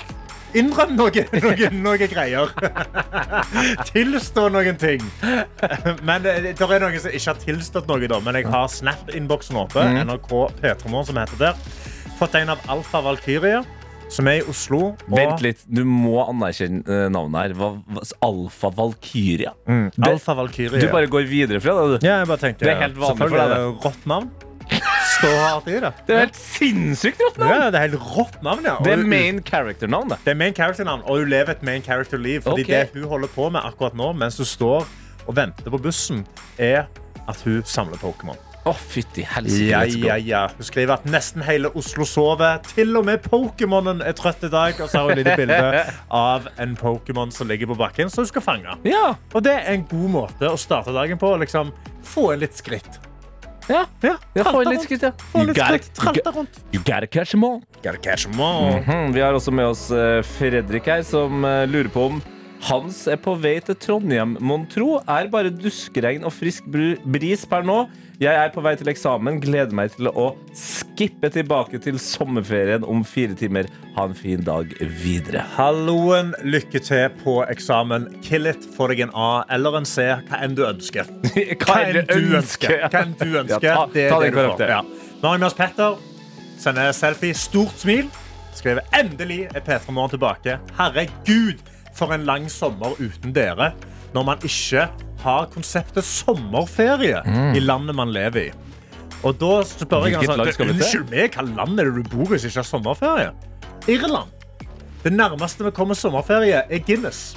Innrøm 0.54 0.98
noe, 0.98 1.12
noe, 1.32 1.70
noe 1.72 2.08
greier. 2.12 2.50
Tilstå 3.92 4.50
noen 4.52 4.78
ting. 4.80 5.02
Men 6.04 6.24
det, 6.26 6.34
det 6.44 6.62
er 6.68 6.84
noen 6.84 6.98
som 7.00 7.12
ikke 7.16 7.32
har 7.32 7.40
tilstått 7.40 7.88
noe, 7.88 8.08
da. 8.12 8.20
Men 8.24 8.36
jeg 8.40 8.48
har 8.52 8.68
Snap-innboksen 8.72 9.56
åpen. 9.62 10.00
NRK 10.08 10.32
P3morgen, 10.60 11.06
som 11.08 11.16
heter 11.22 11.40
der. 11.40 11.56
Fått 12.20 12.36
en 12.36 12.52
av 12.54 12.60
Alfa 12.72 13.02
Valkyrie, 13.02 13.64
som 14.12 14.28
er 14.28 14.42
i 14.42 14.46
Oslo. 14.52 14.82
og- 14.92 15.18
Vent 15.18 15.42
litt, 15.42 15.64
du 15.72 15.84
må 15.88 16.20
anerkjenne 16.28 16.84
eh, 16.88 17.08
navnet 17.10 17.56
her. 17.56 18.12
Alfa 18.22 18.70
Valkyria. 18.70 19.54
Mm, 19.68 19.92
Det- 19.96 20.08
Alfa 20.08 20.36
Valkyria. 20.36 20.80
Du 20.80 20.88
bare 20.92 21.08
går 21.08 21.28
videre 21.28 21.62
fra 21.62 21.74
det, 21.74 22.02
du. 22.02 22.08
Ja, 22.08 22.20
jeg 22.20 22.28
bare 22.28 22.38
tenkte, 22.38 22.60
Det 22.60 22.76
er 22.76 22.82
helt 22.82 22.96
vanlig 22.96 23.18
for 23.18 23.30
deg, 23.30 23.50
det 23.50 23.86
Rått 23.86 24.06
navn. 24.06 24.32
Står 25.20 25.38
hardt 25.38 25.68
i 25.68 25.80
det. 25.80 25.94
Det 26.08 26.16
er 26.16 26.20
helt 26.26 26.36
sinnssykt 26.36 27.20
rått 27.20 27.38
navn! 27.38 27.52
Ja, 27.52 27.70
det 27.70 27.80
er 27.80 27.88
helt 27.90 28.00
rått 28.16 28.42
navn, 28.44 28.64
ja. 28.64 28.78
Det 28.84 28.94
er 28.94 29.04
main 29.04 29.42
character-navn, 29.44 30.10
det. 30.10 30.18
Det 30.26 30.32
er 30.32 30.40
main 30.40 30.54
character-navn, 30.54 31.02
og 31.06 31.20
hun 31.20 31.30
lever 31.30 31.52
et 31.52 31.64
main 31.64 31.82
character-liv. 31.82 32.42
Fordi 32.42 32.64
okay. 32.64 32.88
det 32.94 33.02
hun 33.02 33.10
holder 33.10 33.28
på 33.28 33.50
med 33.52 33.62
akkurat 33.62 33.94
nå, 33.96 34.14
mens 34.16 34.38
hun 34.38 34.46
står 34.46 34.88
og 35.28 35.36
venter 35.36 35.70
på 35.70 35.82
bussen, 35.82 36.26
er 36.58 36.88
at 37.28 37.42
hun 37.46 37.62
samler 37.64 38.00
Pokémon. 38.02 38.40
Å, 38.62 38.72
fytti 38.78 39.24
helsike. 39.26 39.66
Ja, 39.72 39.80
ja, 39.90 40.16
ja. 40.22 40.42
Hun 40.54 40.66
skriver 40.68 40.94
at 41.00 41.06
nesten 41.10 41.42
hele 41.48 41.72
Oslo 41.80 42.06
sover. 42.06 42.60
Til 42.76 42.94
og 43.00 43.08
med 43.08 43.24
Pokémonen 43.26 44.04
er 44.06 44.14
trøtt 44.14 44.44
i 44.46 44.52
dag. 44.54 44.78
Og 44.78 44.90
så 44.92 45.00
har 45.02 45.10
hun 45.10 45.14
et 45.16 45.24
lite 45.24 45.34
bilde 45.40 45.86
av 46.14 46.46
en 46.62 46.76
Pokémon 46.78 47.32
som 47.34 47.50
ligger 47.50 47.72
på 47.72 47.78
bakken, 47.80 48.12
som 48.14 48.22
hun 48.22 48.30
skal 48.30 48.44
fange. 48.46 48.76
Ja, 48.86 49.16
Og 49.34 49.42
det 49.48 49.56
er 49.64 49.72
en 49.74 49.88
god 49.90 50.10
måte 50.14 50.52
å 50.52 50.60
starte 50.62 50.94
dagen 50.94 51.18
på. 51.18 51.32
Liksom, 51.42 51.72
få 52.06 52.34
en 52.36 52.44
litt 52.44 52.54
skritt. 52.62 53.00
ja. 53.72 53.86
Ja, 54.06 54.14
ja 54.38 54.44
få 54.46 54.62
litt 54.68 54.86
skritt, 54.86 55.08
ja. 55.10 55.12
Få 55.32 55.42
litt 55.48 55.58
skritt. 55.58 55.90
you, 55.90 55.96
Tralta 56.04 56.32
rundt. 56.38 56.62
you 56.74 56.84
gotta 56.86 57.08
catch 57.08 57.32
them 57.32 57.44
all. 57.44 57.62
Gotta 57.82 57.98
catch 57.98 58.28
them 58.30 58.40
all. 58.42 58.78
Mhm, 58.82 59.14
Vi 59.14 59.22
har 59.26 59.34
også 59.34 59.52
med 59.52 59.66
oss 59.74 59.90
eh, 59.92 60.22
Fredrik 60.38 60.86
her, 60.86 61.02
som 61.02 61.44
eh, 61.46 61.66
lurer 61.66 61.90
på 61.90 62.06
om 62.12 62.22
Hans 62.62 63.08
er 63.10 63.18
på 63.18 63.34
vei 63.42 63.56
til 63.66 63.74
Trondheim, 63.82 64.36
mon 64.46 64.68
tro. 64.70 65.00
Er 65.10 65.28
bare 65.34 65.50
duskregn 65.50 66.24
og 66.28 66.34
frisk 66.36 66.68
bris 66.70 67.42
per 67.50 67.66
nå. 67.66 67.88
Jeg 68.22 68.38
er 68.38 68.52
på 68.54 68.62
vei 68.62 68.76
til 68.78 68.92
eksamen. 68.92 69.40
Gleder 69.42 69.74
meg 69.74 69.96
til 69.96 70.12
å 70.12 70.28
skippe 70.54 71.32
tilbake 71.34 71.80
til 71.82 71.98
sommerferien 71.98 72.86
om 72.86 73.02
fire 73.08 73.34
timer. 73.40 73.66
Ha 73.96 74.06
en 74.06 74.14
fin 74.14 74.44
dag 74.46 74.76
videre. 75.02 75.42
Halloen, 75.56 76.36
lykke 76.46 76.84
til 76.86 77.08
på 77.24 77.40
eksamen. 77.50 78.06
Kill 78.22 78.46
it, 78.52 78.68
få 78.78 78.92
deg 78.94 79.02
en 79.08 79.16
A 79.18 79.32
eller 79.58 79.80
en 79.82 79.90
C, 79.90 80.06
hva 80.30 80.44
enn 80.46 80.54
du 80.54 80.62
ønsker. 80.70 81.10
Hva 81.66 81.80
enn 81.88 82.06
du 82.14 82.38
ønsker. 82.38 82.78
Hva 82.94 83.02
enn 83.08 83.18
du 83.18 83.28
ønsker. 83.42 83.66
Ja, 83.72 83.80
ta- 83.82 83.90
det 83.96 84.06
er 84.06 84.14
ta 84.14 84.22
det 84.22 84.32
du 84.38 84.42
får. 84.44 84.66
Ja. 84.70 84.82
Nå 85.18 85.32
har 85.32 85.40
vi 85.40 85.42
med 85.42 85.50
oss 85.50 85.58
Petter. 85.58 85.98
Sender 86.62 86.94
selfie. 86.94 87.34
Stort 87.34 87.74
smil. 87.82 88.06
Skriver 88.54 88.86
endelig 88.94 89.48
er 89.50 89.64
Petra 89.66 89.94
Morgen 89.96 90.12
tilbake. 90.14 90.60
Herregud, 90.78 91.58
for 91.98 92.14
en 92.16 92.26
lang 92.28 92.50
sommer 92.52 92.96
uten 93.00 93.34
dere. 93.36 93.72
Når 94.16 94.28
man 94.28 94.44
ikke 94.44 94.88
har 95.22 95.48
konseptet 95.54 96.04
sommerferie 96.08 97.22
i 97.56 97.62
landet 97.64 97.96
man 97.96 98.12
lever 98.12 98.50
i. 98.50 98.52
Og 99.22 99.38
da 99.38 99.62
spør 99.68 100.08
jeg 100.10 100.18
altså? 100.24 100.66
Unnskyld 100.66 101.12
meg, 101.12 101.36
hva 101.36 101.46
land 101.46 101.80
er 101.80 101.92
det 101.92 102.02
du 102.02 102.10
bor 102.10 102.34
i 102.34 102.40
som 102.42 102.50
ikke 102.50 102.64
har 102.64 102.68
sommerferie? 102.72 103.32
Irland. 103.92 104.34
Det 105.04 105.14
nærmeste 105.14 105.66
vi 105.66 105.72
kommer 105.74 105.98
sommerferie, 105.98 106.64
er 106.70 106.84
Guinness. 106.86 107.36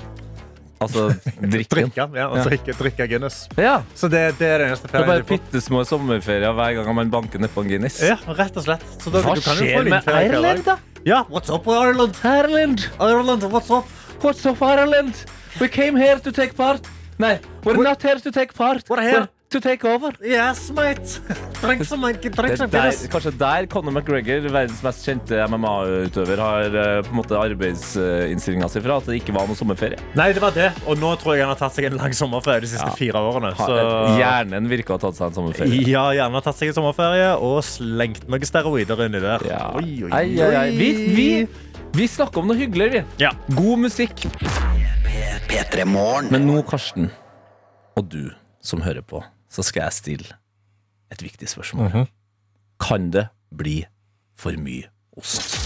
Altså 0.84 1.06
drikken. 1.54 1.90
Drikke, 1.92 2.06
ja, 2.18 2.26
og 2.28 2.40
drikke, 2.48 2.74
drikke 2.76 3.06
Guinness. 3.08 3.44
Ja. 3.56 3.78
Så 3.96 4.08
det, 4.12 4.24
det 4.40 4.48
er 4.48 4.64
det 4.64 4.70
eneste 4.72 4.88
Det 4.88 4.94
er 4.94 5.04
ferien 5.04 5.12
bare 5.12 5.28
bitte 5.28 5.62
små 5.64 5.84
sommerferier 5.88 6.56
hver 6.56 6.78
gang 6.80 6.96
man 6.98 7.12
banker 7.12 7.40
nedpå 7.44 7.64
en 7.64 7.70
Guinness. 7.72 8.00
Ja, 8.04 8.18
rett 8.40 8.56
og 8.60 8.66
slett. 8.66 8.84
Så 9.00 9.12
da, 9.14 9.22
Hva 9.24 9.36
skjer 9.40 9.88
med 9.88 10.08
Ireland, 10.12 10.64
da? 10.66 10.78
Ja, 11.04 11.22
what's 11.28 11.52
up 11.52 11.68
with 11.68 11.76
Ireland? 11.80 12.16
Ireland! 12.24 12.88
Ireland, 12.96 13.44
what's 13.52 13.72
up? 13.72 13.88
What's 14.20 14.46
up, 14.46 14.62
Ireland? 14.62 15.14
We 15.60 15.68
came 15.68 15.96
here 15.96 16.18
to 16.18 16.32
take 16.32 16.54
part. 16.56 16.86
Nei, 17.18 17.40
we're 17.64 17.76
not 17.82 18.02
here 18.02 18.16
to 18.16 18.30
take 18.32 18.54
part. 18.54 18.88
We're 18.88 19.02
here. 19.02 19.28
To 19.54 19.60
take 19.62 19.84
over. 19.86 20.10
Yes, 20.22 20.70
mate. 20.74 21.20
Drink 21.62 21.84
some, 21.86 22.02
drink 22.12 22.22
Det 22.58 22.70
der, 22.72 22.90
kanskje 23.12 23.32
der 23.38 23.66
Conor 23.70 23.94
McGregor, 23.94 24.48
verdens 24.52 24.82
mest 24.84 25.06
kjente 25.06 25.38
MMA-utøver, 25.50 26.42
har 26.42 26.74
eh, 26.80 26.98
på 27.06 27.12
en 27.14 27.18
måte 27.20 27.38
arbeidsinnstillinga 27.38 28.68
si 28.72 28.82
fra. 28.84 28.98
At 29.00 29.08
det 29.10 29.20
ikke 29.20 29.34
var 29.36 29.48
noe 29.48 29.58
sommerferie. 29.58 30.00
Nei, 30.18 30.30
det 30.36 30.42
var 30.42 30.54
det. 30.56 30.70
Og 30.90 30.98
nå 31.00 31.14
tror 31.22 31.36
jeg 31.38 31.46
han 31.46 31.52
har 31.54 31.60
tatt 31.60 31.76
seg 31.76 31.88
en 31.90 31.98
lang 32.00 32.16
sommerferie 32.16 32.64
de 32.66 32.72
siste 32.74 32.90
Ja. 32.90 32.96
fire 32.98 33.22
årene. 33.30 33.54
Så... 33.58 33.78
Hjernen 34.18 34.68
virker 34.70 34.96
å 34.96 34.98
ha 34.98 35.04
tatt 35.06 35.20
seg 35.20 35.30
en 35.30 35.38
sommerferie. 35.40 35.82
Ja, 35.88 36.06
hjernen 36.16 36.40
har 36.40 36.46
tatt 36.48 36.60
seg 36.60 36.72
en 36.72 36.78
sommerferie 36.80 37.30
og 37.38 37.60
slengt 37.66 38.26
noen 38.28 38.48
steroider 38.48 39.06
inni 39.06 39.22
der. 39.24 39.46
Ja. 39.48 39.62
Oi, 39.78 39.90
oi, 40.06 40.12
Ai, 40.12 40.26
ai, 40.42 40.52
ai. 40.64 40.68
Vi, 40.78 40.90
vi, 41.16 41.28
oi. 41.44 41.82
vi 41.96 42.08
snakker 42.10 42.42
om 42.42 42.50
noe 42.50 42.58
hyggelig, 42.58 42.90
vi. 42.98 43.04
Ja. 43.24 43.32
God 43.54 43.86
musikk. 43.86 44.26
P3 45.48 45.84
Men 45.86 46.48
nå, 46.48 46.62
Karsten, 46.66 47.10
og 47.94 48.08
du 48.10 48.32
som 48.64 48.80
hører 48.82 49.04
på, 49.06 49.20
så 49.54 49.62
skal 49.66 49.86
jeg 49.86 49.98
stille 50.00 50.36
et 51.14 51.22
viktig 51.22 51.48
spørsmål. 51.50 51.90
Mhm. 51.92 52.06
Kan 52.82 53.10
det 53.14 53.28
bli 53.54 53.84
for 54.36 54.56
mye 54.58 54.90
ost? 55.16 55.60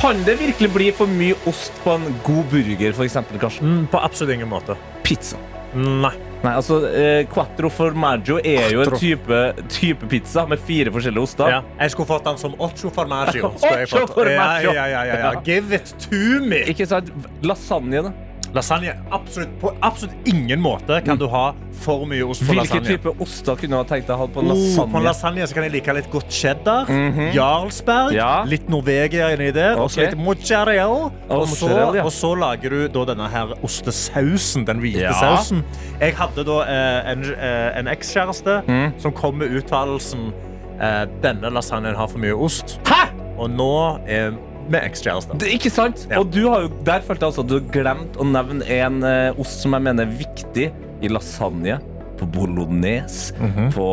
Kan 0.00 0.22
det 0.24 0.38
virkelig 0.40 0.70
bli 0.72 0.90
for 0.96 1.10
mye 1.10 1.34
ost 1.50 1.74
på 1.84 1.94
en 1.98 2.06
god 2.24 2.44
burger, 2.52 2.94
f.eks.? 2.94 3.16
Mm, 3.60 3.86
på 3.90 3.98
absolutt 4.00 4.34
ingen 4.38 4.48
måte. 4.48 4.76
Pizza. 5.04 5.36
Nei. 5.74 6.14
Nei, 6.40 6.54
altså, 6.56 6.78
eh, 6.88 7.26
Quattro 7.28 7.68
formaggio 7.68 8.38
er 8.40 8.70
jo 8.72 8.80
en 8.86 8.94
type, 8.96 9.40
type 9.68 10.08
pizza 10.08 10.46
med 10.48 10.62
fire 10.64 10.90
forskjellige 10.94 11.22
oster. 11.22 11.50
Ja. 11.52 11.60
Jeg 11.82 11.92
skulle 11.92 12.08
fått 12.08 12.24
den 12.24 12.40
som 12.40 12.54
ocho 12.58 12.90
formaggio. 12.94 13.52
Ocho 13.74 14.06
formaggio. 14.08 14.72
Ja, 14.72 14.86
ja, 14.88 15.04
ja, 15.04 15.04
ja, 15.04 15.18
ja. 15.34 15.42
Give 15.44 15.76
it 15.76 15.92
to 16.06 16.40
me! 16.46 16.62
Ikke 16.72 16.88
sant? 16.88 17.12
Lasagne, 17.44 18.06
da. 18.08 18.14
Lasagne. 18.54 18.96
Absolutt, 19.12 19.50
på 19.60 19.70
absolutt 19.82 20.14
ingen 20.26 20.60
måte 20.60 21.00
kan 21.06 21.16
du 21.18 21.28
ha 21.28 21.52
for 21.80 22.04
mye 22.04 22.24
ost 22.26 22.42
på 22.42 22.52
Hvilke 22.52 22.80
lasagne. 22.80 22.96
type 22.96 23.12
oster 23.22 23.54
kunne 23.56 23.70
du 23.70 23.76
ha 23.76 23.84
tenkt 23.84 24.06
deg 24.08 24.16
å 24.16 24.18
ha 24.18 24.26
på 24.26 24.40
en 24.42 24.50
Oh, 24.50 24.54
lasagne? 24.56 24.90
på 24.92 24.96
en 24.98 25.04
lasagne 25.06 25.46
så 25.46 25.54
kan 25.54 25.62
jeg 25.68 25.72
like 25.72 25.94
litt 25.94 26.10
godt 26.10 26.30
cheddar, 26.32 26.86
Jarlsberg, 27.34 28.12
Ja. 28.14 28.42
litt 28.44 28.68
Norvegia 28.68 29.30
inni 29.36 29.52
der, 29.52 29.78
og 29.78 29.88
så 29.90 30.02
Ok. 30.02 30.10
litt 30.10 30.18
mozzarella. 30.18 31.10
Og, 31.30 31.46
så, 31.48 31.68
mozzarella, 31.68 31.94
ja. 31.96 32.04
og 32.04 32.10
så 32.12 32.34
lager 32.38 32.70
du 32.70 32.88
da 32.88 33.04
denne 33.14 33.28
her 33.30 33.54
ostesausen, 33.62 34.64
den 34.66 34.80
hvite 34.80 35.00
Ja. 35.00 35.12
sausen. 35.12 35.64
Jeg 36.00 36.14
hadde 36.16 36.44
da 36.44 36.60
eh, 36.62 37.12
en, 37.12 37.22
eh, 37.34 37.78
en 37.78 37.86
ekskjæreste 37.86 38.62
Mm. 38.66 38.92
som 39.00 39.12
kom 39.12 39.38
med 39.38 39.50
uttalelsen 39.50 40.32
eh, 40.80 41.06
denne 41.22 41.50
lasagnen 41.52 41.94
har 41.94 42.08
for 42.08 42.18
mye 42.18 42.32
ost. 42.34 42.78
Hæ?! 42.84 43.08
Og 43.38 43.50
nå 43.50 44.00
er 44.08 44.32
ekskjærester. 44.78 45.38
Det, 45.42 45.50
ikke 45.56 45.70
sant? 45.72 46.06
Ja. 46.10 46.20
Og 46.22 46.30
du 46.30 46.44
har 46.48 46.66
jo, 46.66 46.72
der 46.86 47.02
følte 47.02 47.24
jeg 47.24 47.32
altså 47.32 47.42
at 47.42 47.50
du 47.50 47.56
har 47.58 47.66
glemt 47.74 48.18
å 48.20 48.26
nevne 48.26 48.66
en 48.78 49.02
uh, 49.02 49.40
ost 49.40 49.64
som 49.64 49.74
jeg 49.74 49.86
mener 49.88 50.06
er 50.06 50.14
viktig 50.20 50.70
i 51.02 51.10
lasagne. 51.10 51.80
På 52.20 52.26
bolognese. 52.28 53.32
På 53.72 53.88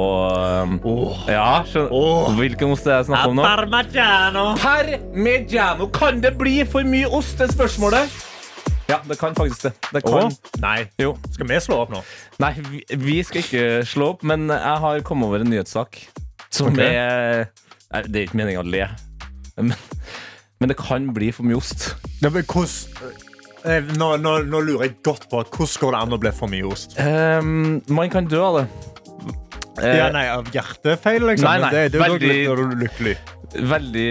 um, 0.68 0.74
Ja, 1.32 1.64
skjønner 1.64 1.94
oh. 1.96 2.26
Hvilken 2.36 2.74
ost 2.76 2.84
er 2.84 2.92
det 2.92 2.98
jeg 2.98 3.08
snakker 3.08 3.32
om 3.32 3.40
nå? 3.40 3.46
Parmigiano. 3.48 4.48
Parmigiano. 4.60 5.88
Kan 5.96 6.20
det 6.22 6.34
bli 6.36 6.60
for 6.68 6.84
mye 6.84 7.08
ost? 7.08 7.38
Det 7.40 7.48
er 7.48 7.56
spørsmålet. 7.56 8.18
Ja, 8.88 9.00
det 9.08 9.18
kan 9.20 9.36
faktisk 9.36 9.64
det. 9.64 9.74
det 9.94 10.04
kan. 10.04 10.28
Åh, 10.28 10.60
Nei. 10.60 10.78
Jo. 11.00 11.16
Skal 11.32 11.48
vi 11.48 11.60
slå 11.64 11.82
opp 11.86 11.92
nå? 11.92 12.04
Nei, 12.40 12.54
vi, 12.70 12.84
vi 13.00 13.18
skal 13.28 13.44
ikke 13.44 13.66
slå 13.88 14.14
opp, 14.16 14.24
men 14.28 14.48
jeg 14.52 14.84
har 14.84 15.02
kommet 15.08 15.28
over 15.28 15.44
en 15.44 15.52
nyhetssak 15.52 16.00
som 16.52 16.72
okay. 16.72 16.96
er 16.96 17.48
Nei, 17.92 18.02
Det 18.08 18.20
er 18.20 18.28
ikke 18.28 18.40
meningen 18.40 18.64
å 18.64 18.68
le. 18.68 18.88
Men 19.58 19.74
Men 20.60 20.70
det 20.72 20.78
kan 20.80 21.10
bli 21.14 21.32
for 21.36 21.46
mye 21.46 21.58
ost. 21.60 21.92
Ja, 22.24 22.30
men 22.34 22.44
hvordan 22.50 23.14
eh, 23.68 23.90
nå, 24.00 24.08
nå, 24.24 24.32
nå 24.50 24.62
lurer 24.66 24.88
jeg 24.88 24.96
godt 25.06 25.28
på 25.30 25.44
hvordan 25.44 25.82
går 25.84 25.94
det 25.94 26.00
an 26.02 26.16
å 26.18 26.22
bli 26.24 26.32
for 26.34 26.50
mye 26.50 26.66
ost. 26.72 26.96
Um, 26.98 27.82
man 27.94 28.10
kan 28.14 28.26
dø 28.32 28.42
av 28.42 28.62
det. 28.62 28.68
Eh, 29.78 29.96
Ja, 30.00 30.08
nei, 30.10 30.26
Av 30.34 30.48
hjertefeil, 30.50 31.22
liksom? 31.30 31.46
Nei, 31.46 31.60
nei, 31.62 31.70
det, 31.76 31.82
det, 31.94 32.02
er 32.02 32.08
jo 32.10 32.14
veldig- 32.18 32.38
litt- 32.58 32.82
lykkelig. 32.88 33.18
veldig, 33.70 34.06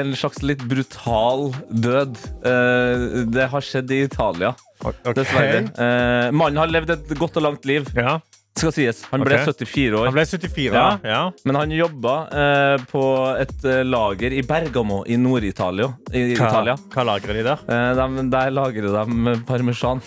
en 0.00 0.10
slags 0.18 0.42
litt 0.42 0.64
brutal 0.68 1.52
død. 1.70 2.18
Uh, 2.42 3.22
det 3.30 3.46
har 3.54 3.62
skjedd 3.64 3.90
i 3.94 4.00
Italia, 4.08 4.50
Ok. 4.82 4.98
dessverre. 5.14 5.62
Uh, 5.78 6.32
mannen 6.34 6.58
har 6.58 6.66
levd 6.74 6.90
et 6.96 7.14
godt 7.18 7.38
og 7.38 7.46
langt 7.46 7.64
liv, 7.70 7.86
Ja. 7.94 8.18
Skal 8.58 8.72
sies. 8.74 9.02
Han 9.10 9.24
ble 9.24 9.38
okay. 9.38 9.52
74 9.64 9.96
år. 9.98 10.06
Han 10.10 10.14
ble 10.16 10.24
74, 10.28 10.74
Ja. 10.74 10.98
ja. 11.04 11.20
Men 11.48 11.58
han 11.60 11.72
jobba 11.74 12.14
eh, 12.42 12.84
på 12.90 13.02
et 13.40 13.64
eh, 13.64 13.80
lager 13.86 14.34
i 14.36 14.42
Bergamo 14.46 15.02
i 15.08 15.16
Nord-Italia. 15.20 15.88
Hva, 16.12 16.76
hva 16.92 17.06
lagrer 17.08 17.40
de 17.40 17.46
der? 17.48 17.64
Eh, 17.66 17.88
de, 17.98 18.26
der 18.34 18.52
lagrer 18.54 18.92
de 18.98 19.36
parmesan. 19.48 20.02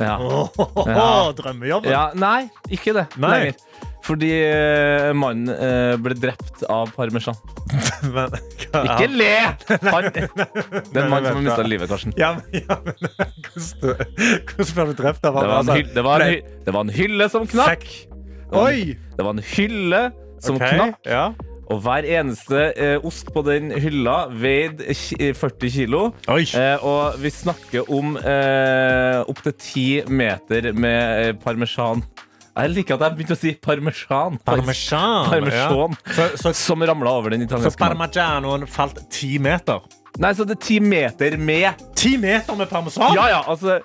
Ja. 0.00 0.16
Åh, 0.18 0.84
Ja. 0.88 1.32
Drømmejobben. 1.36 1.90
ja. 1.92 2.06
Nei, 2.16 2.48
ikke 2.72 2.94
det 2.96 3.06
Nei. 3.20 3.34
lenger. 3.36 3.89
Fordi 4.10 4.30
eh, 4.42 5.08
mannen 5.14 5.50
eh, 5.54 5.94
ble 6.02 6.16
drept 6.18 6.64
av 6.66 6.90
parmesan. 6.96 7.36
Men, 8.14 8.32
hva- 8.72 8.82
Ikke 8.82 9.06
le! 9.12 9.28
Han, 9.86 10.08
det 10.10 10.24
er 10.26 11.04
en 11.04 11.12
mann 11.12 11.26
som 11.28 11.36
har 11.36 11.44
mista 11.44 11.66
livet, 11.66 11.90
Karsten. 11.92 12.14
Ja, 12.18 12.32
men, 12.38 12.64
ja, 12.64 12.76
men 12.82 12.96
hvordan, 12.98 14.16
hvordan 14.50 14.72
ble 14.74 14.86
du 14.88 14.96
drept 15.02 15.28
av 15.28 15.36
Det 15.38 15.44
var, 15.44 15.44
en 15.44 15.58
Altså, 15.60 15.76
hylle, 15.78 15.92
det, 15.94 16.04
var 16.06 16.24
en, 16.24 16.32
hy- 16.32 16.64
det 16.66 16.74
var 16.74 16.86
en 16.88 16.92
hylle 16.96 17.28
som 17.30 17.46
knakk. 17.52 17.86
Oi! 18.64 18.96
Det 19.14 19.26
var 19.28 19.36
en 19.38 19.44
hylle 19.54 20.02
som 20.42 20.58
okay, 20.58 20.74
knakk. 20.74 20.98
Ja. 21.06 21.24
Og 21.70 21.84
hver 21.84 22.06
eneste 22.18 22.64
eh, 22.74 22.96
ost 23.06 23.28
på 23.30 23.44
den 23.46 23.70
hylla 23.78 24.24
veide 24.34 24.90
40 25.38 25.70
kilo. 25.70 26.00
Eh, 26.26 26.82
og 26.82 27.20
vi 27.22 27.30
snakker 27.30 27.86
om 27.94 28.16
eh, 28.18 29.20
opptil 29.30 29.54
10 29.54 30.10
meter 30.10 30.72
med 30.74 31.28
eh, 31.28 31.30
parmesan. 31.44 32.02
Jeg 32.50 32.72
liker 32.74 32.96
at 32.98 33.04
jeg 33.06 33.16
begynte 33.18 33.36
å 33.36 33.40
si 33.40 33.52
parmesan. 33.62 34.36
Parmesan. 34.44 35.28
Parmesan. 35.30 35.94
Ja. 35.94 36.16
Så, 36.16 36.26
så, 36.42 36.52
Som 36.56 36.82
ramla 36.82 37.12
over 37.20 37.30
den 37.34 37.44
italienske 37.46 37.76
Så 37.76 37.80
parmigianoen 37.80 38.66
falt 38.68 38.98
ti 39.12 39.36
meter. 39.42 39.84
Nei, 40.20 40.32
så 40.34 40.44
det 40.44 40.56
er 40.58 40.62
ti 40.66 40.80
meter 40.82 41.36
med 41.38 41.78
Ti 41.96 42.16
meter 42.18 42.58
med 42.58 42.68
parmesan? 42.68 43.14
Ja, 43.14 43.28
ja, 43.30 43.40
altså 43.46 43.78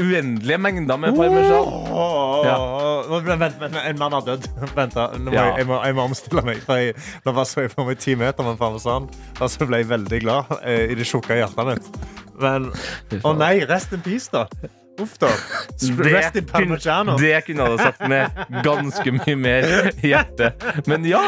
Uendelige 0.00 0.56
mengder 0.60 0.96
med 0.96 1.16
parmesan. 1.16 1.66
Oh, 1.92 2.40
Ja. 2.46 2.54
Vent, 3.12 3.40
vent, 3.40 3.58
vent, 3.60 3.76
en 3.76 3.98
mann 4.00 4.14
har 4.16 4.24
dødd. 4.24 4.46
Vent, 4.76 4.94
da. 4.96 5.08
Må 5.20 5.32
Ja. 5.34 5.42
jeg, 5.50 5.58
jeg, 5.58 5.66
må, 5.68 5.80
jeg 5.84 5.94
må 5.98 6.06
omstille 6.08 6.44
meg. 6.46 6.62
For 6.64 6.80
jeg, 6.80 6.94
nå 7.26 7.44
så 7.44 7.66
jeg 7.66 7.72
for 7.74 7.84
meg 7.88 8.00
ti 8.00 8.14
meter 8.16 8.46
med 8.46 8.56
parmesan, 8.60 9.08
og 9.40 9.50
så 9.52 9.68
ble 9.68 9.82
jeg 9.82 9.90
veldig 9.92 10.20
glad 10.24 10.54
eh, 10.62 10.86
i 10.92 10.96
det 10.96 11.04
tjukke 11.08 11.36
hjertet 11.36 11.68
mitt. 11.68 11.90
Men 12.40 12.70
Å 13.20 13.34
nei, 13.36 13.58
rest 13.68 13.92
in 13.92 14.00
peace, 14.04 14.32
da. 14.32 14.46
Uff, 15.00 15.18
da. 15.18 15.28
Rest 16.04 16.36
in 16.36 16.44
parmigiano. 16.44 17.16
det 17.18 17.44
kunne 17.46 17.64
jeg 17.64 17.78
ha 17.78 17.84
sagt 17.88 18.02
med 18.08 18.30
ganske 18.62 19.12
mye 19.16 19.36
mer 19.40 19.66
hjerte. 20.04 20.52
Men 20.86 21.04
ja, 21.08 21.22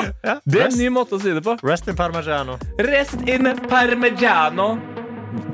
det 0.44 0.60
er 0.60 0.66
en 0.68 0.76
ny 0.78 0.88
måte 0.92 1.16
å 1.16 1.20
si 1.22 1.32
det 1.34 1.42
på. 1.46 1.56
Rest 1.64 1.88
in 1.88 1.96
parmigiano. 1.96 2.58
Rest 2.78 3.22
in 3.26 3.48
parmigiano. 3.70 4.68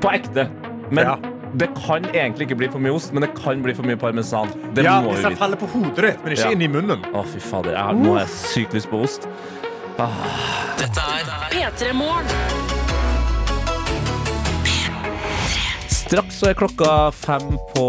På 0.03 0.11
ekte. 0.13 0.49
Men 0.91 1.05
Ja. 1.07 1.15
det 1.55 1.69
kan 1.79 2.03
egentlig 2.11 2.49
ikke 2.49 2.57
bli 2.59 2.67
for 2.67 2.79
mye 2.83 2.93
ost, 2.99 3.13
men 3.15 3.21
det 3.23 3.31
kan 3.39 3.63
bli 3.63 3.73
for 3.73 3.83
mye 3.87 3.97
parmesan. 3.97 4.51
Det 4.75 4.83
Ja, 4.83 4.99
må 5.01 5.15
hvis 5.15 5.23
jeg 5.23 5.37
faller 5.39 5.57
på 5.57 5.71
hodet 5.71 5.95
ditt, 6.11 6.23
men 6.23 6.33
ikke 6.35 6.45
Ja. 6.45 6.51
inn 6.51 6.61
i 6.61 6.67
munnen. 6.67 7.01
Å, 7.15 7.25
fy 7.25 7.39
fader. 7.39 7.71
Jeg 7.79 7.95
nå 8.03 8.13
har 8.17 8.25
jeg 8.25 8.29
sykt 8.43 8.73
lyst 8.73 8.89
på 8.91 9.01
ost. 9.07 9.27
Dette 9.97 10.99
er 10.99 11.23
P3 11.51 11.93
Morgen. 11.93 12.80
Straks 16.11 16.41
så 16.41 16.49
er 16.49 16.57
klokka 16.59 16.93
fem 17.15 17.53
på 17.71 17.83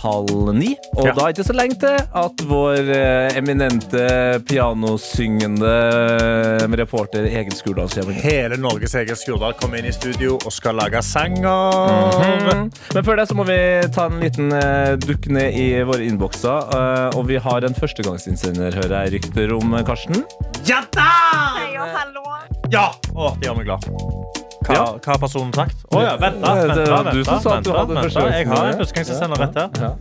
halv 0.00 0.54
ni. 0.56 0.70
Og 0.96 1.04
Ja. 1.04 1.12
da 1.12 1.26
er 1.26 1.32
det 1.32 1.38
ikke 1.42 1.46
så 1.50 1.56
lenge 1.58 1.76
til 1.76 1.98
at 2.16 2.44
vår 2.48 2.88
eh, 2.88 3.36
eminente 3.36 4.04
pianosyngende 4.48 5.74
reporter 6.80 7.26
Egil 7.28 7.52
Skurdal 7.52 7.90
kommer. 7.92 8.16
Hele 8.24 8.56
Norges 8.56 8.94
Egil 8.96 9.18
Skurdal 9.20 9.52
kommer 9.60 9.76
inn 9.76 9.90
i 9.90 9.92
studio 9.92 10.38
og 10.40 10.52
skal 10.56 10.80
lage 10.80 11.02
sanger. 11.04 11.76
Mm. 12.48 12.70
Men 12.94 13.04
før 13.04 13.20
det 13.20 13.28
så 13.28 13.36
må 13.36 13.44
vi 13.44 13.58
ta 13.92 14.06
en 14.08 14.20
liten 14.24 14.48
uh, 14.48 14.96
dukk 15.04 15.28
ned 15.28 15.52
i 15.52 15.66
våre 15.84 16.00
innbokser. 16.00 16.72
eh, 16.78 17.18
og 17.18 17.26
vi 17.28 17.36
har 17.36 17.60
en 17.68 17.76
førstegangsinnsender, 17.76 18.72
hører 18.80 19.04
jeg 19.04 19.18
rykter 19.18 19.52
om, 19.52 19.74
eh, 19.74 19.84
Karsten. 19.84 20.24
Ja 20.64 20.80
da! 20.96 21.10
Hei 21.60 21.76
og 21.76 21.92
hallo. 21.92 22.24
Ja! 22.72 22.88
Å, 23.12 23.34
det 23.36 23.50
gjør 23.50 23.60
meg 23.60 23.68
glad. 23.68 24.33
Hva, 24.64 24.74
Ja. 24.74 24.84
har 25.06 25.18
personen 25.18 25.52
sagt? 25.54 25.76
Å 25.92 26.00
ja, 26.02 26.16
vent 26.16 26.40
da. 26.42 26.54
Vent 26.54 26.86
da, 26.88 27.02
du 27.12 27.22
vent 27.22 27.26
som 27.26 27.42
da, 27.42 27.54
vent 27.54 27.66
da, 27.66 27.84
vent 27.84 28.14
da. 28.14 28.26
Jeg 28.32 28.48
har 28.48 28.66
en 28.72 28.78
førstegangsinnsender 28.78 29.40
rett 29.44 29.54
her. 29.54 29.68
Ja. 29.80 29.94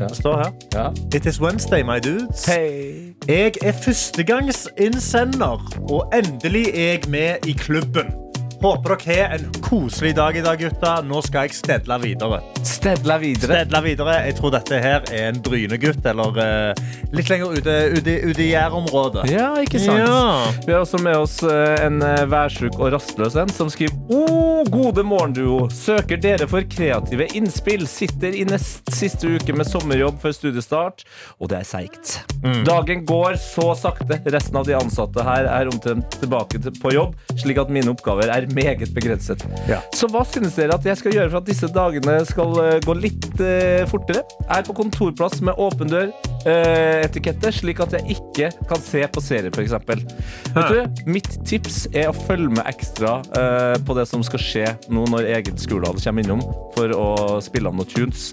Det 0.00 0.16
står 0.16 0.36
her. 0.38 0.52
Ja. 0.74 0.84
It 1.14 1.26
is 1.26 1.40
Wednesday, 1.40 1.82
my 1.82 1.98
dudes. 2.00 2.44
Hey. 2.46 3.14
Jeg 3.28 3.52
er 3.62 3.72
førstegangsinnsender, 3.72 5.60
og 5.90 6.12
endelig 6.14 6.66
er 6.74 6.92
jeg 6.92 7.00
med 7.08 7.46
i 7.46 7.52
klubben. 7.52 8.14
Håper 8.60 8.96
dere 9.00 9.22
har 9.24 9.34
en 9.38 9.46
koselig 9.64 10.10
dag 10.16 10.36
i 10.36 10.40
dag, 10.44 10.58
gutta. 10.60 10.98
Nå 11.06 11.22
skal 11.24 11.46
jeg 11.48 11.56
stedle 11.56 11.96
videre. 12.02 12.42
Stedle 12.66 13.14
videre. 13.22 13.54
Stedle 13.54 13.80
videre. 13.86 14.16
Jeg 14.26 14.36
tror 14.36 14.52
dette 14.52 14.80
her 14.84 15.06
er 15.08 15.30
en 15.30 15.38
Bryne-gutt, 15.40 16.04
eller 16.10 16.36
uh, 16.36 16.82
litt 17.16 17.30
lenger 17.32 17.54
ute, 17.56 17.76
ute, 17.96 18.16
ute 18.28 18.42
i 18.44 18.50
Jærområdet. 18.50 19.24
Ja, 19.32 19.46
ikke 19.64 19.80
sant? 19.80 20.02
Ja. 20.04 20.50
Vi 20.66 20.74
har 20.74 20.84
også 20.84 21.00
med 21.00 21.16
oss 21.16 21.38
eh, 21.46 21.86
en 21.86 22.02
eh, 22.04 22.26
værsjuk 22.30 22.76
og 22.76 22.92
rastløs 22.94 23.38
en 23.40 23.50
som 23.54 23.70
skriver 23.72 23.96
oh, 24.12 24.60
gode 24.68 25.06
morgenduo. 25.08 25.64
Søker 25.72 26.20
dere 26.20 26.48
for 26.50 26.66
kreative 26.68 27.30
innspill. 27.38 27.86
Sitter 27.88 28.36
i 28.36 28.44
nest 28.48 28.92
siste 28.92 29.30
uke 29.38 29.56
med 29.56 29.68
sommerjobb 29.68 30.20
før 30.20 30.36
studiestart, 30.36 31.06
og 31.40 31.48
det 31.54 31.62
er 31.62 31.68
seigt. 31.70 32.18
Mm. 32.44 32.60
Dagen 32.68 33.08
går 33.08 33.40
så 33.40 33.70
sakte. 33.78 34.20
Resten 34.30 34.60
av 34.60 34.68
de 34.68 34.76
ansatte 34.76 35.24
her 35.24 35.48
er 35.48 35.72
omtrent 35.72 36.20
tilbake 36.20 36.60
til- 36.60 36.76
på 36.80 36.92
jobb, 36.94 37.16
slik 37.40 37.58
at 37.60 37.72
mine 37.72 37.90
oppgaver 37.96 38.28
er 38.30 38.49
meget 38.54 38.92
begrenset. 38.96 39.44
Ja. 39.68 39.80
Så 39.96 40.08
hva 40.10 40.24
synes 40.28 40.56
dere 40.58 40.76
at 40.76 40.86
jeg 40.86 40.98
skal 41.00 41.14
gjøre 41.16 41.30
for 41.32 41.40
at 41.42 41.48
disse 41.50 41.70
dagene 41.74 42.16
skal 42.28 42.56
eh, 42.64 42.78
gå 42.84 42.96
litt 42.98 43.28
eh, 43.40 43.84
fortere? 43.90 44.24
Er 44.50 44.66
på 44.66 44.76
kontorplass 44.76 45.40
med 45.46 45.58
åpen 45.60 45.90
dør, 45.92 46.10
eh, 46.48 47.06
slik 47.50 47.80
at 47.82 47.92
jeg 47.98 48.16
ikke 48.16 48.50
kan 48.70 48.80
se 48.84 49.02
på 49.10 49.22
serier, 49.24 49.50
f.eks. 49.50 49.74
Mitt 51.06 51.30
tips 51.48 51.86
er 51.94 52.10
å 52.10 52.16
følge 52.16 52.54
med 52.56 52.64
ekstra 52.70 53.18
eh, 53.36 53.76
på 53.84 53.96
det 53.98 54.06
som 54.10 54.24
skal 54.26 54.42
skje 54.42 54.66
nå 54.92 55.06
når 55.10 55.28
Egil 55.38 55.58
Skurdal 55.60 56.00
kommer 56.00 56.24
innom 56.24 56.42
for 56.76 56.92
å 56.96 57.08
spille 57.44 57.70
av 57.70 57.76
noen 57.78 57.90
tunes. 57.90 58.30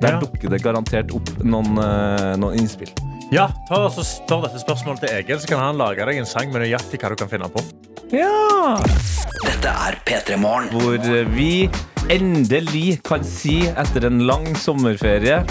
Der 0.00 0.14
Ja. 0.16 0.20
dukker 0.20 0.48
det 0.48 0.62
garantert 0.64 1.12
opp 1.12 1.28
noen, 1.44 1.76
eh, 1.78 2.36
noen 2.40 2.56
innspill. 2.58 2.88
Ja, 3.30 3.46
ta 3.68 3.84
så 3.94 4.02
Spør 4.02 4.42
dette 4.48 4.58
spørsmålet 4.58 5.04
til 5.04 5.10
Egil, 5.20 5.38
så 5.38 5.46
kan 5.52 5.60
han 5.62 5.78
lage 5.78 6.04
deg 6.04 6.18
en 6.18 6.26
sang 6.26 6.50
med 6.50 6.62
nøyaktig 6.64 6.98
hva 6.98 7.12
du 7.12 7.16
kan 7.20 7.28
finne 7.30 7.48
på. 7.52 7.62
Ja! 8.10 8.74
Dette 9.44 9.70
er 9.70 9.96
P3 10.06 10.36
Morgen. 10.42 10.68
hvor 10.74 11.28
vi 11.30 11.70
endelig 12.10 12.98
kan 13.06 13.22
si 13.22 13.60
etter 13.68 14.08
en 14.08 14.24
lang 14.26 14.48
sommerferie 14.58 15.44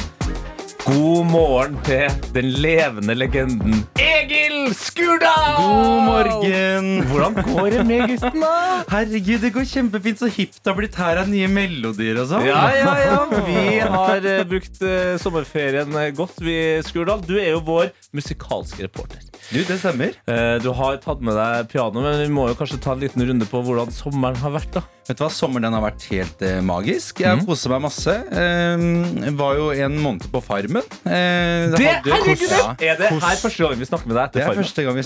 God 0.84 1.30
morgen 1.30 1.78
til 1.88 2.12
den 2.36 2.50
levende 2.60 3.16
legenden 3.16 3.86
Egil 3.96 4.74
Skurdal! 4.76 5.56
God 5.56 6.04
morgen! 6.10 6.90
Hvordan 7.08 7.40
går 7.48 7.70
det 7.78 7.86
med 7.88 8.06
gutten, 8.12 8.44
da? 8.44 8.52
Herregud, 8.92 9.40
det 9.46 9.54
går 9.56 9.68
kjempefint. 9.70 10.20
Så 10.20 10.28
hipt 10.34 10.60
det 10.60 10.72
har 10.74 10.78
blitt 10.82 11.00
her 11.00 11.24
av 11.24 11.32
nye 11.32 11.48
melodier 11.52 12.20
og 12.20 12.30
sånn. 12.34 12.48
Ja, 12.50 12.66
ja, 12.76 12.94
ja. 13.06 13.24
Vi 13.48 13.66
har 13.96 14.30
eh, 14.34 14.44
brukt 14.50 14.84
eh, 14.84 15.16
sommerferien 15.22 15.96
eh, 15.96 16.12
godt, 16.18 16.42
vi, 16.44 16.60
Skurdal. 16.88 17.24
Du 17.24 17.38
er 17.40 17.54
jo 17.54 17.64
vår 17.70 17.94
musikalske 18.16 18.90
reporter. 18.90 19.29
Du, 19.50 19.58
det 19.66 19.80
stemmer. 19.82 20.12
Eh, 20.30 20.60
du 20.62 20.68
har 20.78 20.98
tatt 21.02 21.24
med 21.26 21.34
deg 21.34 21.70
piano, 21.72 22.04
men 22.06 22.20
vi 22.22 22.28
må 22.30 22.44
jo 22.52 22.56
kanskje 22.60 22.78
ta 22.84 22.92
en 22.94 23.00
liten 23.02 23.24
runde 23.26 23.48
på 23.50 23.62
hvordan 23.66 23.90
sommeren 23.96 24.38
har 24.44 24.52
vært. 24.54 24.70
da 24.78 24.84
Vet 25.10 25.18
du 25.18 25.24
hva, 25.24 25.30
Sommeren 25.34 25.66
den 25.66 25.74
har 25.74 25.82
vært 25.88 26.04
helt 26.12 26.44
eh, 26.46 26.60
magisk. 26.62 27.24
Jeg 27.24 27.32
har 27.32 27.40
Mhm. 27.40 27.48
koset 27.50 27.72
meg 27.74 27.82
masse. 27.82 28.14
Eh, 28.14 29.32
var 29.40 29.56
jo 29.58 29.72
en 29.74 29.98
måned 29.98 30.28
på 30.30 30.42
Farmen. 30.46 30.84
Eh, 31.02 31.74
Det, 31.74 31.82
hadde- 31.82 32.14
herregud, 32.14 32.50
Ja, 32.52 32.76
Er 32.78 32.96
det 33.02 33.10
her 33.10 33.36
første 33.42 33.58
gang 33.66 33.80
vi 33.80 33.86
snakker 33.90 34.06
med 34.08 34.16
deg 34.20 34.22
det 34.22 34.30
etter 34.30 34.40
er 34.40 34.46
Farmen? 34.54 34.64
første 34.64 34.84
gang 34.86 34.96
vi 34.96 35.02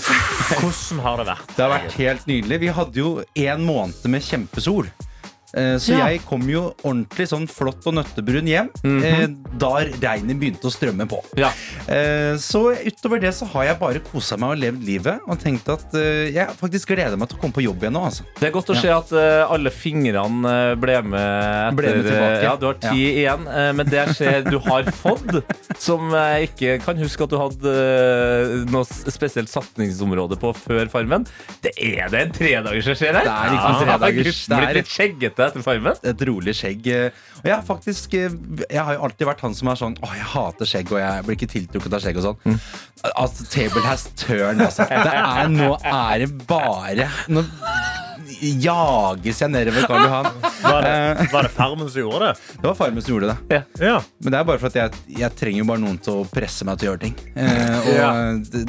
Hvordan 0.60 1.00
har 1.00 1.16
det 1.16 1.26
vært? 1.32 1.56
Det 1.56 1.62
har 1.64 1.72
vært 1.78 1.92
helt 1.92 2.26
nydelig. 2.26 2.60
Vi 2.60 2.66
hadde 2.68 2.94
jo 3.00 3.24
en 3.34 3.64
måned 3.66 4.04
med 4.04 4.20
kjempesol. 4.22 4.90
Eh, 5.54 5.76
Så 5.78 5.92
Ja. 5.94 6.08
jeg 6.08 6.24
kom 6.26 6.42
jo 6.48 6.74
ordentlig 6.82 7.28
sånn 7.30 7.46
flott 7.48 7.86
og 7.86 7.94
nøttebrun 7.94 8.46
hjem 8.46 8.68
mm 8.82 9.00
-hmm. 9.02 9.58
da 9.58 9.84
regnet 10.02 10.38
begynte 10.38 10.66
å 10.66 10.72
strømme 10.72 11.06
på. 11.08 11.22
Ja. 11.36 11.50
Eh, 11.88 12.36
Så 12.38 12.74
utover 12.74 13.20
det 13.20 13.34
så 13.34 13.46
har 13.46 13.64
jeg 13.64 13.78
bare 13.78 14.00
kosa 14.00 14.36
meg 14.36 14.50
og 14.50 14.58
levd 14.58 14.84
livet 14.84 15.20
og 15.28 15.38
tenkt 15.38 15.68
at 15.68 15.94
eh, 15.94 16.32
jeg 16.34 16.48
faktisk 16.60 16.88
gleder 16.88 17.16
meg 17.16 17.28
til 17.28 17.38
å 17.38 17.40
komme 17.40 17.54
på 17.54 17.62
jobb 17.62 17.82
igjen 17.82 17.92
nå. 17.92 18.04
Altså. 18.04 18.22
Det 18.40 18.48
er 18.48 18.52
godt 18.52 18.70
å 18.70 18.80
se 18.80 18.88
at 18.90 19.12
eh, 19.12 19.46
alle 19.50 19.70
fingrene 19.70 20.72
eh, 20.72 20.74
ble 20.74 21.02
med 21.02 21.20
etter 21.20 21.76
Ble 21.76 21.94
med 21.94 22.04
tilbake. 22.04 22.42
Ja, 22.42 22.56
du 22.56 22.66
har 22.66 22.74
ti 22.74 23.22
igjen. 23.22 23.46
eh, 23.46 23.72
men 23.72 23.86
det 23.86 24.08
skjer 24.14 24.24
ser 24.24 24.44
du 24.48 24.58
har 24.64 24.86
fått, 25.02 25.42
som 25.80 26.10
jeg 26.14 26.48
ikke 26.50 26.76
kan 26.84 27.00
huske 27.00 27.26
at 27.26 27.32
du 27.32 27.38
hadde 27.40 27.74
eh, 27.74 28.54
noe 28.72 28.84
spesielt 28.88 29.50
satsingsområde 29.52 30.38
på 30.40 30.52
før 30.56 30.90
Farmen, 30.92 31.26
det 31.64 31.74
er 31.76 32.10
det 32.12 32.22
en 32.26 32.34
tredagers 32.34 32.90
jeg 32.92 33.00
ser 33.00 33.18
her. 33.18 33.26
Det 33.26 33.34
er 33.34 33.56
ikke 33.56 33.68
en 33.70 33.74
Ja, 33.74 33.82
tredagers, 33.84 34.40
det 34.50 34.60
er 34.60 34.78
litt 34.80 34.92
skjeggete 34.92 35.43
etter 35.50 35.64
Farmen. 35.64 35.98
Et 36.02 36.24
rolig 36.28 36.54
skjegg. 36.58 36.88
Og 37.42 37.48
jeg 37.48 37.54
har 37.54 37.64
faktisk 37.66 38.14
eh, 38.18 38.32
Jeg 38.70 38.80
har 38.80 38.96
jo 38.96 39.04
alltid 39.08 39.28
vært 39.28 39.44
han 39.44 39.56
som 39.56 39.70
er 39.70 39.80
sånn 39.80 39.96
Å, 40.00 40.10
jeg 40.16 40.28
hater 40.34 40.70
skjegg, 40.70 40.92
og 40.94 41.02
jeg 41.02 41.26
blir 41.26 41.38
ikke 41.38 41.50
tiltrukket 41.54 41.98
av 41.98 42.04
skjegg 42.04 42.20
og 42.20 42.28
sånn. 42.28 42.40
Mm. 42.44 42.60
Altså, 43.14 43.48
table 43.52 43.84
has 43.84 44.06
turned, 44.16 44.64
altså. 44.64 44.88
Det 44.88 45.12
er, 45.12 45.50
nå 45.52 45.74
er 45.80 46.24
det 46.24 46.30
bare 46.48 47.10
Nå 47.28 47.44
jages 48.64 49.40
jeg 49.42 49.50
nedover 49.52 49.86
Karl 49.88 50.04
Johan. 50.06 50.28
Var 50.64 50.84
det, 50.86 51.26
var 51.32 51.46
det 51.46 51.50
Farmen 51.54 51.88
som 51.90 52.00
gjorde 52.04 52.28
det? 52.30 52.34
Det 52.60 52.66
var 52.68 52.76
Farmen 52.78 53.02
som 53.04 53.14
gjorde 53.14 53.34
det. 53.50 53.60
Ja. 53.80 53.98
Men 54.24 54.34
det 54.34 54.38
er 54.40 54.46
bare 54.48 54.60
for 54.62 54.70
at 54.72 54.78
jeg, 54.78 55.02
jeg 55.20 55.36
trenger 55.38 55.62
jo 55.62 55.68
bare 55.68 55.82
noen 55.84 55.98
til 56.04 56.20
å 56.22 56.26
presse 56.30 56.66
meg 56.68 56.78
til 56.80 56.88
å 56.88 56.92
gjøre 56.92 57.02
ting. 57.06 57.16
Eh, 57.34 57.76
og 57.80 57.92
Ja. 57.94 58.10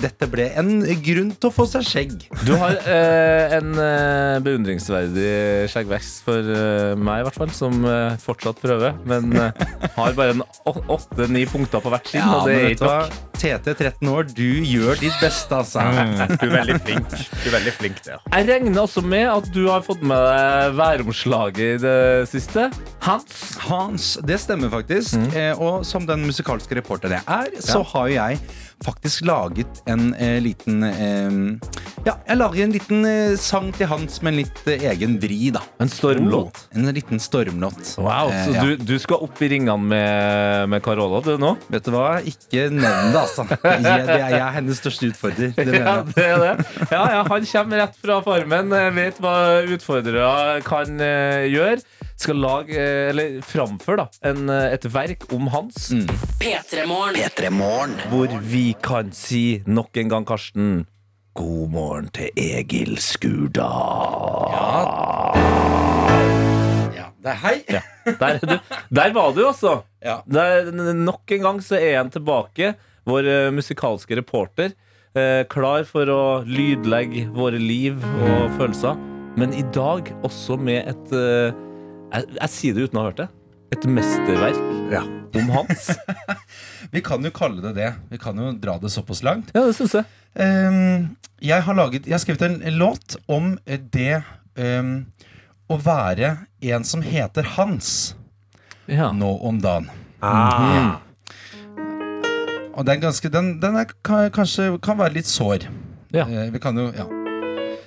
dette 0.05 0.27
ble 0.31 0.47
en 0.59 0.71
grunn 1.05 1.31
til 1.35 1.49
å 1.49 1.53
få 1.55 1.65
seg 1.69 1.85
skjegg. 1.87 2.15
Du 2.45 2.53
har 2.61 2.77
eh, 2.85 3.55
en 3.59 3.71
eh, 3.81 4.39
beundringsverdig 4.45 5.69
skjeggvekst 5.73 6.23
for 6.25 6.39
eh, 6.55 6.93
meg, 6.99 7.21
i 7.23 7.27
hvert 7.29 7.39
fall, 7.41 7.53
som 7.55 7.79
eh, 7.89 8.15
fortsatt 8.21 8.59
prøver. 8.63 8.95
Men 9.09 9.31
eh, 9.39 9.65
har 9.97 10.15
bare 10.17 10.35
åtte-ni 10.65 11.45
punkter 11.49 11.83
på 11.83 11.91
hvert 11.93 12.09
sinn, 12.11 12.21
Ja, 12.23 12.39
og 12.41 12.49
det 12.49 12.57
er 12.61 12.75
ikke 12.75 12.91
nok. 12.91 13.21
TT 13.35 13.73
13 13.75 14.09
år, 14.09 14.29
du 14.31 14.45
gjør 14.65 14.95
ditt 15.01 15.15
beste, 15.21 15.57
altså. 15.57 15.83
Du 16.39 16.45
er 16.47 16.53
veldig 16.55 16.77
flink. 16.85 17.09
Du 17.11 17.49
er 17.49 17.55
veldig 17.57 17.73
flink 17.75 17.97
der. 18.05 18.21
Jeg 18.31 18.47
regner 18.47 18.81
også 18.85 19.03
med 19.05 19.25
at 19.29 19.49
du 19.53 19.64
har 19.71 19.83
fått 19.85 20.03
med 20.05 20.19
deg 20.19 20.75
væromslaget 20.77 21.59
i 21.65 21.77
det 21.81 22.27
siste. 22.31 22.67
Hans. 23.05 23.41
Hans, 23.67 24.11
det 24.25 24.39
stemmer 24.43 24.71
faktisk. 24.73 25.15
Mm. 25.17 25.27
Eh, 25.33 25.61
og 25.61 25.85
som 25.87 26.07
den 26.07 26.25
musikalske 26.27 26.77
reporteren 26.79 27.17
jeg 27.19 27.25
er, 27.27 27.59
så 27.63 27.83
har 27.93 28.09
jo 28.09 28.17
jeg 28.17 28.39
faktisk 28.85 29.25
laget 29.25 29.81
en 29.89 30.13
eh, 30.19 30.37
liten 30.43 30.83
eh, 30.83 31.39
Ja, 32.05 32.13
jeg 32.29 32.37
lager 32.37 32.61
en 32.61 32.69
liten 32.75 33.05
eh, 33.09 33.31
sang 33.41 33.71
til 33.73 33.87
Hans 33.89 34.19
med 34.21 34.35
en 34.35 34.37
litt 34.43 34.59
eh, 34.69 34.83
egen 34.91 35.15
vri, 35.17 35.47
da. 35.55 35.63
En 35.81 35.89
stormlåt. 35.89 36.59
En 36.77 36.85
liten 36.93 37.17
stormlåt. 37.21 37.95
Wow, 37.97 38.29
Eh, 38.29 38.43
Så 38.45 38.53
ja. 38.53 38.61
du, 38.61 38.75
du 38.77 38.93
skal 39.01 39.23
opp 39.25 39.41
i 39.41 39.49
ringene 39.55 39.81
med, 39.89 40.69
med 40.69 40.83
Carola, 40.85 41.23
du 41.25 41.31
nå? 41.41 41.55
Vet 41.73 41.87
du 41.89 41.95
hva? 41.95 42.19
Ikke 42.21 42.67
nevn 42.69 43.09
det, 43.09 43.23
altså. 43.23 43.47
Jeg, 43.65 43.81
det 43.81 44.19
er, 44.19 44.29
jeg 44.35 44.37
er 44.43 44.53
hennes 44.59 44.83
største 44.83 45.09
utfordrer. 45.09 45.55
Det 45.57 45.65
mener 45.71 45.81
Ja, 45.81 45.97
jeg. 45.97 46.13
det 46.13 46.27
er 46.29 46.45
det. 46.45 46.69
Ja, 46.93 47.01
ja, 47.15 47.23
han 47.31 47.49
kommer 47.55 47.81
rett 47.87 47.97
fra 48.05 48.19
farmen, 48.29 48.73
eh, 48.83 48.89
vet 49.01 49.21
hva 49.25 49.35
utfordrere 49.73 50.61
kan 50.69 51.01
eh, 51.01 51.49
gjøre. 51.49 51.81
Skal 52.21 52.37
lage, 52.39 52.77
eh, 52.77 53.09
eller 53.15 53.39
framføre, 53.43 54.05
da, 54.05 54.29
en, 54.29 54.45
eh, 54.53 54.69
et 54.77 54.85
verk 54.93 55.25
om 55.35 55.49
Hans. 55.57 55.89
Mm. 55.89 56.05
P3morgen. 56.37 57.17
P3 57.17 57.49
Morgen. 57.57 57.97
Hvor 58.13 58.37
vi 58.45 58.67
kan 58.85 59.09
si 59.17 59.63
nok 59.65 59.97
en 60.05 60.13
gang, 60.13 60.29
Karsten 60.29 60.83
God 61.35 61.71
morgen 61.73 62.05
til 62.15 62.29
Egil 62.39 62.93
Skurdal. 63.03 63.65
Ja, 66.95 67.09
det 67.19 67.33
er 67.33 67.41
hei. 67.41 67.55
Ja, 67.67 67.81
der, 68.21 68.37
er 68.37 68.39
du. 68.39 68.53
der 69.01 69.11
var 69.17 69.33
du, 69.35 69.41
altså. 69.49 69.73
Ja. 69.99 70.21
Der, 70.31 70.71
nok 70.95 71.33
en 71.35 71.43
gang 71.43 71.59
så 71.65 71.75
er 71.75 71.97
han 71.97 72.13
tilbake, 72.13 72.71
vår 73.03 73.27
uh, 73.27 73.51
musikalske 73.51 74.15
reporter. 74.15 74.71
Uh, 75.11 75.43
klar 75.51 75.83
for 75.89 76.07
å 76.07 76.21
lydlegge 76.47 77.27
våre 77.35 77.59
liv 77.59 77.99
og 77.99 78.55
følelser. 78.55 78.95
Men 79.35 79.51
i 79.59 79.65
dag 79.75 80.13
også 80.23 80.55
med 80.55 80.87
et 80.87 81.11
uh, 81.11 81.51
jeg, 82.15 82.31
jeg 82.39 82.55
sier 82.55 82.79
det 82.79 82.87
uten 82.87 83.01
å 83.01 83.03
ha 83.03 83.11
hørt 83.11 83.25
det. 83.25 83.29
Et 83.75 83.91
mesterverk 83.91 84.63
Ja. 84.93 85.03
Om 85.39 85.49
Hans. 85.53 85.89
Vi 86.93 87.01
kan 87.05 87.23
jo 87.25 87.31
kalle 87.35 87.63
det 87.63 87.75
det. 87.77 87.91
Vi 88.11 88.19
kan 88.21 88.37
jo 88.39 88.51
dra 88.61 88.77
det 88.81 88.91
såpass 88.93 89.23
langt. 89.25 89.51
Ja, 89.55 89.65
det 89.65 89.75
synes 89.77 89.95
jeg. 89.97 90.05
um, 90.35 91.15
jeg, 91.39 91.63
har 91.63 91.77
laget, 91.77 92.07
jeg 92.07 92.15
har 92.15 92.23
skrevet 92.23 92.45
en 92.47 92.77
låt 92.79 93.17
om 93.31 93.55
det 93.65 94.21
um, 94.59 94.93
å 95.71 95.79
være 95.81 96.35
en 96.61 96.85
som 96.87 97.03
heter 97.05 97.55
Hans 97.55 98.15
Ja. 98.87 99.11
nå 99.11 99.31
om 99.41 99.59
dagen. 99.63 99.89
Ah. 100.21 101.01
Og 102.75 102.85
den, 102.85 103.01
ganske, 103.01 103.29
den, 103.31 103.55
den 103.61 103.77
er, 103.81 103.91
kan, 104.05 104.29
kanskje 104.35 104.73
kan 104.83 104.99
være 104.99 105.17
litt 105.19 105.29
sår. 105.29 105.69
Ja. 106.15 106.27
Uh, 106.29 106.47
vi 106.53 106.61
kan 106.61 106.77
jo, 106.77 106.91
ja. 106.95 107.07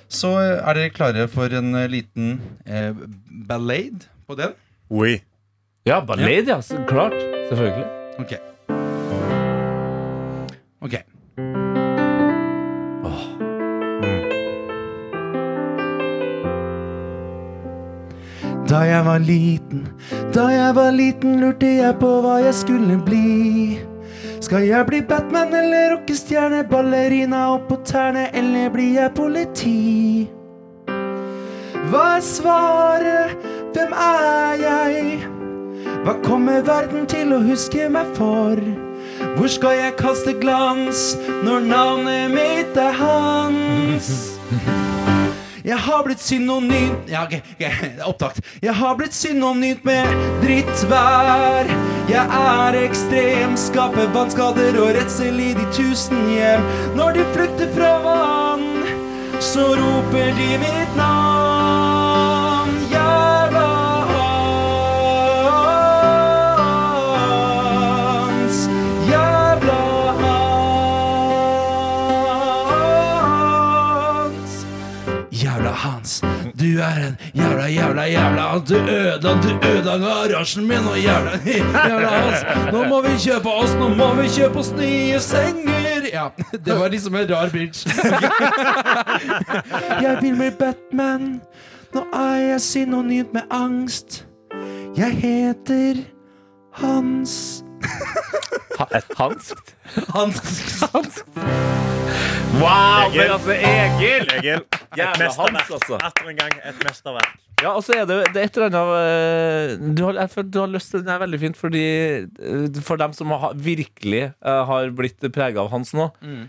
Så 0.09 0.31
eh, 0.41 0.57
er 0.57 0.73
dere 0.77 0.91
klare 0.93 1.27
for 1.29 1.53
en 1.53 1.75
eh, 1.77 1.89
liten 1.89 2.39
eh, 2.65 2.97
ballade 3.47 4.07
på 4.25 4.37
den? 4.39 4.55
Oui. 4.89 5.19
Ja, 5.89 6.01
ballade, 6.01 6.43
ja. 6.47 6.61
Så 6.61 6.75
klart. 6.87 7.13
Selvfølgelig. 7.49 7.85
Ok. 8.19 8.33
Ok. 10.81 10.95
Da 18.69 18.79
jeg 18.85 19.05
var 19.05 19.17
liten, 19.17 19.87
da 20.33 20.43
jeg 20.47 20.75
var 20.75 20.91
liten, 20.91 21.39
lurte 21.41 21.65
jeg 21.65 21.95
på 21.97 22.09
hva 22.21 22.35
jeg 22.43 22.53
skulle 22.53 22.99
bli. 23.05 23.79
Skal 24.45 24.67
jeg 24.67 24.85
bli 24.85 24.99
Batman 25.01 25.55
eller 25.57 25.95
rockestjerne, 25.95 26.61
ballerina 26.69 27.47
opp 27.55 27.65
på 27.71 27.79
tærne, 27.85 28.27
eller 28.37 28.69
blir 28.69 28.93
jeg 28.93 29.15
politi? 29.17 30.29
Hva 31.89 32.05
er 32.19 32.23
svaret? 32.29 33.35
Hvem 33.73 33.97
er 34.05 34.61
jeg? 34.61 35.38
Hva 36.03 36.15
kommer 36.25 36.63
verden 36.65 37.07
til 37.09 37.33
å 37.35 37.41
huske 37.43 37.89
meg 37.91 38.11
for? 38.17 38.59
Hvor 39.35 39.51
skal 39.51 39.77
jeg 39.79 39.97
kaste 39.99 40.33
glans 40.39 41.13
når 41.43 41.65
navnet 41.67 42.33
mitt 42.33 42.79
er 42.79 42.95
Hans? 42.99 44.11
Jeg 45.69 45.77
har 45.77 46.01
blitt 46.05 46.21
synonymt 46.23 47.09
Ja, 47.11 47.25
okay, 47.27 47.41
okay, 47.53 47.91
opptakt. 48.07 48.39
Jeg 48.63 48.73
har 48.73 48.95
blitt 48.97 49.13
synonymt 49.13 49.83
med 49.85 50.07
drittvær. 50.41 51.69
Jeg 52.09 52.41
er 52.41 52.79
ekstrem, 52.79 53.53
skaper 53.59 54.09
vannskader 54.15 54.79
og 54.81 54.95
redsel 54.97 55.37
i 55.43 55.51
de 55.57 55.67
tusen 55.75 56.25
hjem. 56.33 56.65
Når 56.97 57.19
de 57.19 57.29
flykter 57.35 57.71
fra 57.75 57.95
vann, 58.07 58.69
så 59.39 59.73
roper 59.77 60.33
de 60.39 60.53
mitt 60.63 60.97
navn. 60.97 61.18
Jævla 75.69 75.77
Hans, 75.77 76.21
du 76.59 76.79
er 76.79 77.07
en 77.07 77.17
jævla, 77.35 77.67
jævla, 77.67 78.03
jævla 78.03 78.59
Du 78.69 78.75
ødela, 78.75 79.41
du 79.41 79.67
ødela 79.67 79.97
garasjen 79.97 80.67
min 80.67 80.77
og 80.77 80.97
jævla, 80.97 81.31
jævla 81.89 82.07
Hans. 82.07 82.73
Nå 82.73 82.83
må 82.83 83.01
vi 83.01 83.09
kjøpe 83.17 83.49
oss, 83.49 83.73
nå 83.73 83.87
må 83.93 84.13
vi 84.21 84.27
kjøpe 84.27 84.59
oss 84.59 84.71
nye 84.71 85.19
senger. 85.19 85.75
Ja, 86.13 86.27
det 86.65 86.79
var 86.79 86.89
liksom 86.89 87.15
en 87.15 87.29
rar 87.29 87.49
bridge 87.49 87.85
Jeg 90.03 90.17
vil 90.21 90.35
bli 90.35 90.49
Batman. 90.59 91.41
Nå 91.93 92.03
er 92.13 92.35
jeg 92.35 92.61
synonymt 92.61 93.33
med 93.33 93.41
angst. 93.51 94.25
Jeg 94.97 95.11
heter 95.11 95.95
Hans. 96.73 97.63
Hans? 99.17 99.53
Hans. 100.15 100.83
Hans 100.93 101.23
Wow! 102.57 103.05
Egil. 103.11 103.19
Men 103.21 103.31
altså, 103.35 103.53
Egil! 103.53 104.25
Egil, 104.39 104.63
et 104.97 105.19
mesterverk. 105.21 105.59
Hans, 105.59 105.69
altså. 105.77 105.99
Atter 106.01 106.31
en 106.31 106.39
gang 106.39 106.55
et 106.65 106.79
mesterverk. 106.83 107.35
Ja, 107.59 107.73
og 107.75 107.83
så 107.83 107.91
er 107.99 108.05
det, 108.07 108.15
det 108.33 108.39
er 108.41 108.45
et 108.47 108.55
eller 108.57 108.69
annet 108.69 108.91
eh, 108.95 109.89
du 109.97 110.01
har, 110.07 110.15
jeg 110.21 110.31
føler 110.31 110.47
du 110.55 110.57
har 110.61 110.69
lyst 110.71 110.93
til 110.93 111.01
Den 111.03 111.11
er 111.11 111.19
veldig 111.19 111.39
fint, 111.41 111.57
fordi 111.59 111.81
eh, 112.23 112.77
for 112.87 113.01
dem 113.01 113.11
som 113.17 113.33
har, 113.35 113.51
virkelig 113.59 114.21
eh, 114.31 114.61
har 114.69 114.93
blitt 114.95 115.27
prega 115.35 115.59
av 115.65 115.67
Hans 115.73 115.91
nå, 115.97 116.05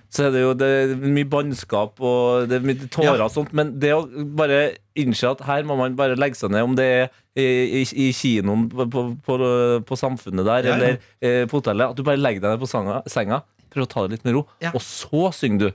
så 0.06 0.28
er 0.28 0.36
det 0.36 0.44
jo 0.44 0.52
det 0.60 0.68
er 0.84 0.94
mye 1.02 1.26
bannskap 1.32 1.98
og 1.98 2.46
det 2.50 2.60
er 2.60 2.68
mye 2.70 2.86
tårer 2.94 3.18
Ja. 3.18 3.26
og 3.26 3.34
sånt, 3.34 3.50
men 3.58 3.74
det 3.82 3.90
å 3.96 4.04
bare 4.38 4.60
innse 5.02 5.34
at 5.34 5.42
her 5.50 5.66
må 5.66 5.74
man 5.82 5.98
bare 5.98 6.14
legge 6.18 6.38
seg 6.38 6.54
ned, 6.54 6.62
om 6.70 6.78
det 6.78 6.86
er 6.86 7.04
i, 7.34 7.82
i, 7.82 7.84
i 8.06 8.08
kinoen 8.14 8.68
på, 8.70 8.86
på, 8.94 9.04
på, 9.26 9.40
på 9.90 9.98
samfunnet 9.98 10.46
der, 10.46 10.62
Ja, 10.62 10.70
ja. 10.70 10.78
eller 10.78 10.98
eh, 11.26 11.42
på 11.50 11.58
hotellet, 11.58 11.90
at 11.90 11.98
du 11.98 12.06
bare 12.06 12.22
legger 12.22 12.46
deg 12.46 12.54
ned 12.54 12.62
på 12.62 12.70
sanga, 12.70 13.02
senga, 13.10 13.42
prøver 13.74 13.90
å 13.90 13.94
ta 13.98 14.06
det 14.06 14.14
litt 14.20 14.30
med 14.30 14.38
ro, 14.38 14.46
Ja. 14.62 14.70
og 14.78 14.82
så 14.86 15.26
synger 15.42 15.66
du 15.66 15.70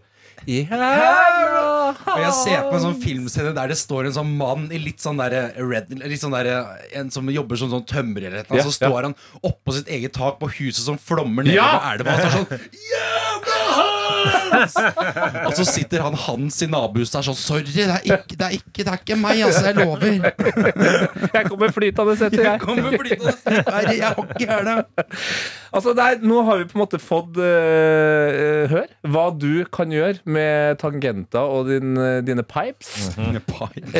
Jævla 0.46 1.96
Og 2.16 2.20
jeg 2.22 2.34
ser 2.38 2.66
på 2.68 2.76
en 2.78 2.84
sånn 2.84 3.00
filmscene 3.02 3.54
der 3.56 3.72
det 3.72 3.78
står 3.80 4.10
en 4.10 4.16
sånn 4.18 4.34
mann 4.38 4.68
i 4.74 4.80
litt 4.82 5.02
sånn 5.04 5.18
derre 5.22 5.48
red 5.58 5.90
Litt 6.04 6.22
sånn 6.22 6.36
der, 6.36 6.52
En 6.96 7.10
som 7.14 7.30
jobber 7.34 7.60
som 7.62 7.72
sånn 7.74 7.86
tømrer 7.90 8.30
eller 8.30 8.46
noe. 8.50 8.60
Ja, 8.60 8.68
Så 8.68 8.76
står 8.76 9.10
han 9.10 9.16
oppå 9.42 9.74
sitt 9.78 9.90
eget 9.92 10.14
tak 10.18 10.38
på 10.42 10.52
huset 10.60 10.84
som 10.86 11.00
flommer 11.02 11.48
ned 11.48 11.56
Ja! 11.58 11.72
elva. 11.96 12.14
Og 12.14 12.22
så 12.22 12.28
er 12.28 12.38
sånn 12.40 12.50
Jævla 12.92 13.95
Hans! 14.06 14.76
Og 15.46 15.56
så 15.58 15.66
sitter 15.68 16.04
han 16.06 16.16
Hans 16.26 16.62
i 16.64 16.68
nabohuset 16.72 17.18
der 17.18 17.28
sånn 17.28 17.38
Sorry, 17.40 17.66
det 17.68 17.86
er 17.90 18.06
ikke, 18.06 18.38
det 18.40 18.48
er 18.48 18.56
ikke, 18.58 18.84
det 18.84 18.88
er 18.92 19.02
ikke 19.02 19.18
meg, 19.20 19.42
altså. 19.46 19.66
Jeg 19.66 19.76
lover. 19.80 20.06
Jeg 21.36 21.50
kommer 21.50 21.74
flytende 21.76 22.16
etter, 22.16 22.40
Jeg 22.40 22.48
jeg. 22.48 22.62
kommer 22.64 22.96
flytende. 23.00 23.34
setter 23.42 23.92
Jeg 23.92 24.04
har 24.06 24.20
ikke 24.24 24.46
hjerne. 24.46 24.76
Altså, 25.76 25.92
nei, 25.98 26.10
nå 26.24 26.42
har 26.48 26.62
vi 26.62 26.68
på 26.70 26.78
en 26.78 26.84
måte 26.86 27.00
fått 27.04 27.40
uh, 27.42 28.66
høre 28.72 28.88
hva 29.12 29.26
du 29.36 29.66
kan 29.76 29.92
gjøre 29.92 30.22
med 30.30 30.80
tangenter 30.82 31.44
og 31.44 31.68
din, 31.70 31.96
eh, 32.00 32.22
dine 32.26 32.46
pipes. 32.48 33.10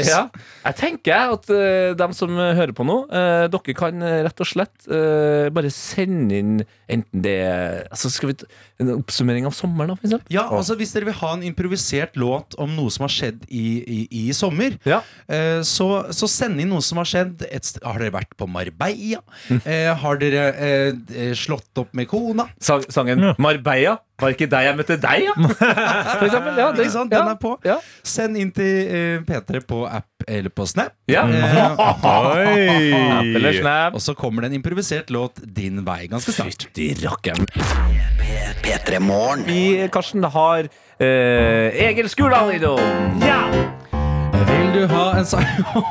Ja. 0.06 0.26
Jeg 0.66 0.78
tenker 0.80 1.36
at 1.36 1.50
uh, 1.52 1.92
dem 2.00 2.16
som 2.16 2.32
hører 2.38 2.74
på 2.76 2.86
nå, 2.88 3.02
uh, 3.12 3.46
dere 3.52 3.76
kan 3.78 4.04
rett 4.26 4.44
og 4.44 4.50
slett 4.50 4.88
uh, 4.88 5.52
bare 5.56 5.72
sende 5.74 6.40
inn 6.40 6.56
enten 6.92 7.24
det 7.26 7.36
altså 7.90 8.12
Skal 8.14 8.30
vi 8.32 8.36
en 8.84 8.92
oppsummering 8.98 9.48
av 9.48 9.56
sommeren, 9.56 9.95
for? 10.02 10.22
Ja, 10.34 10.44
altså 10.50 10.76
Hvis 10.80 10.94
dere 10.96 11.06
vil 11.10 11.18
ha 11.20 11.34
en 11.36 11.44
improvisert 11.48 12.16
låt 12.20 12.56
om 12.62 12.74
noe 12.76 12.92
som 12.94 13.06
har 13.08 13.14
skjedd 13.14 13.46
i, 13.50 13.66
i, 13.82 14.00
i 14.26 14.34
sommer, 14.36 14.78
Ja. 14.86 15.02
eh, 15.28 15.62
så, 15.66 15.90
så 16.16 16.30
send 16.30 16.60
inn 16.62 16.70
noe 16.74 16.82
som 16.86 16.98
har 17.02 17.10
skjedd. 17.10 17.46
Et 17.52 17.72
har 17.84 18.00
dere 18.02 18.14
vært 18.16 18.36
på 18.40 18.48
Marbella? 18.50 19.22
Eh, 19.64 19.92
har 20.02 20.18
dere 20.22 20.46
eh, 20.56 21.34
slått 21.38 21.78
opp 21.82 21.94
med 21.98 22.08
kona? 22.12 22.48
Sang, 22.60 22.84
sangen 22.90 23.34
Marbella. 23.40 23.98
Var 24.22 24.32
ikke 24.32 24.48
deg 24.48 24.64
jeg 24.64 24.76
møtte 24.80 24.96
deg, 25.04 25.26
ja? 25.28 25.34
For 26.20 26.24
eksempel. 26.30 26.56
Ja, 26.56 26.70
det, 26.72 26.86
Ikke 26.86 26.94
sant? 26.94 27.12
ja, 27.12 27.20
Den 27.20 27.32
er 27.34 27.40
på. 27.42 27.52
Ja. 27.68 27.76
Send 28.08 28.40
inn 28.40 28.52
til 28.56 28.88
eh, 28.88 29.18
P3 29.28 29.60
på 29.68 29.82
app 29.90 30.24
eller 30.28 30.54
på 30.56 30.66
Snap. 30.72 30.94
Ja. 31.12 31.26
Eh, 31.28 31.66
App 31.76 33.28
eller 33.28 33.60
snap. 33.60 33.94
og 34.00 34.02
så 34.02 34.16
kommer 34.18 34.46
det 34.46 34.54
en 34.54 34.60
improvisert 34.62 35.12
låt 35.14 35.42
din 35.44 35.84
vei 35.86 36.06
ganske 36.12 36.32
snart. 36.32 36.64
Fytti 36.70 36.94
rakkeren. 37.04 37.44
P3 38.64 39.00
Morgen. 39.04 39.44
Vi, 39.50 39.88
Karsten, 39.92 40.24
har 40.24 40.70
eh, 41.00 41.86
Egil 41.86 42.08
Skurdal 42.10 42.54
Ja 43.22 43.42
Vil 44.48 44.72
du 44.74 44.88
ha 44.90 45.04
en 45.20 45.26
sang 45.28 45.46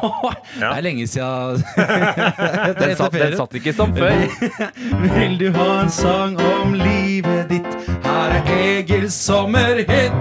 Det 0.59 0.70
er 0.70 0.81
lenge 0.83 1.07
siden 1.07 1.62
Den 2.81 2.97
satt, 2.99 3.12
den 3.12 3.37
satt 3.37 3.55
ikke 3.61 3.75
som 3.77 3.95
før. 3.97 4.25
Vil 5.18 5.39
du 5.41 5.51
ha 5.55 5.68
en 5.85 5.93
sang 5.93 6.39
om 6.41 6.75
livet 6.79 7.53
ditt? 7.53 7.74
Er 8.15 8.45
Egil 8.47 9.09
sommerhit. 9.11 10.12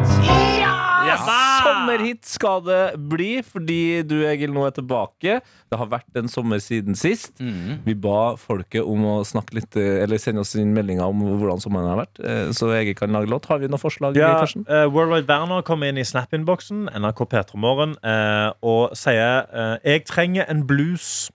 Ja, 1.04 1.18
Sommerhit 1.64 2.26
skal 2.26 2.62
det 2.66 2.80
bli, 3.12 3.42
fordi 3.46 4.02
du, 4.08 4.16
Egil, 4.26 4.50
nå 4.56 4.64
er 4.66 4.74
tilbake. 4.74 5.36
Det 5.70 5.78
har 5.78 5.90
vært 5.92 6.18
en 6.18 6.30
sommer 6.32 6.62
siden 6.64 6.98
sist. 6.98 7.38
Vi 7.86 7.94
ba 7.94 8.34
folket 8.40 8.82
om 8.82 9.06
å 9.12 9.14
snakke 9.28 9.58
litt 9.60 9.78
eh, 9.80 10.02
Eller 10.04 10.22
sende 10.22 10.42
oss 10.42 10.56
inn 10.60 10.74
meldinger 10.76 11.06
om 11.12 11.22
hvordan 11.42 11.62
sommeren 11.62 11.92
har 11.92 12.02
vært. 12.02 12.24
eh, 12.24 12.50
Så 12.56 12.72
Egil 12.74 12.98
kan 12.98 13.14
lage 13.14 13.30
låt. 13.30 13.46
Har 13.52 13.62
vi 13.62 13.70
noen 13.70 13.82
forslag? 13.82 14.18
Ja, 14.18 14.34
uh, 14.42 14.88
Worldwide 14.90 15.30
Werner 15.30 15.62
kommer 15.68 15.92
inn 15.94 16.02
i 16.02 16.08
Snap-innboksen 16.08 16.88
NRK 16.98 17.24
P3morgen 17.36 17.98
uh, 18.02 18.50
og 18.66 18.98
sier 18.98 19.46
uh, 19.54 19.78
Jeg 19.86 20.08
trenger 20.10 20.50
en 20.50 20.66
blues 20.70 21.30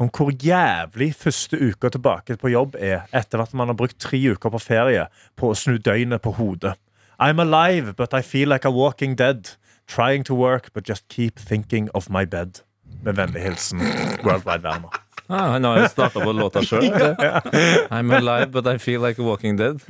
om 0.00 0.08
hvor 0.08 0.30
jævlig 0.32 1.10
første 1.14 1.58
uka 1.60 1.90
tilbake 1.92 2.36
på 2.40 2.48
jobb 2.52 2.76
er 2.80 3.02
etter 3.12 3.42
at 3.42 3.52
man 3.54 3.68
har 3.68 3.76
brukt 3.76 3.98
tre 4.00 4.20
uker 4.32 4.52
på 4.54 4.60
ferie 4.62 5.06
på 5.36 5.50
å 5.52 5.58
snu 5.58 5.76
døgnet 5.78 6.22
på 6.24 6.32
hodet. 6.38 6.74
I'm 7.20 7.38
alive, 7.42 7.92
but 7.96 8.14
I 8.16 8.22
feel 8.24 8.48
like 8.48 8.64
a 8.64 8.72
walking 8.72 9.14
dead. 9.16 9.56
Trying 9.86 10.24
to 10.24 10.34
work, 10.34 10.70
but 10.72 10.88
just 10.88 11.04
keep 11.08 11.36
thinking 11.38 11.90
of 11.94 12.08
my 12.08 12.24
bed. 12.24 12.62
Med 13.02 13.16
vennlig 13.18 13.42
hilsen 13.42 13.80
Worldwide 14.24 14.62
Werner. 14.64 14.96
Ah, 15.28 15.52
han 15.52 15.64
har 15.64 15.78
jo 15.80 15.88
starta 15.92 16.20
på 16.24 16.32
låta 16.32 16.62
sjøl. 16.66 16.88
I'm 17.94 18.10
alive, 18.16 18.50
but 18.50 18.66
I 18.66 18.78
feel 18.78 19.00
like 19.00 19.20
a 19.20 19.22
walking 19.26 19.56
dead. 19.58 19.82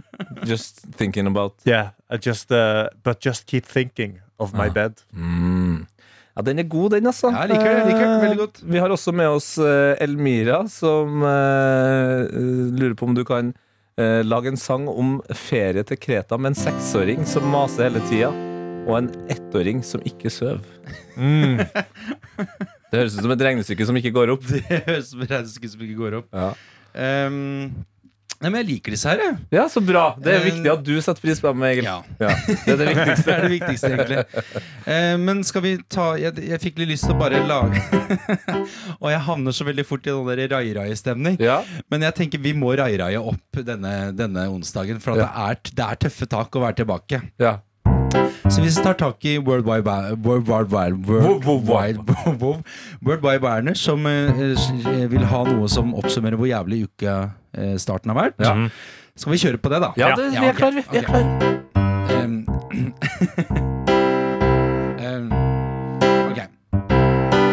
Just 0.45 0.83
thinking 0.97 1.27
about 1.27 1.55
Yeah, 1.65 1.91
I 2.11 2.17
just, 2.17 2.51
uh, 2.53 2.89
but 3.05 3.21
just 3.25 3.47
keep 3.47 3.65
thinking 3.67 4.21
of 4.39 4.53
my 4.55 4.69
bed. 4.69 5.01
mm. 5.15 5.87
Ja, 6.37 6.45
den 6.47 6.63
er 6.63 6.69
god, 6.71 6.93
den, 6.95 7.09
altså. 7.11 7.31
Ja, 7.35 7.43
jeg 7.45 7.55
liker 7.55 7.67
det, 7.67 7.79
jeg 7.79 7.89
liker 7.89 8.05
det 8.07 8.21
veldig 8.25 8.39
godt. 8.41 8.61
Eh, 8.63 8.69
Vi 8.75 8.83
har 8.83 8.95
også 8.95 9.15
med 9.17 9.33
oss 9.35 9.49
eh, 9.59 10.03
Elmira, 10.05 10.61
som 10.71 11.25
uh, 11.27 12.29
lurer 12.77 12.95
på 12.99 13.09
om 13.09 13.17
du 13.19 13.25
kan 13.27 13.51
uh, 13.99 14.21
lage 14.23 14.53
en 14.53 14.61
sang 14.61 14.87
om 14.89 15.19
ferie 15.35 15.83
til 15.87 15.99
Kreta 16.01 16.39
med 16.39 16.53
en 16.53 16.61
seksåring 16.61 17.27
som 17.29 17.51
maser 17.51 17.89
hele 17.89 18.05
tida, 18.11 18.31
og 18.87 18.97
en 19.03 19.11
ettåring 19.33 19.83
som 19.85 20.03
ikke 20.07 20.31
sover. 20.33 20.63
Mm. 21.19 21.61
Det 22.91 22.99
høres 22.99 23.19
ut 23.19 23.23
som 23.27 23.35
et 23.35 23.45
regnestykke 23.51 23.87
som 23.87 23.99
ikke 23.99 24.15
går 24.15 24.33
opp. 24.35 24.47
Det 24.51 24.83
høres 24.87 25.11
ut 25.11 25.15
som 25.17 25.27
et 25.27 25.35
regnestykke 25.35 25.73
som 25.75 25.85
ikke 25.87 25.99
går 25.99 26.21
opp. 26.23 26.31
Ja. 26.35 26.53
Um, 27.27 27.85
nei, 28.41 28.51
men 28.51 28.59
jeg 28.61 28.69
liker 28.71 28.95
disse 28.97 29.11
her, 29.11 29.21
jeg. 29.23 29.37
Ja, 29.55 29.67
så 29.71 29.83
bra. 29.85 30.05
Det 30.21 30.33
er 30.33 30.45
viktig 30.45 30.73
at 30.73 30.83
du 30.87 30.93
setter 30.99 31.23
pris 31.23 31.43
på 31.43 31.53
dem, 31.53 31.65
Egil. 31.69 31.87
Ja. 31.89 31.99
Ja, 32.23 32.33
det 32.67 32.75
er 32.75 32.81
det 32.81 32.89
viktigste. 32.91 33.27
Det 33.31 33.37
er 33.37 33.45
det 33.45 33.53
viktigste, 33.53 33.91
egentlig. 33.95 34.45
Eh, 34.91 35.15
men 35.21 35.43
skal 35.47 35.63
vi 35.65 35.73
ta 35.93 36.07
Jeg, 36.19 36.35
jeg 36.51 36.61
fikk 36.63 36.81
litt 36.81 36.91
lyst 36.95 37.07
til 37.07 37.15
å 37.15 37.19
bare 37.21 37.41
lage 37.47 37.79
Og 39.03 39.09
jeg 39.13 39.21
havner 39.27 39.55
så 39.55 39.67
veldig 39.69 39.85
fort 39.87 40.09
i 40.09 40.13
den 40.13 40.53
rai-rai-stemning. 40.55 41.39
Ja. 41.43 41.61
Men 41.93 42.09
jeg 42.09 42.17
tenker 42.19 42.43
vi 42.43 42.55
må 42.57 42.75
rai-raie 42.81 43.21
opp 43.21 43.63
denne, 43.67 44.13
denne 44.17 44.49
onsdagen, 44.51 45.01
for 45.03 45.15
at 45.15 45.25
det, 45.25 45.33
er, 45.47 45.75
det 45.81 45.89
er 45.89 46.05
tøffe 46.07 46.31
tak 46.31 46.57
å 46.57 46.65
være 46.65 46.81
tilbake. 46.83 47.23
Ja. 47.41 47.59
Så 48.51 48.63
hvis 48.65 48.79
vi 48.79 48.83
tar 48.85 48.97
tak 48.99 49.25
i 49.25 49.37
World 49.39 49.67
Wide 49.69 49.87
World 50.25 50.49
Wide 50.49 50.71
Wide 50.73 50.97
World 51.07 51.45
Wide 51.47 51.99
World 52.09 52.65
World 53.01 53.23
Wide 53.23 53.43
Werner, 53.45 53.75
som 53.75 54.07
eh, 54.07 54.41
eh, 54.41 55.05
vil 55.11 55.25
ha 55.31 55.45
noe 55.47 55.69
som 55.71 55.95
oppsummerer 55.95 56.39
hvor 56.41 56.51
jævlig 56.51 56.83
uka 56.89 57.13
eh, 57.13 57.29
starten 57.79 58.11
har 58.15 58.19
vært, 58.23 58.39
Ja. 58.45 58.55
skal 59.17 59.33
vi 59.33 59.39
kjøre 59.43 59.59
på 59.61 59.69
det, 59.73 59.81
da? 59.83 59.93
Ja, 59.97 60.15
det, 60.17 60.31
vi 60.33 60.47
er 60.47 60.53
klar, 60.57 60.71
vi. 60.71 60.85
vi 60.91 60.99
er 60.99 61.03
klar. 61.09 61.25
Um, 62.11 62.47
um, 65.01 65.33
ok. 66.31 67.51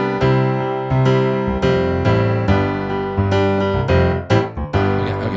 Ok, 5.00 5.10
ok. 5.26 5.36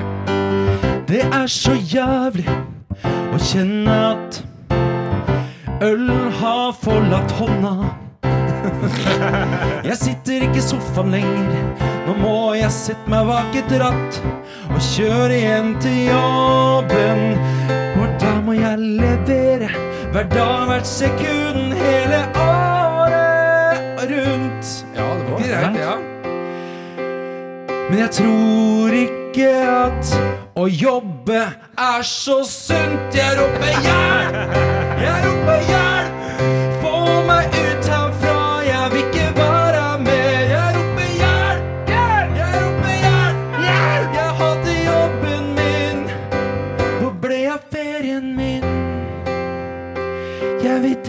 Det 1.08 1.20
er 1.24 1.46
så 1.50 1.74
jævlig 1.92 2.46
å 3.34 3.40
kjenne 3.42 3.96
at 4.12 4.40
øl 5.84 6.06
har 6.40 6.72
forlatt 6.82 7.32
hånda. 7.38 7.72
Jeg 9.90 9.96
sitter 10.00 10.46
ikke 10.46 10.60
i 10.60 10.64
sofaen 10.64 11.14
lenger, 11.14 11.86
nå 12.06 12.16
må 12.20 12.36
jeg 12.58 12.72
sette 12.74 13.10
meg 13.10 13.28
bak 13.28 13.56
et 13.60 13.72
ratt 13.82 14.20
og 14.70 14.80
kjøre 14.92 15.34
igjen 15.36 15.74
til 15.82 15.98
jobben. 16.10 17.24
Og 18.00 18.14
da 18.22 18.34
må 18.44 18.54
jeg 18.56 18.78
levere 19.00 19.70
hver 20.12 20.26
dag, 20.32 20.66
hvert 20.70 20.86
sekund, 20.88 21.74
hele 21.78 22.22
året 22.42 24.06
rundt. 24.10 24.72
Ja, 24.96 25.10
det 25.18 25.26
var 25.30 25.38
greit, 25.44 25.80
ja. 25.80 25.96
Men 27.90 27.98
jeg 27.98 28.10
tror 28.20 28.94
ikke 28.94 29.48
at 29.66 30.12
å 30.58 30.66
jobbe 30.70 31.40
er 31.78 32.02
så 32.06 32.40
sunt. 32.46 33.14
Jeg 33.14 33.38
roper 33.38 33.72
hjelp! 33.86 34.58
Jeg 35.02 35.24
roper 35.26 35.60
hjelp! 35.70 36.12
Få 36.82 36.94
meg 37.26 37.44
ut 37.58 37.69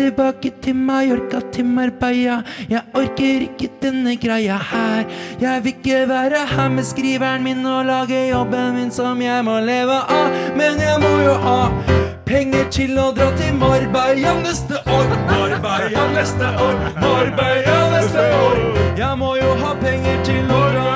tilbake 0.01 0.51
til 0.61 0.75
Mallorca, 0.75 1.39
til 1.53 1.65
Marbella. 1.65 2.41
Jeg 2.69 2.81
orker 2.97 3.45
ikke 3.45 3.69
denne 3.81 4.15
greia 4.17 4.57
her. 4.71 5.03
Jeg 5.41 5.63
vil 5.63 5.75
ikke 5.75 6.07
være 6.09 6.45
her 6.55 6.69
med 6.69 6.83
skriveren 6.83 7.43
min 7.43 7.65
og 7.65 7.85
lage 7.85 8.29
jobben 8.29 8.75
min 8.75 8.91
som 8.91 9.21
jeg 9.21 9.45
må 9.45 9.59
leve 9.59 9.99
av. 10.19 10.39
Men 10.57 10.81
jeg 10.81 10.97
må 11.03 11.13
jo 11.25 11.35
ha 11.45 11.59
penger 12.25 12.69
til 12.73 12.97
å 12.97 13.11
dra 13.17 13.29
til 13.37 13.53
Marbella 13.61 14.33
neste 14.41 14.81
år. 14.97 15.13
Marbella 15.29 16.07
neste 16.15 16.49
år, 16.65 16.81
Marbella 17.03 17.79
neste 17.93 18.25
år. 18.47 18.61
Jeg 18.97 19.17
må 19.21 19.35
jo 19.37 19.53
ha 19.61 19.75
penger 19.83 20.23
til 20.25 20.49
å 20.49 20.61
dra 20.73 20.87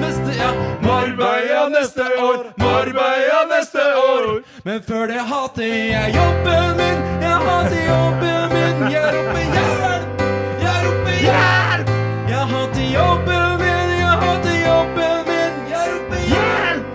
neste 0.00 0.38
ja. 0.40 0.52
Marbella 0.86 1.68
neste 1.76 2.08
år, 2.22 2.44
Marbella 2.62 3.40
neste 3.52 3.84
år. 4.00 4.30
Men 4.66 4.82
før 4.82 5.06
det 5.06 5.20
hater 5.20 5.62
jeg 5.62 6.14
jobben 6.14 6.70
min. 6.78 7.02
Jeg 7.22 7.36
hater 7.46 7.82
jobben 7.86 8.54
min. 8.54 8.80
Jeg 8.92 9.10
roper 9.14 9.44
hjelp. 9.54 10.22
Jeg 10.62 10.78
roper 10.86 11.18
hjelp. 11.26 11.90
Jeg 12.30 12.46
hater 12.52 12.86
jobben 12.94 13.52
min. 13.60 13.92
Jeg 14.00 14.16
hater 14.22 14.56
jobben 14.66 15.20
min. 15.28 15.52
Jeg 15.70 15.92
roper 15.92 16.24
hjelp. 16.30 16.88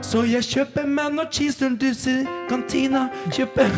Så 0.00 0.22
jeg 0.32 0.44
kjøper 0.44 0.86
meg 0.86 1.10
noe 1.18 1.26
cheese 1.32 1.60
doodles 1.60 2.06
i 2.08 2.14
kantina. 2.48 3.02
Kjøper, 3.36 3.68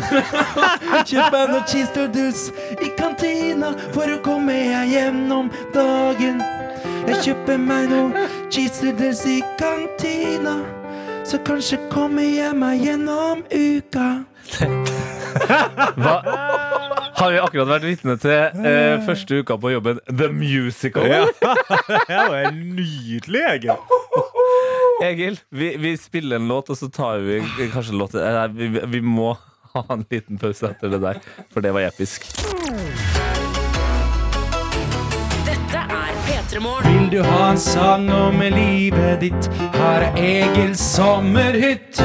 meg 1.35 1.51
noe 1.51 1.65
cheese 1.67 1.91
doodles 1.97 2.45
i 2.79 2.93
kantina 2.95 3.73
for 3.89 4.07
å 4.07 4.21
komme 4.23 4.55
jeg 4.55 4.93
gjennom 4.93 5.51
dagen. 5.75 6.39
Jeg 7.09 7.19
kjøper 7.27 7.59
meg 7.59 7.91
noe 7.91 8.23
cheese 8.47 8.87
doodles 8.87 9.25
i 9.27 9.41
kantina. 9.59 10.55
Så 11.23 11.39
kanskje 11.47 11.77
kommer 11.91 12.25
jeg 12.25 12.51
meg 12.59 12.81
gjennom 12.83 13.43
uka. 13.47 14.07
Hva? 16.03 16.15
Har 17.13 17.31
vi 17.31 17.39
akkurat 17.39 17.69
vært 17.69 17.87
vitne 17.87 18.15
til 18.19 18.65
eh, 18.67 18.97
første 19.07 19.39
uka 19.39 19.55
på 19.61 19.71
jobben 19.71 20.01
The 20.09 20.27
Musical? 20.33 21.07
Ja. 21.07 21.23
Det 22.09 22.19
var 22.19 22.51
nydelig, 22.51 23.43
Egil. 23.53 23.73
Egil, 25.03 25.39
vi, 25.49 25.71
vi 25.79 25.95
spiller 26.01 26.41
en 26.41 26.51
låt, 26.51 26.73
og 26.73 26.79
så 26.79 26.91
tar 26.91 27.23
vi 27.23 27.39
kanskje 27.71 27.97
låt 27.97 28.19
vi, 28.57 28.69
vi 28.97 29.01
må 29.01 29.33
ha 29.73 29.87
en 29.95 30.05
liten 30.11 30.41
pause 30.41 30.73
etter 30.73 30.91
det 30.93 31.01
der, 31.07 31.23
for 31.53 31.65
det 31.65 31.73
var 31.73 31.87
episk. 31.87 32.27
P3 36.53 36.59
Morgen. 36.61 36.93
Vil 36.93 37.09
du 37.09 37.23
ha 37.25 37.49
en 37.49 37.57
sang 37.57 38.09
om 38.13 38.41
livet 38.53 39.23
ditt? 39.23 39.47
Her 39.73 40.03
er 40.05 40.17
Egils 40.21 40.81
sommerhytt. 40.93 41.97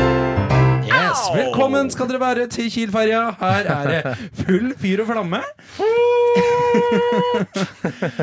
Yes, 0.88 1.20
Velkommen 1.34 1.90
skal 1.92 2.08
dere 2.08 2.20
være 2.22 2.46
til 2.52 2.70
Kielferja. 2.72 3.26
Her 3.42 3.68
er 3.74 3.90
det 3.92 4.14
full 4.40 4.70
fyr 4.80 5.02
og 5.04 5.10
flamme. 5.10 5.42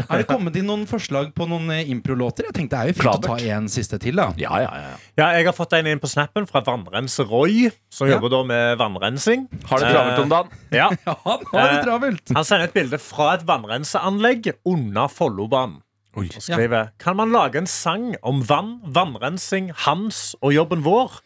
er 0.09 0.17
det 0.17 0.25
kommet 0.29 0.57
inn 0.57 0.65
noen 0.69 0.87
forslag 0.89 1.29
på 1.37 1.45
noen 1.49 1.69
eh, 1.75 1.85
improlåter? 1.93 2.49
Jeg 2.49 2.57
tenkte 2.57 2.73
det 2.73 2.81
er 2.81 2.89
jo 2.89 2.97
fint 3.03 3.11
å 3.13 3.23
ta 3.29 3.37
en 3.59 3.69
siste 3.69 4.01
til, 4.01 4.17
da. 4.17 4.31
Ja, 4.41 4.57
ja, 4.65 4.73
ja. 4.81 4.91
Ja, 5.21 5.29
jeg 5.37 5.45
har 5.51 5.57
fått 5.57 5.77
en 5.77 5.91
inn 5.93 6.01
på 6.01 6.09
snappen 6.09 6.49
fra 6.49 6.63
Vannrenser 6.65 7.29
Roy, 7.29 7.69
som 7.93 8.09
Ja. 8.09 8.17
jobber 8.17 8.33
da 8.33 8.41
med 8.49 8.81
vannrensing. 8.81 9.45
Har 9.69 9.77
det 9.85 9.93
travelt 9.93 10.25
om 10.25 10.33
dagen? 10.33 10.49
Ja. 10.73 10.89
Ja, 11.05 11.13
han 11.21 11.45
har 11.53 11.69
det 11.69 11.77
Eh, 11.77 11.83
travelt. 11.85 12.33
Han 12.33 12.45
sender 12.49 12.65
et 12.71 12.73
bilde 12.77 12.97
fra 13.01 13.35
et 13.37 13.45
vannrenseanlegg 13.45 14.55
under 14.65 15.05
Follobanen. 15.11 15.84
Og 16.15 16.31
skriver 16.39 16.91
Kan 17.01 17.19
man 17.19 17.33
lage 17.35 17.59
en 17.59 17.67
sang 17.69 18.13
om 18.23 18.41
vann, 18.47 18.79
vannrensing, 18.85 19.71
Hans 19.85 20.35
og 20.41 20.55
jobben 20.55 20.83
vår? 20.85 21.19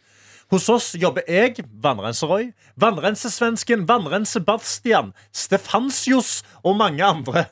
Hos 0.49 0.65
oss 0.73 0.95
jobber 0.97 1.21
jeg, 1.29 1.61
vannrenser-Roy, 1.83 2.47
vannrensesvensken, 2.81 3.83
vannrense-Bastian, 3.85 5.11
Stefansius 5.29 6.39
og 6.65 6.79
mange 6.79 7.05
andre. 7.05 7.45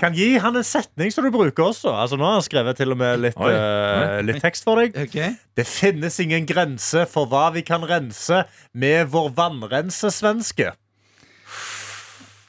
Kan 0.00 0.16
gi 0.18 0.32
han 0.42 0.58
en 0.58 0.66
setning 0.66 1.12
som 1.14 1.26
du 1.26 1.30
bruker 1.34 1.68
også. 1.70 1.92
Altså 1.94 2.18
Nå 2.18 2.26
har 2.26 2.38
han 2.38 2.44
skrevet 2.46 2.78
til 2.78 2.94
og 2.94 2.98
med 2.98 3.22
litt, 3.22 3.38
Oi. 3.38 3.52
eh, 3.54 4.18
litt 4.26 4.42
tekst 4.42 4.66
for 4.66 4.82
deg. 4.82 4.98
Okay. 4.98 5.36
Det 5.54 5.66
finnes 5.68 6.18
ingen 6.22 6.46
grense 6.48 7.06
for 7.10 7.30
hva 7.30 7.48
vi 7.54 7.62
kan 7.66 7.86
rense 7.86 8.44
med 8.74 9.10
vår 9.14 9.30
vannrensesvenske. 9.38 10.72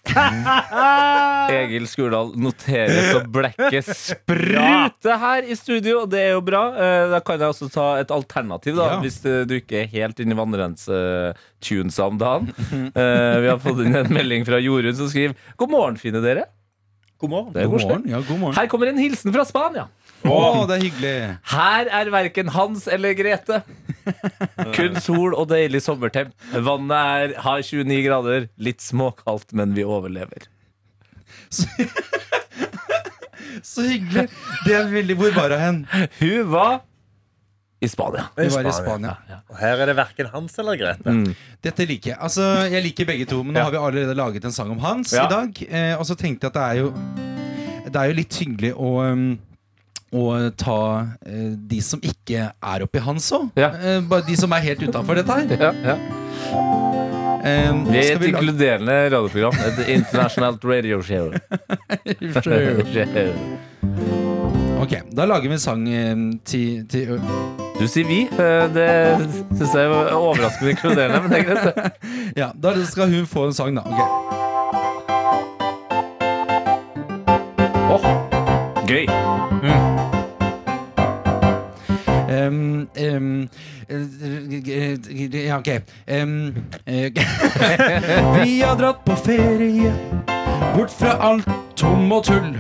Egil 1.52 1.86
Skurdal 1.90 2.32
noterer 2.42 3.12
så 3.12 3.22
blekket 3.32 3.88
spruter 4.08 5.18
her 5.22 5.46
i 5.48 5.56
studio, 5.60 6.02
og 6.04 6.10
det 6.12 6.24
er 6.28 6.32
jo 6.36 6.42
bra. 6.46 6.64
Eh, 6.76 7.06
Da 7.12 7.20
kan 7.26 7.40
jeg 7.40 7.54
også 7.54 7.70
ta 7.74 7.88
et 8.02 8.12
alternativ, 8.14 8.76
da, 8.80 8.88
Ja. 8.96 9.00
hvis 9.04 9.20
eh, 9.26 9.44
du 9.48 9.56
ikke 9.60 9.84
er 9.84 9.92
helt 9.94 10.20
inne 10.24 10.36
i 10.36 10.40
vannrense-tunesa 10.42 12.08
om 12.10 12.18
dagen. 12.22 12.50
Eh, 12.96 13.38
Vi 13.42 13.48
har 13.52 13.60
fått 13.62 13.84
inn 13.86 13.96
en 13.96 14.12
melding 14.14 14.46
fra 14.48 14.60
Jorunn 14.62 14.96
som 14.98 15.08
skriver 15.12 15.36
God 15.58 15.70
morgen, 15.74 15.98
fine 16.02 16.22
dere. 16.24 16.46
God 17.22 17.30
morgen. 17.30 17.54
Det 17.54 17.62
er 17.62 17.68
God 17.70 17.82
morgen. 17.86 18.06
Ja, 18.10 18.20
god 18.26 18.40
morgen. 18.42 18.56
Her 18.58 18.68
kommer 18.68 18.90
en 18.90 18.98
hilsen 18.98 19.34
fra 19.36 19.44
Spania. 19.46 19.88
Å, 20.28 20.66
det 20.70 20.76
er 20.78 20.84
hyggelig. 20.86 21.14
Her 21.54 21.90
er 22.02 22.12
verken 22.14 22.52
Hans 22.54 22.88
eller 22.92 23.16
Grete. 23.18 23.62
Kun 24.76 24.98
sol 25.02 25.34
og 25.38 25.48
deilig 25.52 25.82
sommertemp. 25.86 26.34
Vannet 26.54 26.98
er, 26.98 27.34
har 27.46 27.62
29 27.66 28.02
grader. 28.06 28.48
Litt 28.62 28.82
småkaldt, 28.86 29.54
men 29.58 29.74
vi 29.78 29.86
overlever. 29.86 30.46
Så 33.62 33.82
hyggelig. 33.86 34.28
Det 34.66 34.74
er 34.78 34.88
veldig 34.92 35.18
Hvor 35.20 35.36
var 35.36 35.54
hun 35.58 35.62
hen? 35.66 36.08
Hun 36.22 36.48
var 36.54 36.80
i 37.82 37.88
Spania. 37.90 38.28
Hun 38.38 38.52
var 38.54 38.68
i 38.70 38.74
Spania. 38.78 39.16
Og 39.50 39.58
her 39.58 39.82
er 39.82 39.90
det 39.90 39.96
verken 39.98 40.30
Hans 40.34 40.58
eller 40.62 40.78
Grete. 40.80 41.10
Mm. 41.14 41.32
Dette 41.66 41.88
liker 41.90 42.14
jeg. 42.14 42.20
Altså, 42.22 42.46
jeg 42.70 42.86
liker 42.86 43.10
begge 43.10 43.26
to, 43.30 43.42
men 43.44 43.56
nå 43.56 43.60
Ja. 43.60 43.66
har 43.68 43.74
vi 43.74 43.82
allerede 43.82 44.16
laget 44.18 44.46
en 44.46 44.54
sang 44.54 44.70
om 44.72 44.80
Hans 44.80 45.14
Ja. 45.14 45.26
i 45.26 45.30
dag. 45.34 45.62
Eh, 45.70 45.96
og 45.98 46.06
så 46.06 46.16
tenkte 46.16 46.46
jeg 46.46 46.54
at 46.54 46.60
det 46.60 46.68
er 46.70 46.76
jo 46.84 46.94
Det 47.92 47.96
er 47.98 48.06
jo 48.12 48.14
litt 48.14 48.36
hyggelig 48.38 48.74
å 48.78 48.90
um, 49.12 49.40
å 50.12 50.52
ta 50.60 50.78
eh, 51.26 51.54
de 51.72 51.80
som 51.86 52.00
ikke 52.04 52.50
er 52.52 52.84
oppi 52.84 53.00
Hans 53.06 53.30
òg. 53.36 53.50
Ja. 53.60 53.70
Eh, 53.80 54.00
bare 54.04 54.26
de 54.28 54.36
som 54.40 54.52
er 54.56 54.66
helt 54.66 54.84
utafor 54.84 55.16
dette 55.22 55.38
her. 55.40 55.48
Ja, 55.56 55.72
ja. 55.92 55.96
Eh, 57.42 57.72
Vi 57.88 57.98
er 57.98 58.16
et 58.20 58.26
inkluderende 58.28 58.98
radioprogram. 59.14 59.56
Et 59.70 59.80
internasjonalt 59.96 60.62
radio 60.68 61.00
show. 61.08 61.32
Ok, 64.82 64.94
da 65.14 65.26
lager 65.30 65.48
vi 65.50 65.56
en 65.58 65.62
sang 65.64 65.88
eh, 65.90 66.16
til, 66.46 66.84
til 66.90 67.16
Du 67.80 67.88
sier 67.90 68.06
vi. 68.10 68.24
Eh, 68.30 68.68
Det 68.76 68.90
syns 69.58 69.74
jeg 69.78 69.88
er 69.88 70.14
overraskende 70.18 70.76
inkluderende, 70.76 71.22
men 71.24 71.30
det 71.34 71.40
er 71.40 71.50
greit. 71.50 71.66
Ja, 72.42 72.52
da 72.56 72.76
skal 72.88 73.10
hun 73.14 73.26
få 73.30 73.48
en 73.50 73.54
sang, 73.58 73.76
da. 73.80 73.84
Okay. 73.88 74.10
Åh, 77.92 78.06
gøy. 78.88 79.06
Um, 82.52 82.88
um, 82.98 83.50
eh, 83.88 85.46
ja, 85.48 85.60
ok. 85.60 85.68
Um, 86.08 86.56
eh, 86.86 87.12
Vi 88.44 88.62
har 88.62 88.76
dratt 88.76 89.06
på 89.06 89.16
ferie, 89.16 89.94
bort 90.76 90.92
fra 90.92 91.16
alt 91.30 91.48
tom 91.80 92.12
og 92.12 92.26
tull. 92.28 92.52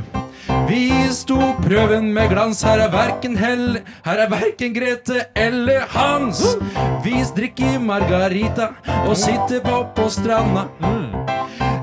Vi 0.69 0.87
sto 1.11 1.39
prøven 1.59 2.13
med 2.15 2.31
glans, 2.31 2.63
her 2.63 2.79
er 2.85 2.91
verken 2.93 3.35
hell, 3.39 3.81
her 4.05 4.23
er 4.23 4.31
verken 4.31 4.73
Grete 4.75 5.25
eller 5.35 5.83
Hans. 5.91 6.55
Vi 7.03 7.19
drikker 7.35 7.79
margarita 7.83 8.71
og 9.03 9.17
sitter 9.19 9.59
på 9.65 9.83
på 9.95 10.07
stranda. 10.11 10.69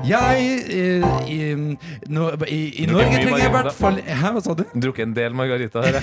Jeg 0.07 0.41
i, 0.69 0.83
i, 1.33 1.39
no, 2.07 2.29
i, 2.47 2.83
i 2.83 2.85
Norge 2.85 3.09
trenger 3.09 3.37
jeg 3.37 3.49
i 3.49 3.53
hvert 3.53 3.73
fall 3.75 3.99
Hæ, 4.07 4.31
hva 4.35 4.43
sa 4.43 4.55
du? 4.57 4.63
Drukket 4.73 5.07
en 5.07 5.15
del 5.15 5.35
margarita 5.35 5.83
her. 5.83 5.99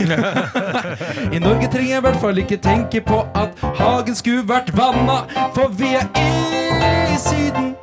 I 1.36 1.40
Norge 1.42 1.70
trenger 1.72 1.90
jeg 1.94 2.02
i 2.02 2.06
hvert 2.08 2.20
fall 2.20 2.42
ikke 2.42 2.60
tenke 2.62 3.00
på 3.06 3.22
at 3.34 3.56
hagen 3.80 4.18
skulle 4.18 4.44
vært 4.48 4.72
vanna, 4.76 5.22
for 5.56 5.72
vi 5.78 5.94
er 5.96 7.10
i 7.14 7.18
Syden. 7.20 7.74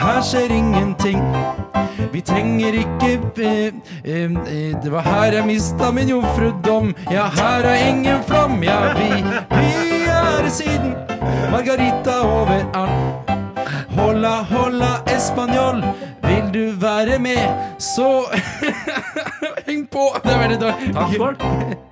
Her 0.00 0.22
skjer 0.24 0.52
ingenting. 0.54 1.20
Vi 2.12 2.20
trenger 2.20 2.76
ikke 2.78 3.12
eh, 3.42 3.74
eh, 4.04 4.24
eh, 4.24 4.82
Det 4.84 4.92
var 4.92 5.02
her 5.02 5.38
jeg 5.38 5.46
mista 5.46 5.90
min 5.90 6.08
jomfrudom. 6.08 6.94
Ja, 7.10 7.28
her 7.34 7.68
er 7.72 7.88
ingen 7.88 8.22
flom. 8.28 8.62
Ja, 8.62 8.80
vi, 8.98 9.10
vi 9.50 10.04
er 10.08 10.46
i 10.46 10.50
Syden. 10.50 10.94
Margarita 11.50 12.20
overalt. 12.22 13.33
Hola, 13.96 14.46
hola, 14.50 15.04
espanjol. 15.06 15.84
Vil 16.22 16.54
du 16.54 16.72
være 16.80 17.18
med, 17.18 17.38
så 17.78 18.24
Heng 19.66 19.86
på! 19.92 20.08
Det 20.24 20.32
er 20.32 20.38
veldig 20.38 20.60
dårlig. 20.60 20.94
Ta 20.94 21.04
en 21.06 21.14
skål. 21.14 21.36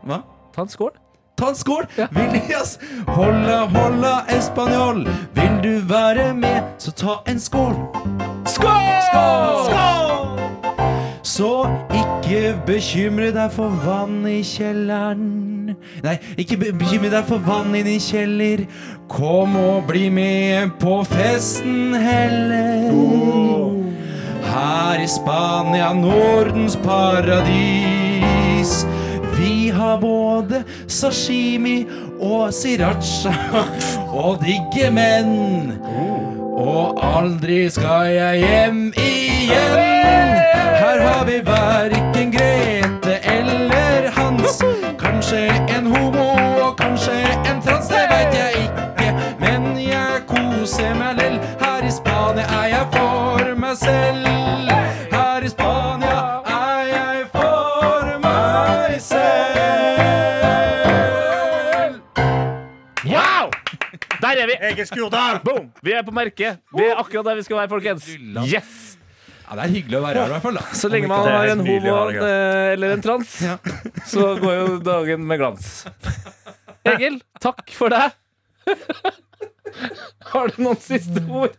Hva? 0.03 0.19
Ta 0.55 0.67
en 0.67 0.69
skål. 0.69 0.91
Ta 1.39 1.49
en 1.53 1.57
skål! 1.57 1.87
Vil 1.97 2.37
yes. 2.51 2.79
Hola, 3.07 3.65
hola, 3.77 4.15
espanjol. 4.35 5.05
Vil 5.39 5.59
du 5.63 5.73
være 5.95 6.35
med, 6.35 6.63
så 6.79 6.91
ta 6.93 7.21
en 7.27 7.41
skål. 7.41 7.75
Skål! 8.47 10.42
Så 11.33 11.65
ikke 11.97 12.51
bekymre 12.67 13.31
deg 13.33 13.55
for 13.55 13.73
vann 13.87 14.27
i 14.29 14.43
kjelleren. 14.45 15.71
Nei, 16.05 16.19
ikke 16.37 16.59
be 16.61 16.73
bekymre 16.77 17.09
deg 17.15 17.25
for 17.25 17.41
vann 17.47 17.73
i 17.79 17.81
din 17.87 18.03
kjeller. 18.05 18.67
Kom 19.09 19.57
og 19.57 19.87
bli 19.89 20.11
med 20.13 20.75
på 20.83 20.99
festen 21.09 21.97
heller. 21.97 22.93
Her 24.45 25.01
i 25.01 25.09
Spania, 25.09 25.95
Nordens 25.97 26.77
paradis. 26.85 28.75
Vi 29.39 29.71
har 29.73 29.97
både 30.05 30.61
sashimi 30.85 31.87
og 32.21 32.53
sriracha 32.53 33.33
og 34.13 34.45
digge 34.45 34.93
menn. 34.93 35.73
Og 36.63 36.99
aldri 37.03 37.71
skal 37.71 38.07
jeg 38.15 38.39
hjem 38.39 38.93
igjen. 38.95 39.81
Her 40.79 41.01
har 41.03 41.25
vi 41.27 41.41
verken 41.47 42.31
Grete 42.37 43.19
eller 43.27 44.07
Hans. 44.15 44.63
Kanskje 45.01 45.49
er 64.55 64.63
vi. 64.63 64.71
Egil 64.73 64.87
Skurdal! 64.89 65.41
Boom! 65.45 65.69
Vi 65.85 65.93
er 65.97 66.03
på 66.07 66.15
merket. 66.17 66.61
Vi 66.77 66.85
er 66.89 66.99
akkurat 67.01 67.25
der 67.31 67.39
vi 67.41 67.45
skal 67.47 67.61
være, 67.63 67.71
folkens. 67.73 68.09
Yes! 68.49 68.73
Ja, 69.49 69.57
det 69.59 69.65
er 69.67 69.73
hyggelig 69.75 69.99
å 69.99 70.03
være 70.07 70.17
her, 70.23 70.31
i 70.31 70.33
hvert 70.33 70.45
fall. 70.47 70.57
da 70.57 70.63
Så 70.79 70.89
lenge 70.89 71.09
man 71.11 71.27
er 71.29 71.35
har 71.37 71.51
en 71.53 71.61
homo 71.67 71.97
eh, 72.15 72.73
eller 72.73 72.95
en 72.97 73.03
trans, 73.05 73.35
Ja. 73.45 73.57
så 74.09 74.31
går 74.41 74.55
jo 74.57 74.79
dagen 74.87 75.27
med 75.29 75.43
glans. 75.43 75.67
Egil, 76.89 77.19
takk 77.43 77.69
for 77.77 77.93
deg. 77.93 78.17
Har 80.33 80.49
du 80.55 80.63
noen 80.65 80.81
siste 80.81 81.21
ord? 81.29 81.55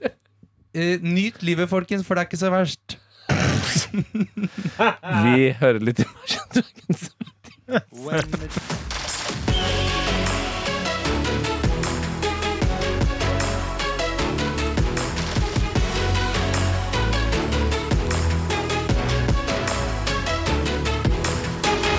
Eh, 0.73 0.97
nyt 1.05 1.43
livet, 1.45 1.69
folkens, 1.69 2.01
for 2.07 2.17
det 2.17 2.23
er 2.23 2.29
ikke 2.31 2.41
så 2.41 2.49
verst. 2.53 2.97
Vi 3.93 5.51
hører 5.61 5.79
litt 5.85 6.01
Imagine 6.01 6.49
Dragons. 6.57 7.03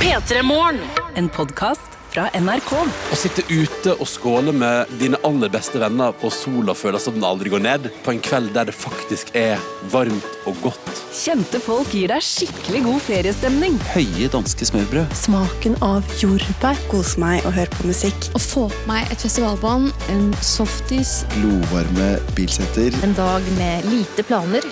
P3 0.05 0.43
Morgen. 0.43 0.81
En 1.15 1.29
podkast 1.33 1.95
fra 2.13 2.27
NRK. 2.37 2.73
Å 2.85 3.17
sitte 3.17 3.41
ute 3.49 3.95
og 3.95 4.05
skåle 4.05 4.53
med 4.53 4.91
dine 5.01 5.17
aller 5.25 5.49
beste 5.49 5.81
venner 5.81 6.13
på 6.21 6.29
sola 6.29 6.75
føler 6.77 7.01
som 7.01 7.15
den 7.17 7.25
aldri 7.25 7.49
går 7.49 7.63
ned, 7.65 7.87
på 8.05 8.13
en 8.13 8.19
kveld 8.21 8.51
der 8.53 8.69
det 8.69 8.75
faktisk 8.77 9.31
er 9.33 9.63
varmt 9.95 10.27
og 10.45 10.59
godt. 10.61 10.91
Kjente 11.17 11.57
folk 11.65 11.95
gir 11.97 12.13
deg 12.13 12.21
skikkelig 12.27 12.83
god 12.85 13.01
feriestemning. 13.07 13.79
Høye 13.95 14.29
danske 14.35 14.69
smørbrød. 14.69 15.15
Smaken 15.17 15.79
av 15.87 16.05
jordbær. 16.21 16.83
Kose 16.93 17.23
meg 17.23 17.41
og 17.49 17.57
høre 17.57 17.73
på 17.73 17.89
musikk. 17.89 18.29
Å 18.37 18.43
få 18.45 18.67
på 18.75 18.83
meg 18.91 19.09
et 19.09 19.25
festivalbånd, 19.25 19.89
en 20.13 20.27
softis, 20.45 21.23
Glovarme 21.39 22.11
bilsetter. 22.37 22.93
en 23.09 23.17
dag 23.17 23.49
med 23.57 23.89
lite 23.89 24.27
planer. 24.29 24.69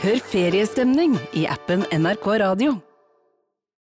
Hør 0.00 0.24
feriestemning 0.32 1.20
i 1.36 1.44
appen 1.58 1.84
NRK 1.92 2.30
Radio. 2.46 2.78